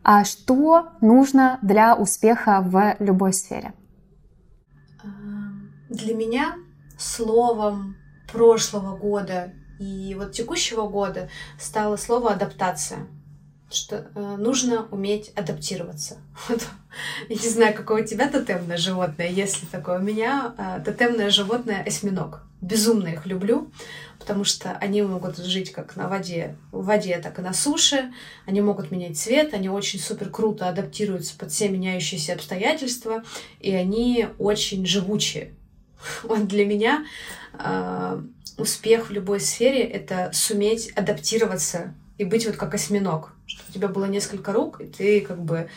А 0.04 0.24
что 0.24 0.90
нужно 1.00 1.58
для 1.62 1.94
успеха 1.94 2.60
в 2.60 2.96
любой 2.98 3.32
сфере? 3.32 3.72
Для 5.88 6.14
меня 6.14 6.56
словом 6.98 7.96
прошлого 8.32 8.96
года 8.96 9.52
и 9.78 10.14
вот 10.18 10.32
текущего 10.32 10.88
года 10.88 11.28
стало 11.58 11.96
слово 11.96 12.32
адаптация 12.32 13.06
что 13.74 14.10
э, 14.14 14.36
нужно 14.38 14.86
уметь 14.90 15.30
адаптироваться. 15.30 16.18
Вот. 16.48 16.60
Я 17.28 17.36
не 17.36 17.48
знаю, 17.48 17.74
какое 17.74 18.02
у 18.02 18.06
тебя 18.06 18.28
тотемное 18.28 18.76
животное, 18.76 19.28
если 19.28 19.64
такое. 19.66 19.98
У 19.98 20.02
меня 20.02 20.54
э, 20.58 20.82
тотемное 20.84 21.30
животное 21.30 21.82
осьминог. 21.82 22.42
Безумно 22.60 23.08
их 23.08 23.26
люблю, 23.26 23.72
потому 24.22 24.44
что 24.44 24.76
они 24.76 25.02
могут 25.02 25.36
жить 25.36 25.72
как 25.72 25.96
на 25.96 26.06
воде, 26.06 26.56
в 26.70 26.84
воде, 26.84 27.18
так 27.18 27.40
и 27.40 27.42
на 27.42 27.52
суше. 27.52 28.12
Они 28.46 28.60
могут 28.60 28.92
менять 28.92 29.18
цвет, 29.18 29.52
они 29.52 29.68
очень 29.68 29.98
супер 29.98 30.30
круто 30.30 30.68
адаптируются 30.68 31.36
под 31.36 31.50
все 31.50 31.68
меняющиеся 31.68 32.34
обстоятельства, 32.34 33.24
и 33.58 33.74
они 33.74 34.28
очень 34.38 34.86
живучие. 34.86 35.54
Вот 36.22 36.46
для 36.46 36.64
меня 36.64 37.04
э, 37.58 38.22
успех 38.58 39.08
в 39.08 39.12
любой 39.12 39.40
сфере— 39.40 39.82
это 39.82 40.30
суметь 40.32 40.92
адаптироваться 40.92 41.94
и 42.16 42.24
быть 42.24 42.46
вот 42.46 42.54
как 42.56 42.74
осьминог, 42.74 43.34
что 43.46 43.62
у 43.68 43.72
тебя 43.72 43.88
было 43.88 44.04
несколько 44.04 44.52
рук, 44.52 44.80
и 44.80 44.84
ты 44.84 45.20
как 45.20 45.42
бы 45.42 45.68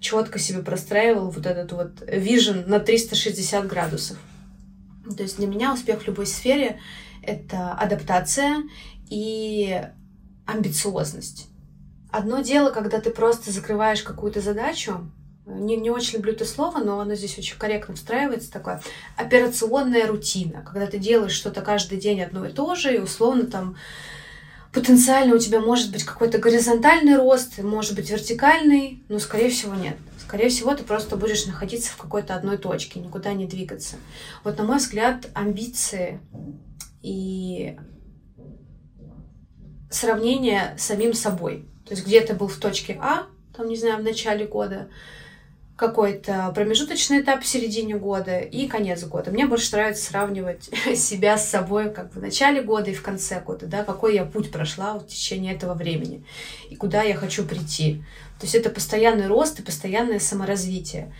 четко 0.00 0.38
себе 0.38 0.62
простраивал 0.62 1.30
вот 1.30 1.46
этот 1.46 1.72
вот 1.72 2.02
вижен 2.06 2.64
на 2.68 2.80
360 2.80 3.66
градусов. 3.66 4.18
То 5.16 5.22
есть 5.22 5.38
для 5.38 5.46
меня 5.46 5.72
успех 5.72 6.02
в 6.02 6.06
любой 6.06 6.26
сфере— 6.26 6.78
это 7.26 7.72
адаптация 7.72 8.62
и 9.08 9.82
амбициозность. 10.46 11.48
Одно 12.10 12.40
дело, 12.40 12.70
когда 12.70 13.00
ты 13.00 13.10
просто 13.10 13.50
закрываешь 13.50 14.02
какую-то 14.02 14.40
задачу, 14.40 15.10
не, 15.46 15.76
не 15.76 15.90
очень 15.90 16.18
люблю 16.18 16.32
это 16.32 16.44
слово, 16.44 16.78
но 16.78 17.00
оно 17.00 17.14
здесь 17.14 17.38
очень 17.38 17.58
корректно 17.58 17.94
встраивается, 17.94 18.50
такое 18.50 18.80
операционная 19.16 20.06
рутина, 20.06 20.62
когда 20.62 20.86
ты 20.86 20.98
делаешь 20.98 21.32
что-то 21.32 21.60
каждый 21.60 21.98
день 21.98 22.22
одно 22.22 22.46
и 22.46 22.52
то 22.52 22.74
же, 22.74 22.94
и 22.94 23.00
условно 23.00 23.46
там 23.46 23.76
потенциально 24.72 25.34
у 25.34 25.38
тебя 25.38 25.60
может 25.60 25.92
быть 25.92 26.04
какой-то 26.04 26.38
горизонтальный 26.38 27.16
рост, 27.16 27.58
может 27.62 27.94
быть 27.94 28.10
вертикальный, 28.10 29.04
но 29.08 29.18
скорее 29.18 29.50
всего 29.50 29.74
нет. 29.74 29.96
Скорее 30.18 30.48
всего, 30.48 30.74
ты 30.74 30.82
просто 30.82 31.16
будешь 31.16 31.46
находиться 31.46 31.92
в 31.92 31.96
какой-то 31.96 32.34
одной 32.34 32.56
точке, 32.56 32.98
никуда 32.98 33.34
не 33.34 33.46
двигаться. 33.46 33.96
Вот, 34.42 34.58
на 34.58 34.64
мой 34.64 34.78
взгляд, 34.78 35.28
амбиции 35.34 36.20
и 37.04 37.76
сравнение 39.90 40.74
с 40.78 40.84
самим 40.84 41.12
собой. 41.12 41.68
То 41.84 41.92
есть 41.92 42.06
где 42.06 42.22
ты 42.22 42.32
был 42.32 42.48
в 42.48 42.56
точке 42.56 42.98
А, 43.00 43.26
там, 43.54 43.68
не 43.68 43.76
знаю, 43.76 43.98
в 43.98 44.02
начале 44.02 44.46
года, 44.46 44.88
какой-то 45.76 46.50
промежуточный 46.54 47.20
этап 47.20 47.42
в 47.42 47.46
середине 47.46 47.96
года 47.96 48.38
и 48.38 48.66
конец 48.68 49.04
года. 49.04 49.30
Мне 49.30 49.46
больше 49.46 49.72
нравится 49.72 50.02
сравнивать 50.02 50.70
себя 50.96 51.36
с 51.36 51.50
собой 51.50 51.92
как 51.92 52.14
в 52.14 52.20
начале 52.20 52.62
года 52.62 52.90
и 52.90 52.94
в 52.94 53.02
конце 53.02 53.38
года, 53.38 53.66
да, 53.66 53.84
какой 53.84 54.14
я 54.14 54.24
путь 54.24 54.50
прошла 54.50 54.94
в 54.98 55.06
течение 55.06 55.54
этого 55.54 55.74
времени 55.74 56.24
и 56.70 56.76
куда 56.76 57.02
я 57.02 57.14
хочу 57.16 57.44
прийти. 57.44 58.02
То 58.40 58.46
есть 58.46 58.54
это 58.54 58.70
постоянный 58.70 59.26
рост 59.26 59.60
и 59.60 59.62
постоянное 59.62 60.20
саморазвитие. 60.20 61.14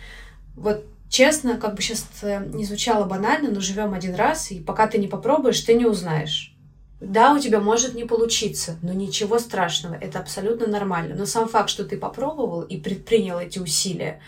Вот 0.57 0.87
честно, 1.09 1.59
как 1.59 1.74
бы 1.74 1.82
сейчас 1.82 2.07
не 2.22 2.64
звучало 2.64 3.05
банально, 3.05 3.50
но 3.50 3.61
живем 3.61 3.94
один 3.94 4.14
раз, 4.14 4.50
и 4.50 4.61
пока 4.61 4.86
ты 4.86 4.98
не 4.98 5.09
попробуешь, 5.09 5.61
ты 5.61 5.74
не 5.74 5.86
узнаешь. 5.86 6.55
Да, 7.00 7.34
у 7.34 7.38
тебя 7.38 7.61
может 7.61 7.94
не 7.94 8.05
получиться, 8.05 8.78
но 8.82 8.92
ничего 8.92 9.38
страшного, 9.38 9.94
это 9.94 10.18
абсолютно 10.20 10.66
нормально. 10.66 11.14
Но 11.14 11.26
сам 11.26 11.48
факт, 11.48 11.68
что 11.68 11.84
ты 11.84 11.98
попробовал 11.98 12.62
и 12.62 12.78
предпринял 12.78 13.38
эти 13.38 13.59
усилия, 13.59 14.20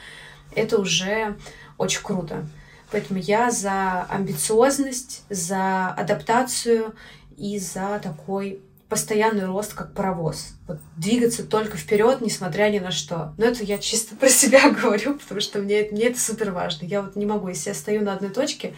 это 0.55 0.79
уже 0.79 1.37
очень 1.79 2.03
круто. 2.03 2.47
Поэтому 2.91 3.19
я 3.19 3.51
за 3.51 4.05
амбициозность, 4.05 5.25
за 5.29 5.89
адаптацию 5.89 6.95
и 7.37 7.59
за 7.59 8.01
такой 8.03 8.61
постоянный 8.89 9.47
рост, 9.47 9.75
как 9.75 9.93
паровоз. 9.93 10.55
Вот 10.69 10.79
двигаться 10.97 11.45
только 11.45 11.77
вперед, 11.77 12.21
несмотря 12.21 12.71
ни 12.71 12.79
на 12.79 12.91
что. 12.91 13.35
Но 13.37 13.47
это 13.47 13.65
я 13.65 13.79
чисто 13.79 14.15
про 14.17 14.29
себя 14.29 14.71
говорю, 14.83 15.15
потому 15.15 15.41
что 15.41 15.59
мне, 15.59 15.89
мне 15.91 16.05
это 16.05 16.21
супер 16.21 16.53
важно. 16.53 16.87
Я 16.87 17.03
вот 17.03 17.17
не 17.17 17.27
могу, 17.27 17.49
если 17.49 17.71
я 17.71 17.75
стою 17.75 18.03
на 18.03 18.13
одной 18.13 18.31
точке, 18.31 18.75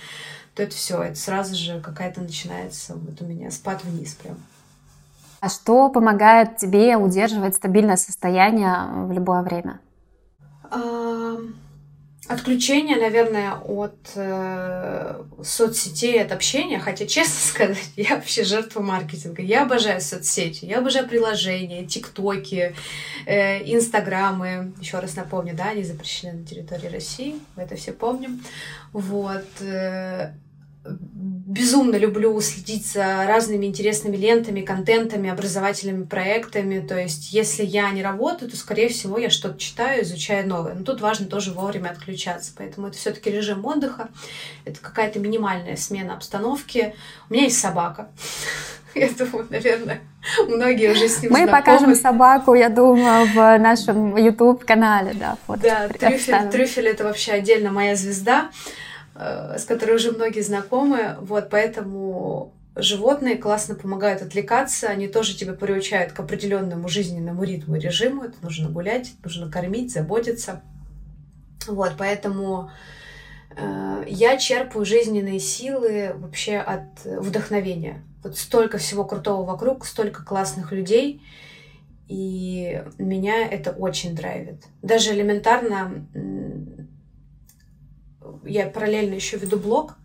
то 0.54 0.62
это 0.62 0.74
все, 0.74 1.02
это 1.02 1.16
сразу 1.16 1.54
же 1.54 1.80
какая-то 1.80 2.20
начинается 2.20 2.94
вот 2.94 3.20
у 3.20 3.24
меня 3.24 3.50
спад 3.50 3.84
вниз 3.84 4.14
прям. 4.14 4.36
А 5.40 5.48
что 5.48 5.88
помогает 5.88 6.56
тебе 6.56 6.96
удерживать 6.96 7.54
стабильное 7.54 7.96
состояние 7.96 8.88
в 9.06 9.12
любое 9.12 9.42
время? 9.42 9.78
Отключение, 12.28 12.96
наверное, 12.98 13.54
от 13.54 13.96
э, 14.14 15.22
соцсетей, 15.42 16.22
от 16.22 16.30
общения. 16.30 16.78
Хотя, 16.78 17.06
честно 17.06 17.40
сказать, 17.40 17.90
я 17.96 18.16
вообще 18.16 18.44
жертва 18.44 18.82
маркетинга. 18.82 19.40
Я 19.40 19.62
обожаю 19.62 20.00
соцсети, 20.02 20.66
я 20.66 20.80
обожаю 20.80 21.08
приложения, 21.08 21.86
тиктоки, 21.86 22.74
э, 23.24 23.72
инстаграмы. 23.72 24.74
Еще 24.78 24.98
раз 24.98 25.16
напомню, 25.16 25.54
да, 25.54 25.70
они 25.70 25.84
запрещены 25.84 26.40
на 26.40 26.46
территории 26.46 26.88
России. 26.88 27.36
Мы 27.56 27.62
это 27.62 27.76
все 27.76 27.92
помним. 27.92 28.44
Вот. 28.92 29.46
Безумно 31.00 31.96
люблю 31.96 32.38
следить 32.40 32.86
за 32.86 33.24
разными 33.26 33.66
интересными 33.66 34.16
лентами, 34.16 34.60
контентами, 34.60 35.30
образовательными 35.30 36.04
проектами. 36.04 36.80
То 36.80 36.98
есть, 36.98 37.32
если 37.32 37.64
я 37.64 37.90
не 37.90 38.02
работаю, 38.02 38.50
то, 38.50 38.56
скорее 38.56 38.90
всего, 38.90 39.18
я 39.18 39.30
что-то 39.30 39.58
читаю, 39.58 40.02
изучаю 40.02 40.46
новое. 40.46 40.74
Но 40.74 40.84
тут 40.84 41.00
важно 41.00 41.26
тоже 41.26 41.52
вовремя 41.52 41.88
отключаться. 41.88 42.52
Поэтому 42.56 42.88
это 42.88 42.98
все-таки 42.98 43.30
режим 43.30 43.64
отдыха. 43.64 44.08
Это 44.64 44.78
какая-то 44.80 45.18
минимальная 45.20 45.76
смена 45.76 46.14
обстановки. 46.14 46.94
У 47.30 47.32
меня 47.32 47.44
есть 47.44 47.58
собака. 47.58 48.08
Я 48.94 49.08
думаю, 49.10 49.46
наверное, 49.50 50.00
многие 50.48 50.90
уже 50.90 51.08
с 51.08 51.22
ним 51.22 51.32
Мы 51.32 51.44
знакомы. 51.44 51.58
покажем 51.58 51.94
собаку, 51.94 52.54
я 52.54 52.68
думаю, 52.68 53.26
в 53.26 53.58
нашем 53.58 54.16
YouTube-канале, 54.16 55.14
да. 55.14 55.36
Да, 55.62 55.88
трюфель, 55.88 56.48
трюфель— 56.50 56.86
это 56.88 57.04
вообще 57.04 57.32
отдельно 57.32 57.70
моя 57.70 57.94
звезда, 57.96 58.50
с 59.18 59.64
которой 59.64 59.96
уже 59.96 60.12
многие 60.12 60.42
знакомы. 60.42 61.16
Вот, 61.20 61.50
поэтому 61.50 62.54
животные 62.76 63.36
классно 63.36 63.74
помогают 63.74 64.22
отвлекаться, 64.22 64.88
они 64.88 65.08
тоже 65.08 65.36
тебя 65.36 65.52
приучают 65.52 66.12
к 66.12 66.20
определенному 66.20 66.88
жизненному 66.88 67.42
ритму 67.42 67.76
и 67.76 67.80
режиму. 67.80 68.24
Это 68.24 68.36
нужно 68.42 68.68
гулять, 68.68 69.12
нужно 69.24 69.50
кормить, 69.50 69.92
заботиться. 69.92 70.62
Вот, 71.66 71.94
поэтому 71.98 72.70
э, 73.56 74.04
я 74.06 74.36
черпаю 74.38 74.84
жизненные 74.84 75.40
силы 75.40 76.12
вообще 76.14 76.58
от 76.58 77.04
вдохновения. 77.04 78.02
Вот 78.22 78.38
столько 78.38 78.78
всего 78.78 79.04
крутого 79.04 79.44
вокруг, 79.44 79.84
столько 79.84 80.24
классных 80.24 80.72
людей, 80.72 81.22
и 82.08 82.82
меня 82.96 83.46
это 83.46 83.72
очень 83.72 84.14
драйвит. 84.14 84.64
Даже 84.82 85.12
элементарно 85.12 86.06
я 88.48 88.66
параллельно 88.66 89.14
еще 89.14 89.36
веду 89.36 89.58
блог, 89.58 89.96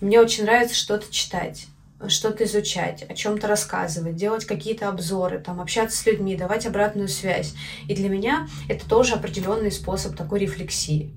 мне 0.00 0.20
очень 0.20 0.44
нравится 0.44 0.74
что-то 0.74 1.12
читать 1.12 1.66
что-то 2.06 2.44
изучать, 2.44 3.02
о 3.08 3.14
чем-то 3.14 3.48
рассказывать, 3.48 4.14
делать 4.14 4.44
какие-то 4.44 4.88
обзоры, 4.88 5.40
там, 5.40 5.60
общаться 5.60 5.96
с 5.96 6.06
людьми, 6.06 6.36
давать 6.36 6.64
обратную 6.64 7.08
связь. 7.08 7.54
И 7.88 7.94
для 7.94 8.08
меня 8.08 8.46
это 8.68 8.88
тоже 8.88 9.14
определенный 9.14 9.72
способ 9.72 10.14
такой 10.14 10.38
рефлексии. 10.40 11.12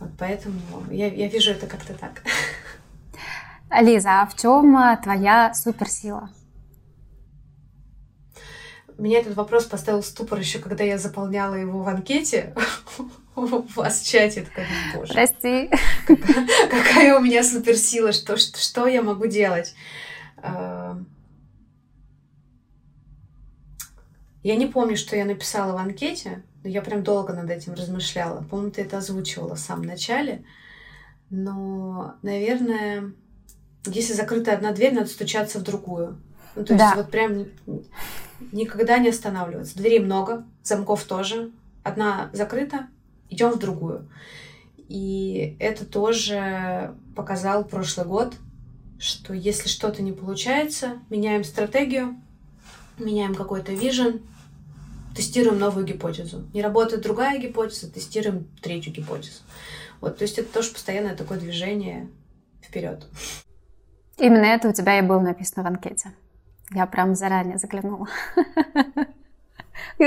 Вот 0.00 0.10
поэтому 0.18 0.60
я, 0.90 1.06
я 1.06 1.28
вижу 1.28 1.52
это 1.52 1.66
как-то 1.66 1.94
так. 1.94 2.22
Лиза, 3.80 4.22
а 4.22 4.26
в 4.26 4.36
чем 4.36 4.76
а, 4.76 4.96
твоя 4.96 5.54
суперсила? 5.54 6.30
Меня 8.96 9.20
этот 9.20 9.36
вопрос 9.36 9.64
поставил 9.64 10.02
в 10.02 10.06
ступор 10.06 10.40
еще, 10.40 10.58
когда 10.58 10.82
я 10.82 10.98
заполняла 10.98 11.54
его 11.54 11.82
в 11.82 11.88
анкете 11.88 12.52
у 13.44 13.66
вас 13.74 14.00
в 14.00 14.08
чате. 14.08 14.42
Такая, 14.42 14.66
боже. 14.94 15.12
Прости. 15.12 15.70
Какая, 16.06 16.46
какая 16.70 17.18
у 17.18 17.20
меня 17.22 17.42
суперсила, 17.42 18.12
что, 18.12 18.36
что, 18.36 18.58
что 18.58 18.86
я 18.86 19.02
могу 19.02 19.26
делать? 19.26 19.74
А, 20.36 20.98
я 24.42 24.56
не 24.56 24.66
помню, 24.66 24.96
что 24.96 25.16
я 25.16 25.24
написала 25.24 25.72
в 25.72 25.76
анкете, 25.76 26.42
но 26.62 26.70
я 26.70 26.82
прям 26.82 27.02
долго 27.02 27.32
над 27.32 27.50
этим 27.50 27.74
размышляла. 27.74 28.42
По-моему, 28.42 28.70
ты 28.70 28.82
это 28.82 28.98
озвучивала 28.98 29.54
в 29.54 29.60
самом 29.60 29.84
начале. 29.84 30.44
Но, 31.30 32.14
наверное, 32.22 33.12
если 33.84 34.12
закрыта 34.12 34.52
одна 34.52 34.72
дверь, 34.72 34.94
надо 34.94 35.08
стучаться 35.08 35.58
в 35.58 35.62
другую. 35.62 36.18
Ну, 36.54 36.64
то 36.64 36.74
есть 36.74 36.84
да. 36.84 36.94
вот 36.96 37.10
прям 37.10 37.46
никогда 38.52 38.98
не 38.98 39.10
останавливаться. 39.10 39.76
Дверей 39.76 40.00
много, 40.00 40.44
замков 40.62 41.04
тоже. 41.04 41.50
Одна 41.82 42.30
закрыта, 42.32 42.88
идем 43.30 43.52
в 43.52 43.58
другую. 43.58 44.08
И 44.88 45.56
это 45.60 45.84
тоже 45.84 46.94
показал 47.14 47.64
прошлый 47.64 48.06
год, 48.06 48.34
что 48.98 49.34
если 49.34 49.68
что-то 49.68 50.02
не 50.02 50.12
получается, 50.12 50.98
меняем 51.10 51.44
стратегию, 51.44 52.16
меняем 52.98 53.34
какой-то 53.34 53.72
вижен, 53.72 54.22
тестируем 55.14 55.58
новую 55.58 55.84
гипотезу. 55.84 56.48
Не 56.54 56.62
работает 56.62 57.02
другая 57.02 57.38
гипотеза, 57.38 57.90
тестируем 57.90 58.48
третью 58.62 58.92
гипотезу. 58.92 59.42
Вот, 60.00 60.16
то 60.16 60.22
есть 60.22 60.38
это 60.38 60.52
тоже 60.52 60.70
постоянное 60.72 61.16
такое 61.16 61.38
движение 61.38 62.08
вперед. 62.62 63.06
Именно 64.16 64.46
это 64.46 64.68
у 64.68 64.72
тебя 64.72 64.98
и 64.98 65.02
было 65.02 65.20
написано 65.20 65.64
в 65.64 65.66
анкете. 65.66 66.12
Я 66.70 66.86
прям 66.86 67.14
заранее 67.14 67.58
заглянула. 67.58 68.08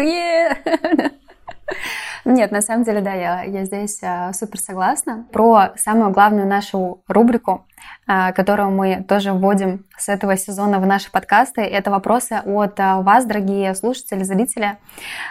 Нет, 2.26 2.52
на 2.52 2.62
самом 2.62 2.84
деле, 2.84 3.02
да, 3.02 3.14
я, 3.14 3.44
я 3.44 3.66
здесь 3.66 4.00
а, 4.04 4.32
супер 4.34 4.60
согласна. 4.60 5.26
Про 5.32 5.72
самую 5.76 6.12
главную 6.12 6.48
нашу 6.48 7.04
рубрику, 7.08 7.66
а, 8.08 8.32
которую 8.32 8.72
мы 8.72 9.04
тоже 9.04 9.34
вводим 9.34 9.86
с 9.98 10.10
этого 10.10 10.38
сезона 10.38 10.80
в 10.80 10.86
наши 10.86 11.12
подкасты, 11.12 11.62
это 11.62 11.90
вопросы 11.90 12.42
от 12.46 12.80
а, 12.80 13.02
вас, 13.02 13.26
дорогие 13.26 13.74
слушатели, 13.76 14.24
зрители. 14.24 14.78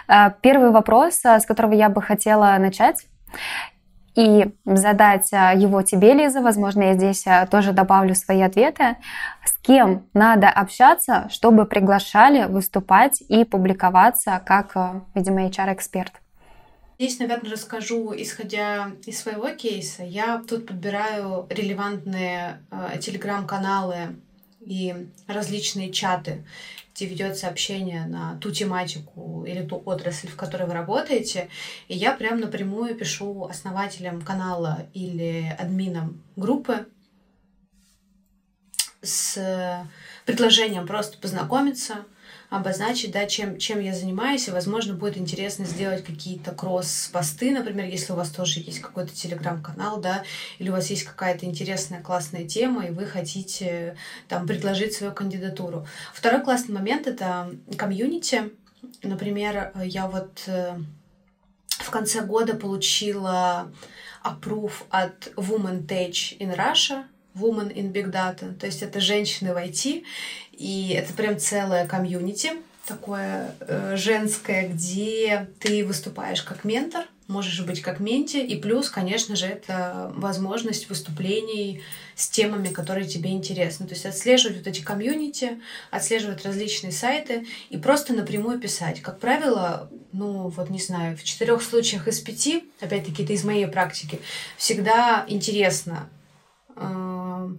А, 0.07 0.31
первый 0.41 0.71
вопрос, 0.71 1.21
а, 1.25 1.39
с 1.39 1.45
которого 1.45 1.73
я 1.73 1.89
бы 1.89 2.01
хотела 2.01 2.57
начать, 2.59 3.05
и 4.15 4.53
задать 4.65 5.31
а, 5.31 5.53
его 5.53 5.81
тебе, 5.81 6.13
Лиза. 6.13 6.41
Возможно, 6.41 6.83
я 6.83 6.93
здесь 6.93 7.25
а, 7.25 7.45
тоже 7.45 7.71
добавлю 7.71 8.13
свои 8.15 8.41
ответы. 8.41 8.97
С 9.45 9.53
кем 9.61 10.05
надо 10.13 10.49
общаться, 10.49 11.27
чтобы 11.29 11.65
приглашали 11.65 12.45
выступать 12.45 13.21
и 13.21 13.45
публиковаться 13.45 14.41
как, 14.45 14.75
а, 14.75 15.01
видимо, 15.15 15.47
HR-эксперт? 15.47 16.13
Здесь, 17.01 17.17
наверное, 17.17 17.53
расскажу, 17.53 18.13
исходя 18.15 18.91
из 19.07 19.19
своего 19.19 19.49
кейса. 19.49 20.03
Я 20.03 20.43
тут 20.47 20.67
подбираю 20.67 21.47
релевантные 21.49 22.61
э, 22.69 22.99
телеграм-каналы 22.99 24.17
и 24.59 25.07
различные 25.25 25.91
чаты 25.91 26.45
где 26.93 27.07
ведется 27.07 27.47
общение 27.47 28.05
на 28.05 28.37
ту 28.39 28.51
тематику 28.51 29.45
или 29.47 29.63
ту 29.63 29.81
отрасль, 29.83 30.27
в 30.27 30.35
которой 30.35 30.67
вы 30.67 30.73
работаете. 30.73 31.49
И 31.87 31.97
я 31.97 32.11
прям 32.11 32.39
напрямую 32.39 32.93
пишу 32.93 33.45
основателям 33.45 34.21
канала 34.21 34.85
или 34.93 35.55
админам 35.57 36.21
группы 36.35 36.85
с 39.01 39.87
предложением 40.27 40.85
просто 40.85 41.17
познакомиться, 41.17 42.05
обозначить, 42.51 43.11
да, 43.11 43.25
чем, 43.27 43.57
чем 43.57 43.79
я 43.79 43.95
занимаюсь, 43.95 44.49
и, 44.49 44.51
возможно, 44.51 44.93
будет 44.93 45.17
интересно 45.17 45.63
сделать 45.63 46.03
какие-то 46.03 46.51
кросс-посты, 46.51 47.51
например, 47.51 47.85
если 47.85 48.11
у 48.11 48.17
вас 48.17 48.29
тоже 48.29 48.59
есть 48.59 48.81
какой-то 48.81 49.15
телеграм-канал, 49.15 50.01
да, 50.01 50.25
или 50.59 50.67
у 50.69 50.73
вас 50.73 50.89
есть 50.89 51.05
какая-то 51.05 51.45
интересная, 51.45 52.01
классная 52.01 52.45
тема, 52.45 52.85
и 52.85 52.91
вы 52.91 53.05
хотите 53.05 53.95
там 54.27 54.45
предложить 54.45 54.93
свою 54.93 55.13
кандидатуру. 55.13 55.87
Второй 56.13 56.43
классный 56.43 56.75
момент— 56.75 57.07
это 57.07 57.55
комьюнити. 57.77 58.51
Например, 59.01 59.71
я 59.81 60.07
вот 60.07 60.43
э, 60.47 60.77
в 61.69 61.89
конце 61.89 62.19
года 62.19 62.55
получила 62.55 63.71
approve 64.25 64.73
от 64.89 65.31
Women 65.37 65.87
Tech 65.87 66.37
in 66.39 66.53
Russia, 66.57 67.05
Women 67.33 67.73
in 67.73 67.93
Big 67.93 68.11
Data, 68.11 68.53
то 68.53 68.65
есть 68.65 68.81
это 68.81 68.99
женщины 68.99 69.53
в 69.53 69.57
IT, 69.57 70.03
и 70.61 70.93
это 70.93 71.13
прям 71.13 71.39
целое 71.39 71.87
комьюнити, 71.87 72.51
такое 72.85 73.55
э, 73.61 73.95
женское, 73.95 74.67
где 74.67 75.49
ты 75.59 75.83
выступаешь 75.83 76.43
как 76.43 76.63
ментор, 76.63 77.05
можешь 77.27 77.61
быть 77.61 77.81
как 77.81 77.99
менти, 77.99 78.37
и 78.37 78.59
плюс, 78.59 78.89
конечно 78.89 79.35
же, 79.35 79.47
это 79.47 80.11
возможность 80.15 80.89
выступлений 80.89 81.81
с 82.15 82.29
темами, 82.29 82.67
которые 82.67 83.07
тебе 83.07 83.31
интересны. 83.31 83.87
То 83.87 83.93
есть 83.93 84.05
отслеживать 84.05 84.57
вот 84.57 84.67
эти 84.67 84.81
комьюнити, 84.81 85.59
отслеживать 85.89 86.45
различные 86.45 86.91
сайты 86.91 87.47
и 87.69 87.77
просто 87.77 88.13
напрямую 88.13 88.59
писать. 88.59 89.01
Как 89.01 89.19
правило, 89.19 89.89
ну 90.11 90.49
вот 90.49 90.69
не 90.69 90.79
знаю, 90.79 91.17
в 91.17 91.23
четырех 91.23 91.63
случаях 91.63 92.07
из 92.07 92.19
пяти, 92.19 92.69
опять-таки 92.79 93.23
это 93.23 93.33
из 93.33 93.43
моей 93.43 93.65
практики, 93.65 94.19
всегда 94.57 95.25
интересно 95.27 96.09
э, 96.75 97.49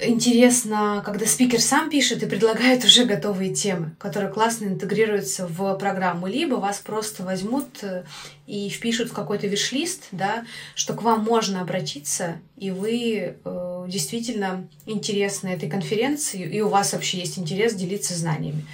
интересно, 0.00 1.02
когда 1.04 1.26
спикер 1.26 1.60
сам 1.60 1.90
пишет 1.90 2.22
и 2.22 2.26
предлагает 2.26 2.84
уже 2.84 3.04
готовые 3.04 3.52
темы, 3.52 3.92
которые 3.98 4.30
классно 4.32 4.66
интегрируются 4.66 5.46
в 5.46 5.76
программу. 5.76 6.26
Либо 6.26 6.54
вас 6.54 6.78
просто 6.78 7.24
возьмут 7.24 7.66
э, 7.82 8.04
и 8.46 8.68
впишут 8.68 9.10
в 9.10 9.12
какой-то 9.12 9.46
виш-лист, 9.48 10.04
да, 10.12 10.44
что 10.74 10.94
к 10.94 11.02
вам 11.02 11.24
можно 11.24 11.60
обратиться, 11.60 12.36
и 12.56 12.70
вы 12.70 13.36
э, 13.44 13.84
действительно 13.88 14.68
интересны 14.86 15.48
этой 15.48 15.68
конференции, 15.68 16.42
и 16.42 16.60
у 16.60 16.68
вас 16.68 16.92
вообще 16.92 17.18
есть 17.18 17.38
интерес 17.38 17.74
делиться 17.74 18.14
знаниями. 18.14 18.64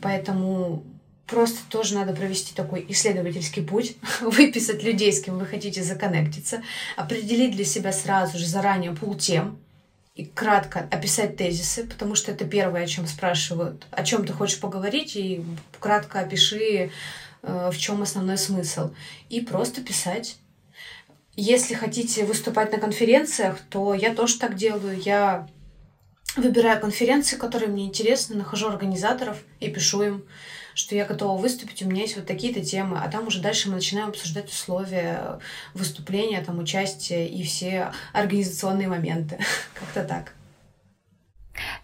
Поэтому 0.00 0.82
просто 1.26 1.58
тоже 1.68 1.94
надо 1.94 2.14
провести 2.14 2.54
такой 2.54 2.86
исследовательский 2.88 3.62
путь, 3.62 3.96
выписать 4.22 4.82
людей, 4.82 5.12
с 5.12 5.22
кем 5.22 5.38
вы 5.38 5.44
хотите 5.44 5.82
законнектиться, 5.82 6.62
определить 6.96 7.54
для 7.54 7.66
себя 7.66 7.92
сразу 7.92 8.38
же 8.38 8.46
заранее 8.46 8.92
пул 8.92 9.14
тем, 9.14 9.58
и 10.14 10.24
кратко 10.24 10.88
описать 10.90 11.36
тезисы, 11.36 11.86
потому 11.86 12.14
что 12.14 12.32
это 12.32 12.44
первое, 12.44 12.84
о 12.84 12.86
чем 12.86 13.06
спрашивают, 13.06 13.86
о 13.90 14.04
чем 14.04 14.26
ты 14.26 14.32
хочешь 14.32 14.60
поговорить, 14.60 15.16
и 15.16 15.44
кратко 15.78 16.20
опиши, 16.20 16.90
э, 17.42 17.70
в 17.72 17.78
чем 17.78 18.02
основной 18.02 18.36
смысл. 18.36 18.92
И 19.28 19.40
просто 19.40 19.82
писать. 19.82 20.36
Если 21.36 21.74
хотите 21.74 22.24
выступать 22.24 22.72
на 22.72 22.78
конференциях, 22.78 23.58
то 23.70 23.94
я 23.94 24.14
тоже 24.14 24.38
так 24.38 24.56
делаю. 24.56 25.00
Я 25.00 25.48
выбираю 26.36 26.80
конференции, 26.80 27.36
которые 27.36 27.70
мне 27.70 27.86
интересны, 27.86 28.36
нахожу 28.36 28.68
организаторов 28.68 29.38
и 29.60 29.70
пишу 29.70 30.02
им 30.02 30.24
что 30.80 30.94
я 30.96 31.04
готова 31.04 31.40
выступить, 31.40 31.82
у 31.82 31.86
меня 31.86 32.02
есть 32.02 32.16
вот 32.16 32.26
такие-то 32.26 32.64
темы, 32.64 32.98
а 33.02 33.08
там 33.08 33.26
уже 33.26 33.40
дальше 33.40 33.68
мы 33.68 33.76
начинаем 33.76 34.08
обсуждать 34.08 34.48
условия 34.48 35.38
выступления, 35.74 36.42
там, 36.42 36.58
участия 36.58 37.26
и 37.26 37.42
все 37.42 37.92
организационные 38.12 38.88
моменты. 38.88 39.38
Как-то 39.74 40.04
так. 40.04 40.32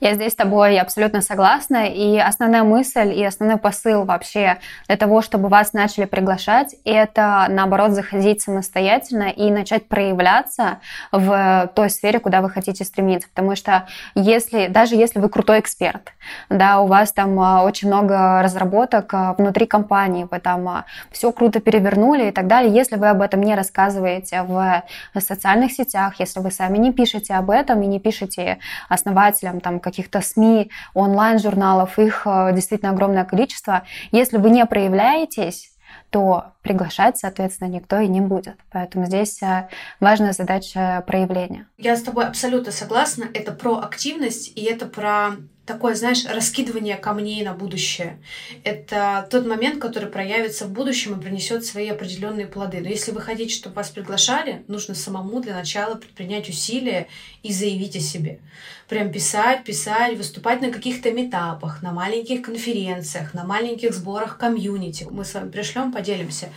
Я 0.00 0.14
здесь 0.14 0.32
с 0.32 0.36
тобой 0.36 0.78
абсолютно 0.78 1.20
согласна. 1.20 1.86
И 1.88 2.18
основная 2.18 2.62
мысль 2.62 3.12
и 3.12 3.24
основной 3.24 3.58
посыл 3.58 4.04
вообще 4.04 4.58
для 4.86 4.96
того, 4.96 5.22
чтобы 5.22 5.48
вас 5.48 5.72
начали 5.72 6.04
приглашать, 6.04 6.76
это, 6.84 7.46
наоборот, 7.48 7.92
заходить 7.92 8.42
самостоятельно 8.42 9.30
и 9.30 9.50
начать 9.50 9.88
проявляться 9.88 10.78
в 11.12 11.70
той 11.74 11.90
сфере, 11.90 12.20
куда 12.20 12.40
вы 12.40 12.50
хотите 12.50 12.84
стремиться. 12.84 13.28
Потому 13.28 13.56
что 13.56 13.86
если, 14.14 14.68
даже 14.68 14.96
если 14.96 15.18
вы 15.18 15.28
крутой 15.28 15.60
эксперт, 15.60 16.12
да, 16.50 16.80
у 16.80 16.86
вас 16.86 17.12
там 17.12 17.38
а, 17.40 17.62
очень 17.62 17.88
много 17.88 18.42
разработок 18.42 19.12
а, 19.14 19.34
внутри 19.34 19.66
компании, 19.66 20.26
вы 20.30 20.38
там 20.40 20.68
а, 20.68 20.84
все 21.10 21.32
круто 21.32 21.60
перевернули 21.60 22.28
и 22.28 22.30
так 22.30 22.46
далее, 22.46 22.72
если 22.72 22.96
вы 22.96 23.08
об 23.08 23.22
этом 23.22 23.40
не 23.40 23.54
рассказываете 23.54 24.42
в 24.42 24.82
социальных 25.18 25.72
сетях, 25.72 26.14
если 26.18 26.40
вы 26.40 26.50
сами 26.50 26.78
не 26.78 26.92
пишете 26.92 27.34
об 27.34 27.50
этом 27.50 27.82
и 27.82 27.86
не 27.86 28.00
пишете 28.00 28.58
основателям 28.88 29.55
там 29.60 29.80
каких-то 29.80 30.20
СМИ, 30.20 30.70
онлайн-журналов, 30.94 31.98
их 31.98 32.22
э, 32.26 32.52
действительно 32.54 32.92
огромное 32.92 33.24
количество. 33.24 33.84
Если 34.12 34.38
вы 34.38 34.50
не 34.50 34.64
проявляетесь, 34.66 35.72
то 36.10 36.52
приглашать, 36.62 37.18
соответственно, 37.18 37.68
никто 37.68 37.98
и 37.98 38.08
не 38.08 38.20
будет. 38.20 38.56
Поэтому 38.70 39.06
здесь 39.06 39.42
э, 39.42 39.68
важная 40.00 40.32
задача 40.32 41.02
проявления. 41.06 41.66
Я 41.78 41.96
с 41.96 42.02
тобой 42.02 42.26
абсолютно 42.26 42.72
согласна. 42.72 43.26
Это 43.34 43.52
про 43.52 43.78
активность 43.78 44.52
и 44.56 44.62
это 44.64 44.86
про 44.86 45.32
такое, 45.66 45.94
знаешь, 45.94 46.24
раскидывание 46.24 46.96
камней 46.96 47.44
на 47.44 47.52
будущее. 47.52 48.18
Это 48.64 49.26
тот 49.30 49.46
момент, 49.46 49.80
который 49.80 50.08
проявится 50.08 50.64
в 50.66 50.70
будущем 50.70 51.18
и 51.18 51.22
принесет 51.22 51.64
свои 51.64 51.88
определенные 51.88 52.46
плоды. 52.46 52.80
Но 52.80 52.88
если 52.88 53.10
вы 53.10 53.20
хотите, 53.20 53.54
чтобы 53.54 53.74
вас 53.74 53.90
приглашали, 53.90 54.64
нужно 54.68 54.94
самому 54.94 55.40
для 55.40 55.54
начала 55.54 55.96
предпринять 55.96 56.48
усилия 56.48 57.08
и 57.42 57.52
заявить 57.52 57.96
о 57.96 58.00
себе. 58.00 58.38
Прям 58.88 59.10
писать, 59.10 59.64
писать, 59.64 60.16
выступать 60.16 60.60
на 60.62 60.70
каких-то 60.70 61.10
метапах, 61.10 61.82
на 61.82 61.92
маленьких 61.92 62.42
конференциях, 62.42 63.34
на 63.34 63.44
маленьких 63.44 63.92
сборах 63.92 64.38
комьюнити. 64.38 65.06
Мы 65.10 65.24
с 65.24 65.34
вами 65.34 65.50
пришлем, 65.50 65.92
поделимся. 65.92 66.50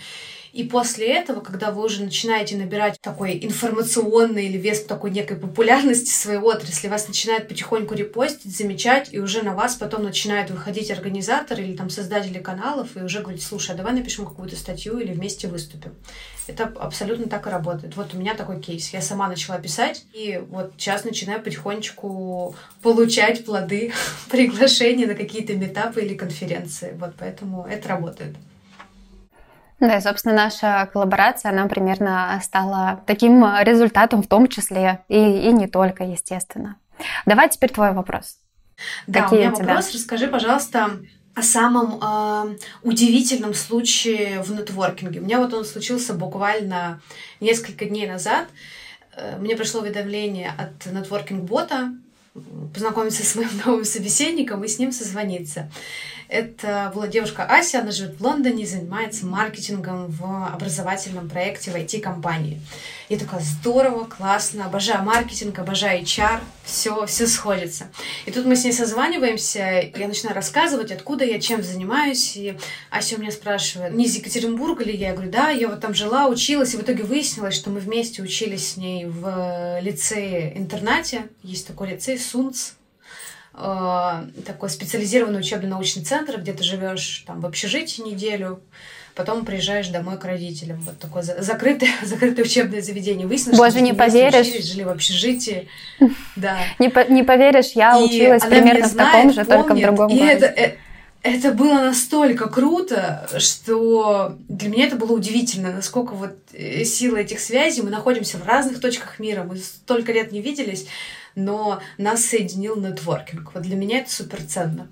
И 0.52 0.64
после 0.64 1.08
этого, 1.08 1.42
когда 1.42 1.72
вы 1.72 1.84
уже 1.84 2.04
начинаете 2.04 2.58
набирать 2.58 3.00
такой 3.02 3.40
информационный 3.44 4.48
или 4.48 4.58
вес 4.58 4.84
такой 4.84 5.12
некой 5.12 5.38
популярности 5.38 6.10
своей 6.10 6.40
отрасли, 6.40 6.88
вас 6.88 7.08
начинают 7.08 7.48
потихоньку 7.48 7.94
репостить, 7.94 8.56
замечать, 8.56 9.10
и 9.12 9.20
уже 9.20 9.44
на 9.44 9.54
вас 9.54 9.76
потом 9.76 10.04
начинают 10.04 10.50
выходить 10.50 10.92
организаторы 10.92 11.64
или 11.64 11.76
там 11.76 11.90
создатели 11.90 12.40
каналов 12.40 12.98
и 12.98 13.02
уже 13.02 13.22
говорить, 13.22 13.44
слушай, 13.44 13.72
а 13.72 13.78
давай 13.78 13.94
напишем 13.94 14.26
какую-то 14.26 14.56
статью 14.56 14.98
или 15.00 15.14
вместе 15.14 15.48
выступим. 15.48 15.94
Это 16.48 16.64
абсолютно 16.64 17.28
так 17.28 17.46
и 17.46 17.50
работает. 17.52 17.96
Вот 17.96 18.16
у 18.16 18.18
меня 18.18 18.34
такой 18.34 18.60
кейс. 18.60 18.90
Я 18.90 19.02
сама 19.02 19.28
начала 19.28 19.60
писать, 19.60 20.04
и 20.14 20.42
вот 20.50 20.74
сейчас 20.78 21.04
начинаю 21.04 21.44
потихонечку 21.44 22.56
получать 22.82 23.46
плоды 23.46 23.94
приглашения 24.32 25.06
на 25.06 25.14
какие-то 25.14 25.54
метапы 25.54 26.02
или 26.02 26.16
конференции. 26.16 26.96
Вот 26.98 27.14
поэтому 27.20 27.68
это 27.68 27.90
работает. 27.90 28.36
Да, 29.80 29.98
и, 29.98 30.02
собственно, 30.02 30.36
наша 30.36 30.90
коллаборация, 30.92 31.52
она 31.52 31.68
примерно 31.68 32.40
стала 32.44 33.02
таким 33.06 33.46
результатом 33.62 34.22
в 34.22 34.28
том 34.28 34.48
числе, 34.48 35.04
и, 35.08 35.18
и 35.18 35.52
не 35.52 35.68
только, 35.68 36.04
естественно. 36.04 36.76
Давай 37.26 37.50
теперь 37.50 37.72
твой 37.72 37.94
вопрос. 37.94 38.38
Да, 39.08 39.24
Какие 39.24 39.40
у 39.40 39.42
меня 39.42 39.52
тебя? 39.56 39.66
вопрос. 39.66 39.94
Расскажи, 39.94 40.28
пожалуйста, 40.28 40.92
о 41.36 41.42
самом 41.42 42.00
э, 42.02 42.58
удивительном 42.84 43.54
случае 43.54 44.42
в 44.42 44.52
нетворкинге. 44.52 45.20
У 45.20 45.24
меня 45.24 45.40
вот 45.40 45.54
он 45.54 45.66
случился 45.66 46.14
буквально 46.14 47.02
несколько 47.40 47.86
дней 47.86 48.08
назад. 48.08 48.48
Э, 49.16 49.38
мне 49.38 49.56
пришло 49.56 49.82
уведомление 49.82 50.54
от 50.58 50.86
нетворкинг-бота 50.92 51.94
познакомиться 52.74 53.26
с 53.26 53.36
моим 53.36 53.50
новым 53.66 53.86
собеседником 53.86 54.64
и 54.64 54.68
с 54.68 54.80
ним 54.80 54.92
созвониться. 54.92 55.70
Это 56.30 56.92
была 56.94 57.08
девушка 57.08 57.44
Ася, 57.44 57.80
она 57.80 57.90
живет 57.90 58.20
в 58.20 58.24
Лондоне, 58.24 58.64
занимается 58.68 59.26
маркетингом 59.26 60.06
в 60.12 60.48
образовательном 60.54 61.28
проекте 61.28 61.72
в 61.72 61.76
IT-компании. 61.76 62.62
Я 63.10 63.18
такая, 63.18 63.42
здорово, 63.42 64.04
классно, 64.04 64.68
обожаю 64.68 65.04
маркетинг, 65.04 65.58
обожаю 65.58 66.04
HR, 66.04 66.40
все, 66.64 67.08
все 67.08 67.26
сходится. 67.26 67.88
И 68.28 68.32
тут 68.32 68.46
мы 68.46 68.56
с 68.56 68.64
ней 68.64 68.74
созваниваемся, 68.74 69.92
я 69.96 70.08
начинаю 70.08 70.36
рассказывать, 70.36 70.92
откуда 70.92 71.26
я, 71.26 71.40
чем 71.40 71.64
занимаюсь, 71.64 72.38
и 72.38 72.56
Ася 72.92 73.16
у 73.16 73.20
меня 73.20 73.32
спрашивает, 73.32 73.96
не 73.96 74.06
из 74.06 74.16
Екатеринбурга 74.16 74.84
ли 74.84 74.96
я? 74.96 75.08
Я 75.08 75.14
говорю, 75.16 75.32
да, 75.32 75.50
я 75.50 75.68
вот 75.68 75.82
там 75.82 75.96
жила, 75.96 76.28
училась, 76.28 76.76
и 76.76 76.78
в 76.78 76.84
итоге 76.84 77.02
выяснилось, 77.02 77.56
что 77.56 77.72
мы 77.72 77.80
вместе 77.80 78.22
учились 78.22 78.74
с 78.74 78.78
ней 78.78 79.06
в 79.08 79.80
лицее-интернате, 79.82 81.24
есть 81.42 81.66
такой 81.66 81.90
лицей 81.90 82.20
СУНЦ, 82.20 82.74
э, 83.54 84.24
такой 84.46 84.70
специализированный 84.70 85.40
учебно-научный 85.40 86.04
центр, 86.04 86.40
где 86.40 86.54
ты 86.54 86.64
живешь 86.64 87.24
там 87.28 87.42
в 87.42 87.46
общежитии 87.46 88.02
неделю, 88.02 88.62
потом 89.16 89.46
приезжаешь 89.46 89.90
домой 89.90 90.18
к 90.18 90.26
родителям. 90.26 90.80
Вот 90.82 90.98
такое 91.00 91.24
закрытое, 91.24 91.90
закрытое 92.04 92.46
учебное 92.46 92.82
заведение. 92.82 93.28
Выяснилось, 93.28 93.58
Боже, 93.58 93.72
что 93.72 93.82
не 93.82 93.94
поверишь. 93.94 94.48
Учились, 94.48 94.72
жили 94.72 94.84
в 94.84 94.90
общежитии. 94.90 95.68
Да. 96.36 96.58
Не, 96.80 96.88
по, 96.88 97.00
не 97.12 97.24
поверишь, 97.24 97.72
я 97.76 97.98
и 97.98 98.04
училась 98.04 98.44
примерно 98.44 98.88
в 98.88 98.96
таком 98.96 99.34
же, 99.34 99.44
помнит, 99.44 99.50
только 99.50 99.76
в 99.76 99.82
другом 99.82 100.10
и 100.10 100.18
городе. 100.18 100.46
Это, 100.46 100.78
это 101.22 101.52
было 101.52 101.74
настолько 101.74 102.48
круто, 102.48 103.28
что 103.40 104.38
для 104.48 104.70
меня 104.70 104.88
это 104.88 104.96
было 104.96 105.12
удивительно, 105.12 105.74
насколько 105.74 106.14
вот 106.14 106.38
э, 106.54 106.86
сила 106.86 107.18
этих 107.18 107.42
связей. 107.42 107.82
Мы 107.82 107.90
находимся 107.90 108.38
в 108.38 108.48
разных 108.48 108.80
точках 108.80 109.20
мира, 109.20 109.44
мы 109.44 109.58
столько 109.58 110.14
лет 110.14 110.32
не 110.32 110.42
виделись, 110.42 110.86
но 111.36 111.82
нас 111.98 112.26
соединил 112.26 112.76
нетворкинг. 112.76 113.54
Вот 113.54 113.64
для 113.64 113.76
меня 113.76 114.00
это 114.00 114.12
супер 114.12 114.42
ценно. 114.42 114.88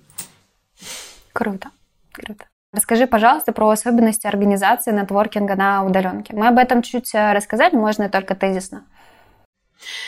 Круто, 1.34 1.70
круто. 2.12 2.46
Расскажи, 2.74 3.08
пожалуйста, 3.08 3.54
про 3.54 3.70
особенности 3.70 4.28
организации 4.28 4.92
нетворкинга 4.92 5.56
на 5.56 5.84
удаленке. 5.84 6.36
Мы 6.36 6.48
об 6.48 6.58
этом 6.58 6.82
чуть 6.82 7.16
э, 7.16 7.34
рассказали, 7.34 7.76
можно 7.76 8.10
только 8.10 8.36
тезисно. 8.36 8.84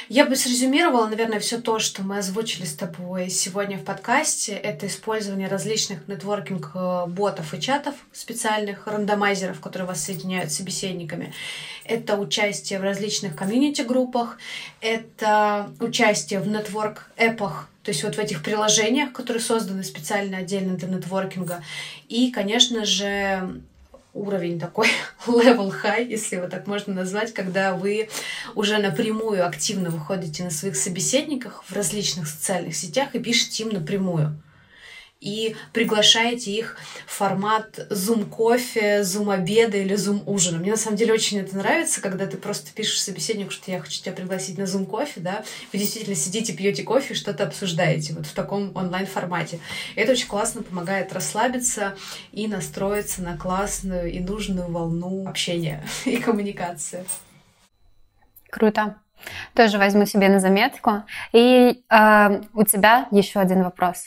Я 0.07 0.25
бы 0.25 0.35
срезюмировала, 0.35 1.07
наверное, 1.07 1.39
все 1.39 1.59
то, 1.59 1.79
что 1.79 2.03
мы 2.03 2.17
озвучили 2.17 2.65
с 2.65 2.73
тобой 2.73 3.29
сегодня 3.29 3.77
в 3.77 3.83
подкасте. 3.83 4.53
Это 4.53 4.87
использование 4.87 5.47
различных 5.47 6.07
нетворкинг-ботов 6.07 7.53
и 7.53 7.61
чатов 7.61 7.95
специальных, 8.11 8.87
рандомайзеров, 8.87 9.59
которые 9.59 9.87
вас 9.87 10.03
соединяют 10.03 10.51
с 10.51 10.57
собеседниками. 10.57 11.33
Это 11.83 12.17
участие 12.17 12.79
в 12.79 12.83
различных 12.83 13.35
комьюнити-группах, 13.35 14.37
это 14.81 15.69
участие 15.79 16.39
в 16.39 16.47
нетворк-эпах, 16.47 17.69
то 17.83 17.91
есть 17.91 18.03
вот 18.03 18.15
в 18.15 18.19
этих 18.19 18.43
приложениях, 18.43 19.11
которые 19.11 19.41
созданы 19.41 19.83
специально 19.83 20.37
отдельно 20.37 20.75
для 20.75 20.87
нетворкинга. 20.87 21.63
И, 22.07 22.31
конечно 22.31 22.85
же, 22.85 23.61
уровень 24.13 24.59
такой 24.59 24.87
level 25.27 25.73
high, 25.83 26.05
если 26.05 26.37
его 26.37 26.47
так 26.47 26.67
можно 26.67 26.93
назвать, 26.93 27.33
когда 27.33 27.75
вы 27.75 28.09
уже 28.55 28.77
напрямую 28.77 29.45
активно 29.45 29.89
выходите 29.89 30.43
на 30.43 30.51
своих 30.51 30.75
собеседниках 30.75 31.63
в 31.63 31.73
различных 31.73 32.27
социальных 32.27 32.75
сетях 32.75 33.15
и 33.15 33.19
пишете 33.19 33.63
им 33.63 33.69
напрямую 33.69 34.41
и 35.19 35.55
приглашаете 35.73 36.51
их 36.51 36.77
в 37.05 37.11
формат 37.11 37.77
Zoom 37.89 38.25
кофе, 38.25 39.01
Zoom 39.01 39.33
обеда 39.33 39.77
или 39.77 39.95
Zoom 39.95 40.23
ужина. 40.25 40.59
Мне 40.59 40.71
на 40.71 40.77
самом 40.77 40.95
деле 40.95 41.13
очень 41.13 41.39
это 41.39 41.57
нравится, 41.57 42.01
когда 42.01 42.25
ты 42.25 42.37
просто 42.37 42.71
пишешь 42.73 43.01
собеседнику, 43.01 43.51
что 43.51 43.69
я 43.69 43.81
хочу 43.81 44.01
тебя 44.01 44.13
пригласить 44.13 44.57
на 44.57 44.63
Zoom 44.63 44.85
кофе, 44.85 45.19
да, 45.19 45.43
вы 45.73 45.79
действительно 45.79 46.15
сидите, 46.15 46.53
пьете 46.53 46.83
кофе, 46.83 47.13
что-то 47.13 47.43
обсуждаете 47.43 48.13
вот 48.13 48.27
в 48.27 48.33
таком 48.33 48.75
онлайн 48.75 49.05
формате. 49.05 49.59
это 49.95 50.13
очень 50.13 50.27
классно 50.27 50.63
помогает 50.63 51.11
расслабиться 51.11 51.97
и 52.31 52.47
настроиться 52.47 53.21
на 53.21 53.37
классную 53.37 54.11
и 54.11 54.19
нужную 54.19 54.71
волну 54.71 55.27
общения 55.27 55.83
и 56.05 56.17
коммуникации. 56.17 57.03
Круто. 58.49 58.95
Тоже 59.53 59.77
возьму 59.77 60.05
себе 60.05 60.29
на 60.29 60.39
заметку. 60.39 61.03
И 61.33 61.83
э, 61.89 62.41
у 62.53 62.63
тебя 62.63 63.07
еще 63.11 63.39
один 63.39 63.63
вопрос. 63.63 64.05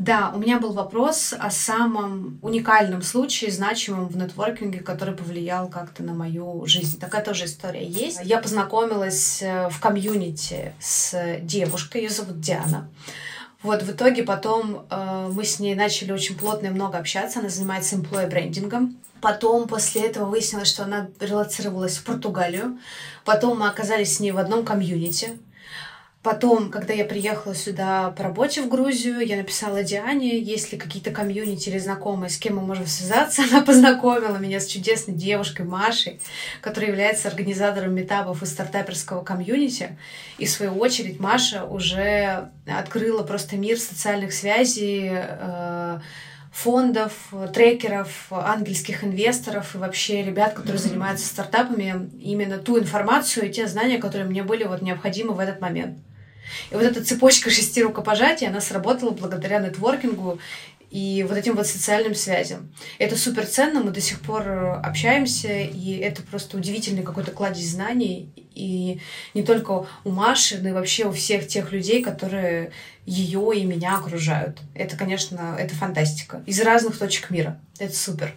Да, 0.00 0.32
у 0.34 0.38
меня 0.38 0.58
был 0.58 0.72
вопрос 0.72 1.34
о 1.38 1.50
самом 1.50 2.38
уникальном 2.40 3.02
случае, 3.02 3.50
значимом 3.50 4.08
в 4.08 4.16
нетворкинге, 4.16 4.80
который 4.80 5.14
повлиял 5.14 5.68
как-то 5.68 6.02
на 6.02 6.14
мою 6.14 6.64
жизнь. 6.64 6.98
Такая 6.98 7.22
тоже 7.22 7.44
история 7.44 7.86
есть. 7.86 8.18
Я 8.24 8.38
познакомилась 8.38 9.42
э, 9.42 9.68
в 9.68 9.78
комьюнити 9.78 10.72
с 10.80 11.38
девушкой, 11.42 12.04
ее 12.04 12.08
зовут 12.08 12.40
Диана. 12.40 12.88
Вот, 13.62 13.82
в 13.82 13.90
итоге 13.90 14.22
потом 14.22 14.86
э, 14.88 15.28
мы 15.34 15.44
с 15.44 15.60
ней 15.60 15.74
начали 15.74 16.12
очень 16.12 16.34
плотно 16.38 16.68
и 16.68 16.70
много 16.70 16.96
общаться. 16.96 17.40
Она 17.40 17.50
занимается 17.50 17.96
employee 17.96 18.30
брендингом. 18.30 18.96
Потом 19.20 19.68
после 19.68 20.06
этого 20.06 20.24
выяснилось, 20.24 20.68
что 20.68 20.84
она 20.84 21.08
релацировалась 21.20 21.98
в 21.98 22.04
Португалию. 22.04 22.78
Потом 23.26 23.58
мы 23.58 23.68
оказались 23.68 24.16
с 24.16 24.20
ней 24.20 24.32
в 24.32 24.38
одном 24.38 24.64
комьюнити. 24.64 25.38
Потом, 26.22 26.70
когда 26.70 26.92
я 26.92 27.06
приехала 27.06 27.54
сюда 27.54 28.10
по 28.10 28.24
работе 28.24 28.60
в 28.60 28.68
Грузию, 28.68 29.26
я 29.26 29.36
написала 29.36 29.82
Диане, 29.82 30.38
есть 30.38 30.70
ли 30.70 30.76
какие-то 30.76 31.12
комьюнити 31.12 31.70
или 31.70 31.78
знакомые, 31.78 32.28
с 32.28 32.36
кем 32.36 32.56
мы 32.56 32.60
можем 32.60 32.86
связаться. 32.86 33.42
Она 33.50 33.62
познакомила 33.62 34.36
меня 34.36 34.60
с 34.60 34.66
чудесной 34.66 35.14
девушкой 35.14 35.64
Машей, 35.64 36.20
которая 36.60 36.90
является 36.90 37.28
организатором 37.28 37.94
метапов 37.94 38.42
и 38.42 38.46
стартаперского 38.46 39.24
комьюнити. 39.24 39.96
И 40.36 40.44
в 40.44 40.50
свою 40.50 40.74
очередь 40.74 41.20
Маша 41.20 41.64
уже 41.64 42.50
открыла 42.66 43.22
просто 43.22 43.56
мир 43.56 43.78
социальных 43.78 44.34
связей, 44.34 45.08
э, 45.10 46.00
фондов, 46.52 47.32
трекеров, 47.54 48.26
ангельских 48.30 49.04
инвесторов 49.04 49.74
и 49.74 49.78
вообще 49.78 50.22
ребят, 50.22 50.52
которые 50.52 50.78
занимаются 50.78 51.26
стартапами, 51.26 52.10
именно 52.20 52.58
ту 52.58 52.78
информацию 52.78 53.48
и 53.48 53.52
те 53.52 53.66
знания, 53.66 53.96
которые 53.96 54.28
мне 54.28 54.42
были 54.42 54.64
вот 54.64 54.82
необходимы 54.82 55.32
в 55.32 55.38
этот 55.38 55.62
момент. 55.62 55.96
И 56.70 56.74
вот 56.74 56.82
эта 56.82 57.04
цепочка 57.04 57.50
шести 57.50 57.82
рукопожатий, 57.82 58.46
она 58.46 58.60
сработала 58.60 59.10
благодаря 59.10 59.60
нетворкингу 59.60 60.38
и 60.90 61.24
вот 61.28 61.36
этим 61.38 61.54
вот 61.54 61.66
социальным 61.66 62.14
связям. 62.14 62.74
Это 62.98 63.16
супер 63.16 63.46
ценно, 63.46 63.80
мы 63.80 63.90
до 63.90 64.00
сих 64.00 64.20
пор 64.20 64.48
общаемся, 64.82 65.52
и 65.52 65.98
это 65.98 66.22
просто 66.22 66.56
удивительный 66.56 67.04
какой-то 67.04 67.30
кладезь 67.30 67.70
знаний, 67.70 68.32
и 68.54 69.00
не 69.32 69.42
только 69.44 69.86
у 70.04 70.10
Маши, 70.10 70.58
но 70.60 70.70
и 70.70 70.72
вообще 70.72 71.04
у 71.04 71.12
всех 71.12 71.46
тех 71.46 71.72
людей, 71.72 72.02
которые 72.02 72.72
ее 73.06 73.52
и 73.54 73.64
меня 73.64 73.96
окружают. 73.96 74.58
Это, 74.74 74.96
конечно, 74.96 75.56
это 75.58 75.74
фантастика. 75.74 76.42
Из 76.46 76.60
разных 76.60 76.98
точек 76.98 77.30
мира. 77.30 77.60
Это 77.78 77.96
супер. 77.96 78.34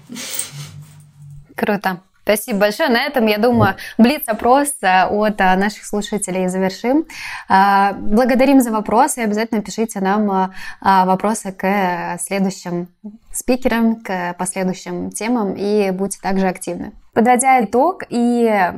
Круто. 1.56 2.02
Спасибо 2.24 2.60
большое. 2.60 2.90
На 2.90 3.04
этом, 3.04 3.26
я 3.26 3.38
думаю, 3.38 3.76
блиц-опрос 3.98 4.76
э, 4.82 5.06
от 5.08 5.42
э, 5.42 5.56
наших 5.58 5.84
слушателей 5.84 6.48
завершим. 6.48 7.06
Э, 7.50 7.94
благодарим 7.96 8.62
за 8.62 8.72
вопросы. 8.72 9.20
Обязательно 9.20 9.62
пишите 9.62 10.00
нам 10.00 10.54
вопросы 10.80 11.52
к 11.52 12.18
следующим 12.20 12.88
спикерам, 13.34 13.98
к 13.98 14.36
последующим 14.38 15.12
темам 15.12 15.54
и 15.54 15.92
будьте 15.92 16.20
также 16.22 16.48
активны. 16.48 16.94
Подводя 17.14 17.64
итог 17.64 18.04
и 18.10 18.72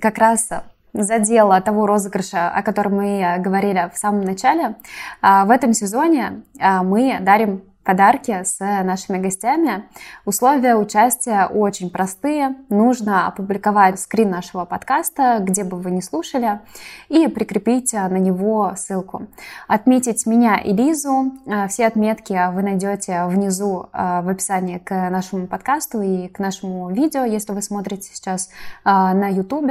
как 0.00 0.18
раз 0.18 0.50
задела 0.92 1.60
того 1.60 1.86
розыгрыша, 1.86 2.50
о 2.50 2.62
котором 2.62 2.96
мы 2.96 3.36
говорили 3.38 3.90
в 3.94 3.98
самом 3.98 4.22
начале, 4.22 4.74
в 5.22 5.50
этом 5.50 5.72
сезоне 5.72 6.42
мы 6.60 7.18
дарим 7.20 7.62
подарки 7.84 8.42
с 8.44 8.58
нашими 8.60 9.18
гостями. 9.18 9.84
Условия 10.24 10.76
участия 10.76 11.46
очень 11.46 11.90
простые. 11.90 12.56
Нужно 12.68 13.26
опубликовать 13.26 13.98
скрин 13.98 14.30
нашего 14.30 14.64
подкаста, 14.64 15.38
где 15.40 15.64
бы 15.64 15.78
вы 15.78 15.90
ни 15.90 16.00
слушали, 16.00 16.60
и 17.08 17.26
прикрепить 17.28 17.92
на 17.92 18.18
него 18.18 18.72
ссылку. 18.76 19.26
Отметить 19.68 20.26
меня 20.26 20.58
и 20.58 20.72
Лизу. 20.72 21.32
Все 21.68 21.86
отметки 21.86 22.38
вы 22.52 22.62
найдете 22.62 23.24
внизу 23.26 23.88
э, 23.92 24.22
в 24.22 24.28
описании 24.28 24.78
к 24.78 25.10
нашему 25.10 25.46
подкасту 25.46 26.00
и 26.00 26.28
к 26.28 26.38
нашему 26.38 26.90
видео, 26.90 27.24
если 27.24 27.52
вы 27.52 27.62
смотрите 27.62 28.10
сейчас 28.12 28.48
э, 28.84 28.90
на 28.90 29.28
YouTube. 29.28 29.70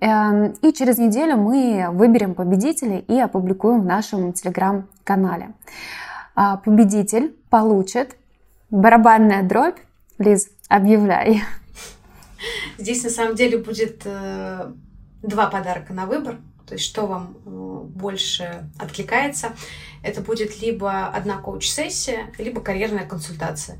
Эм, 0.00 0.52
и 0.62 0.72
через 0.72 0.98
неделю 0.98 1.36
мы 1.36 1.86
выберем 1.90 2.34
победителей 2.34 2.98
и 2.98 3.18
опубликуем 3.18 3.82
в 3.82 3.86
нашем 3.86 4.32
телеграм-канале. 4.32 5.50
А, 6.36 6.58
победитель 6.58 7.34
получит 7.48 8.16
барабанная 8.70 9.42
дробь. 9.42 9.78
Лиз, 10.18 10.48
объявляй. 10.68 11.42
Здесь 12.78 13.04
на 13.04 13.10
самом 13.10 13.34
деле 13.34 13.58
будет 13.58 14.02
э, 14.04 14.70
два 15.22 15.46
подарка 15.46 15.94
на 15.94 16.06
выбор. 16.06 16.36
То 16.66 16.74
есть 16.74 16.84
что 16.84 17.06
вам 17.06 17.36
э, 17.44 17.48
больше 17.86 18.68
откликается. 18.78 19.52
Это 20.02 20.20
будет 20.20 20.60
либо 20.60 21.06
одна 21.06 21.38
коуч-сессия, 21.38 22.32
либо 22.38 22.60
карьерная 22.60 23.06
консультация. 23.06 23.78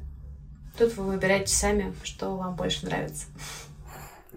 Тут 0.79 0.97
вы 0.97 1.05
выбираете 1.05 1.55
сами, 1.55 1.95
что 2.05 2.37
вам 2.37 2.55
больше 2.55 2.87
нравится. 2.87 3.27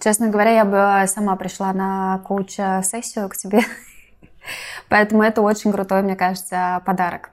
Честно 0.01 0.29
говоря, 0.29 0.51
я 0.51 0.65
бы 0.65 1.07
сама 1.07 1.35
пришла 1.37 1.73
на 1.73 2.19
коуч-сессию 2.27 3.29
к 3.29 3.37
тебе. 3.37 3.61
Поэтому 4.89 5.23
это 5.23 5.41
очень 5.41 5.71
крутой, 5.71 6.01
мне 6.01 6.15
кажется, 6.15 6.81
подарок. 6.85 7.31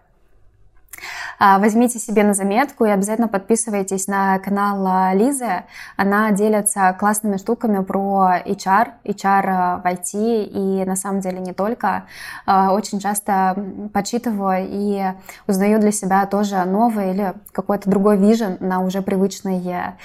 А, 1.39 1.59
возьмите 1.59 1.99
себе 1.99 2.23
на 2.25 2.35
заметку 2.35 2.85
и 2.85 2.91
обязательно 2.91 3.29
подписывайтесь 3.29 4.07
на 4.07 4.39
канал 4.39 4.87
а, 4.87 5.15
Лизы. 5.15 5.65
Она 5.97 6.33
делится 6.33 6.95
классными 6.99 7.37
штуками 7.37 7.83
про 7.83 8.39
HR, 8.45 8.89
HR 9.05 9.83
в 9.83 9.87
IT 9.87 10.45
и 10.45 10.85
на 10.85 10.97
самом 10.97 11.21
деле 11.21 11.41
не 11.41 11.53
только. 11.53 12.05
А, 12.47 12.73
очень 12.73 13.01
часто 13.01 13.57
почитываю 13.93 14.67
и 14.69 15.03
узнаю 15.47 15.79
для 15.81 15.93
себя 15.93 16.27
тоже 16.27 16.65
новый 16.65 17.11
или 17.11 17.35
какой-то 17.53 17.91
другой 17.91 18.17
вижен 18.17 18.57
на 18.61 18.81
уже 18.81 19.03
привычной 19.03 19.97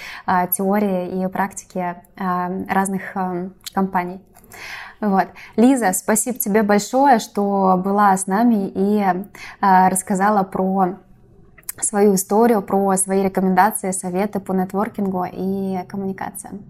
теории 0.52 1.22
и 1.24 1.28
практике 1.28 2.02
разных 2.16 3.14
компаний. 3.72 4.20
Вот. 5.00 5.26
Лиза, 5.56 5.92
спасибо 5.92 6.38
тебе 6.38 6.62
большое, 6.62 7.18
что 7.18 7.80
была 7.82 8.16
с 8.16 8.28
нами 8.28 8.70
и 8.72 9.00
э, 9.00 9.88
рассказала 9.88 10.44
про 10.44 10.98
свою 11.80 12.14
историю, 12.14 12.62
про 12.62 12.96
свои 12.96 13.22
рекомендации, 13.22 13.90
советы 13.92 14.40
по 14.40 14.52
нетворкингу 14.52 15.26
и 15.32 15.78
коммуникациям. 15.88 16.62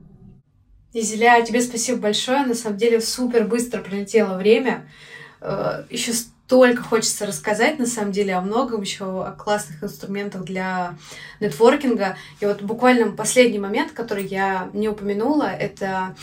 Изеля, 0.93 1.43
тебе 1.43 1.63
спасибо 1.63 1.99
большое. 1.99 2.45
На 2.45 2.55
самом 2.55 2.77
деле 2.77 3.01
супер 3.01 3.47
быстро 3.47 3.81
пролетело 3.81 4.37
время. 4.37 4.87
Э, 5.41 5.85
еще 5.89 6.13
столько 6.13 6.83
хочется 6.83 7.25
рассказать, 7.25 7.79
на 7.79 7.87
самом 7.87 8.13
деле, 8.13 8.35
о 8.35 8.43
многом, 8.43 8.83
еще 8.83 9.05
о 9.25 9.33
классных 9.33 9.83
инструментах 9.83 10.45
для 10.45 10.97
нетворкинга. 11.41 12.17
И 12.41 12.47
вот 12.47 12.61
буквально 12.61 13.13
последний 13.13 13.59
момент, 13.59 13.93
который 13.93 14.27
я 14.27 14.69
не 14.75 14.89
упомянула, 14.89 15.51
это 15.51 16.15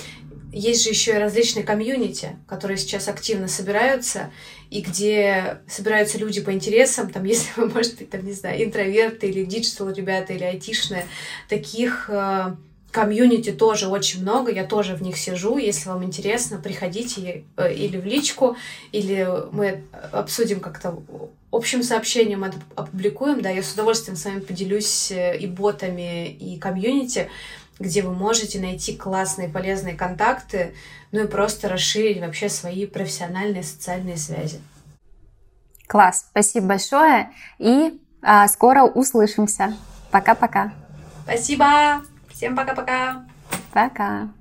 есть 0.52 0.84
же 0.84 0.90
еще 0.90 1.16
и 1.16 1.20
различные 1.20 1.64
комьюнити, 1.64 2.38
которые 2.48 2.78
сейчас 2.78 3.08
активно 3.08 3.48
собираются, 3.48 4.32
и 4.70 4.82
где 4.82 5.60
собираются 5.68 6.18
люди 6.18 6.42
по 6.42 6.54
интересам, 6.54 7.10
там, 7.10 7.24
если 7.26 7.50
вы, 7.60 7.70
может 7.70 7.98
быть, 7.98 8.10
там, 8.10 8.26
не 8.26 8.34
знаю, 8.34 8.64
интроверты 8.64 9.28
или 9.28 9.46
digital 9.46 9.90
ребята, 9.92 10.34
или 10.34 10.44
айтишные, 10.44 11.06
таких 11.48 12.10
э, 12.10 12.56
комьюнити 12.92 13.52
тоже 13.52 13.88
очень 13.88 14.22
много, 14.22 14.52
я 14.52 14.66
тоже 14.66 14.96
в 14.96 15.02
них 15.02 15.18
сижу, 15.18 15.58
если 15.58 15.90
вам 15.90 16.04
интересно, 16.04 16.58
приходите 16.58 17.44
э, 17.58 17.74
или 17.74 17.98
в 17.98 18.06
личку, 18.06 18.58
или 18.92 19.28
мы 19.52 19.84
обсудим 20.12 20.60
как-то 20.60 21.02
общим 21.52 21.82
сообщением, 21.84 22.46
опубликуем, 22.76 23.42
да, 23.42 23.50
я 23.50 23.64
с 23.64 23.74
удовольствием 23.74 24.16
с 24.16 24.26
вами 24.26 24.40
поделюсь 24.40 25.12
э, 25.12 25.38
и 25.38 25.48
ботами, 25.48 26.30
и 26.30 26.58
комьюнити, 26.58 27.30
где 27.80 28.02
вы 28.02 28.14
можете 28.14 28.60
найти 28.60 28.96
классные 28.96 29.50
полезные 29.50 29.96
контакты, 29.96 30.74
ну 31.12 31.24
и 31.24 31.28
просто 31.28 31.70
расширить 31.70 32.22
вообще 32.22 32.50
свои 32.50 32.86
профессиональные 32.86 33.64
социальные 33.64 34.18
связи. 34.18 34.62
Класс, 35.88 36.26
спасибо 36.30 36.68
большое 36.68 37.32
и 37.58 38.00
а, 38.22 38.48
скоро 38.48 38.84
услышимся. 38.84 39.76
Пока-пока. 40.12 40.74
Спасибо. 41.24 42.04
Всем 42.32 42.56
пока-пока. 42.56 43.26
Пока. 43.72 43.86
-пока. 43.86 43.90
пока. 43.90 44.39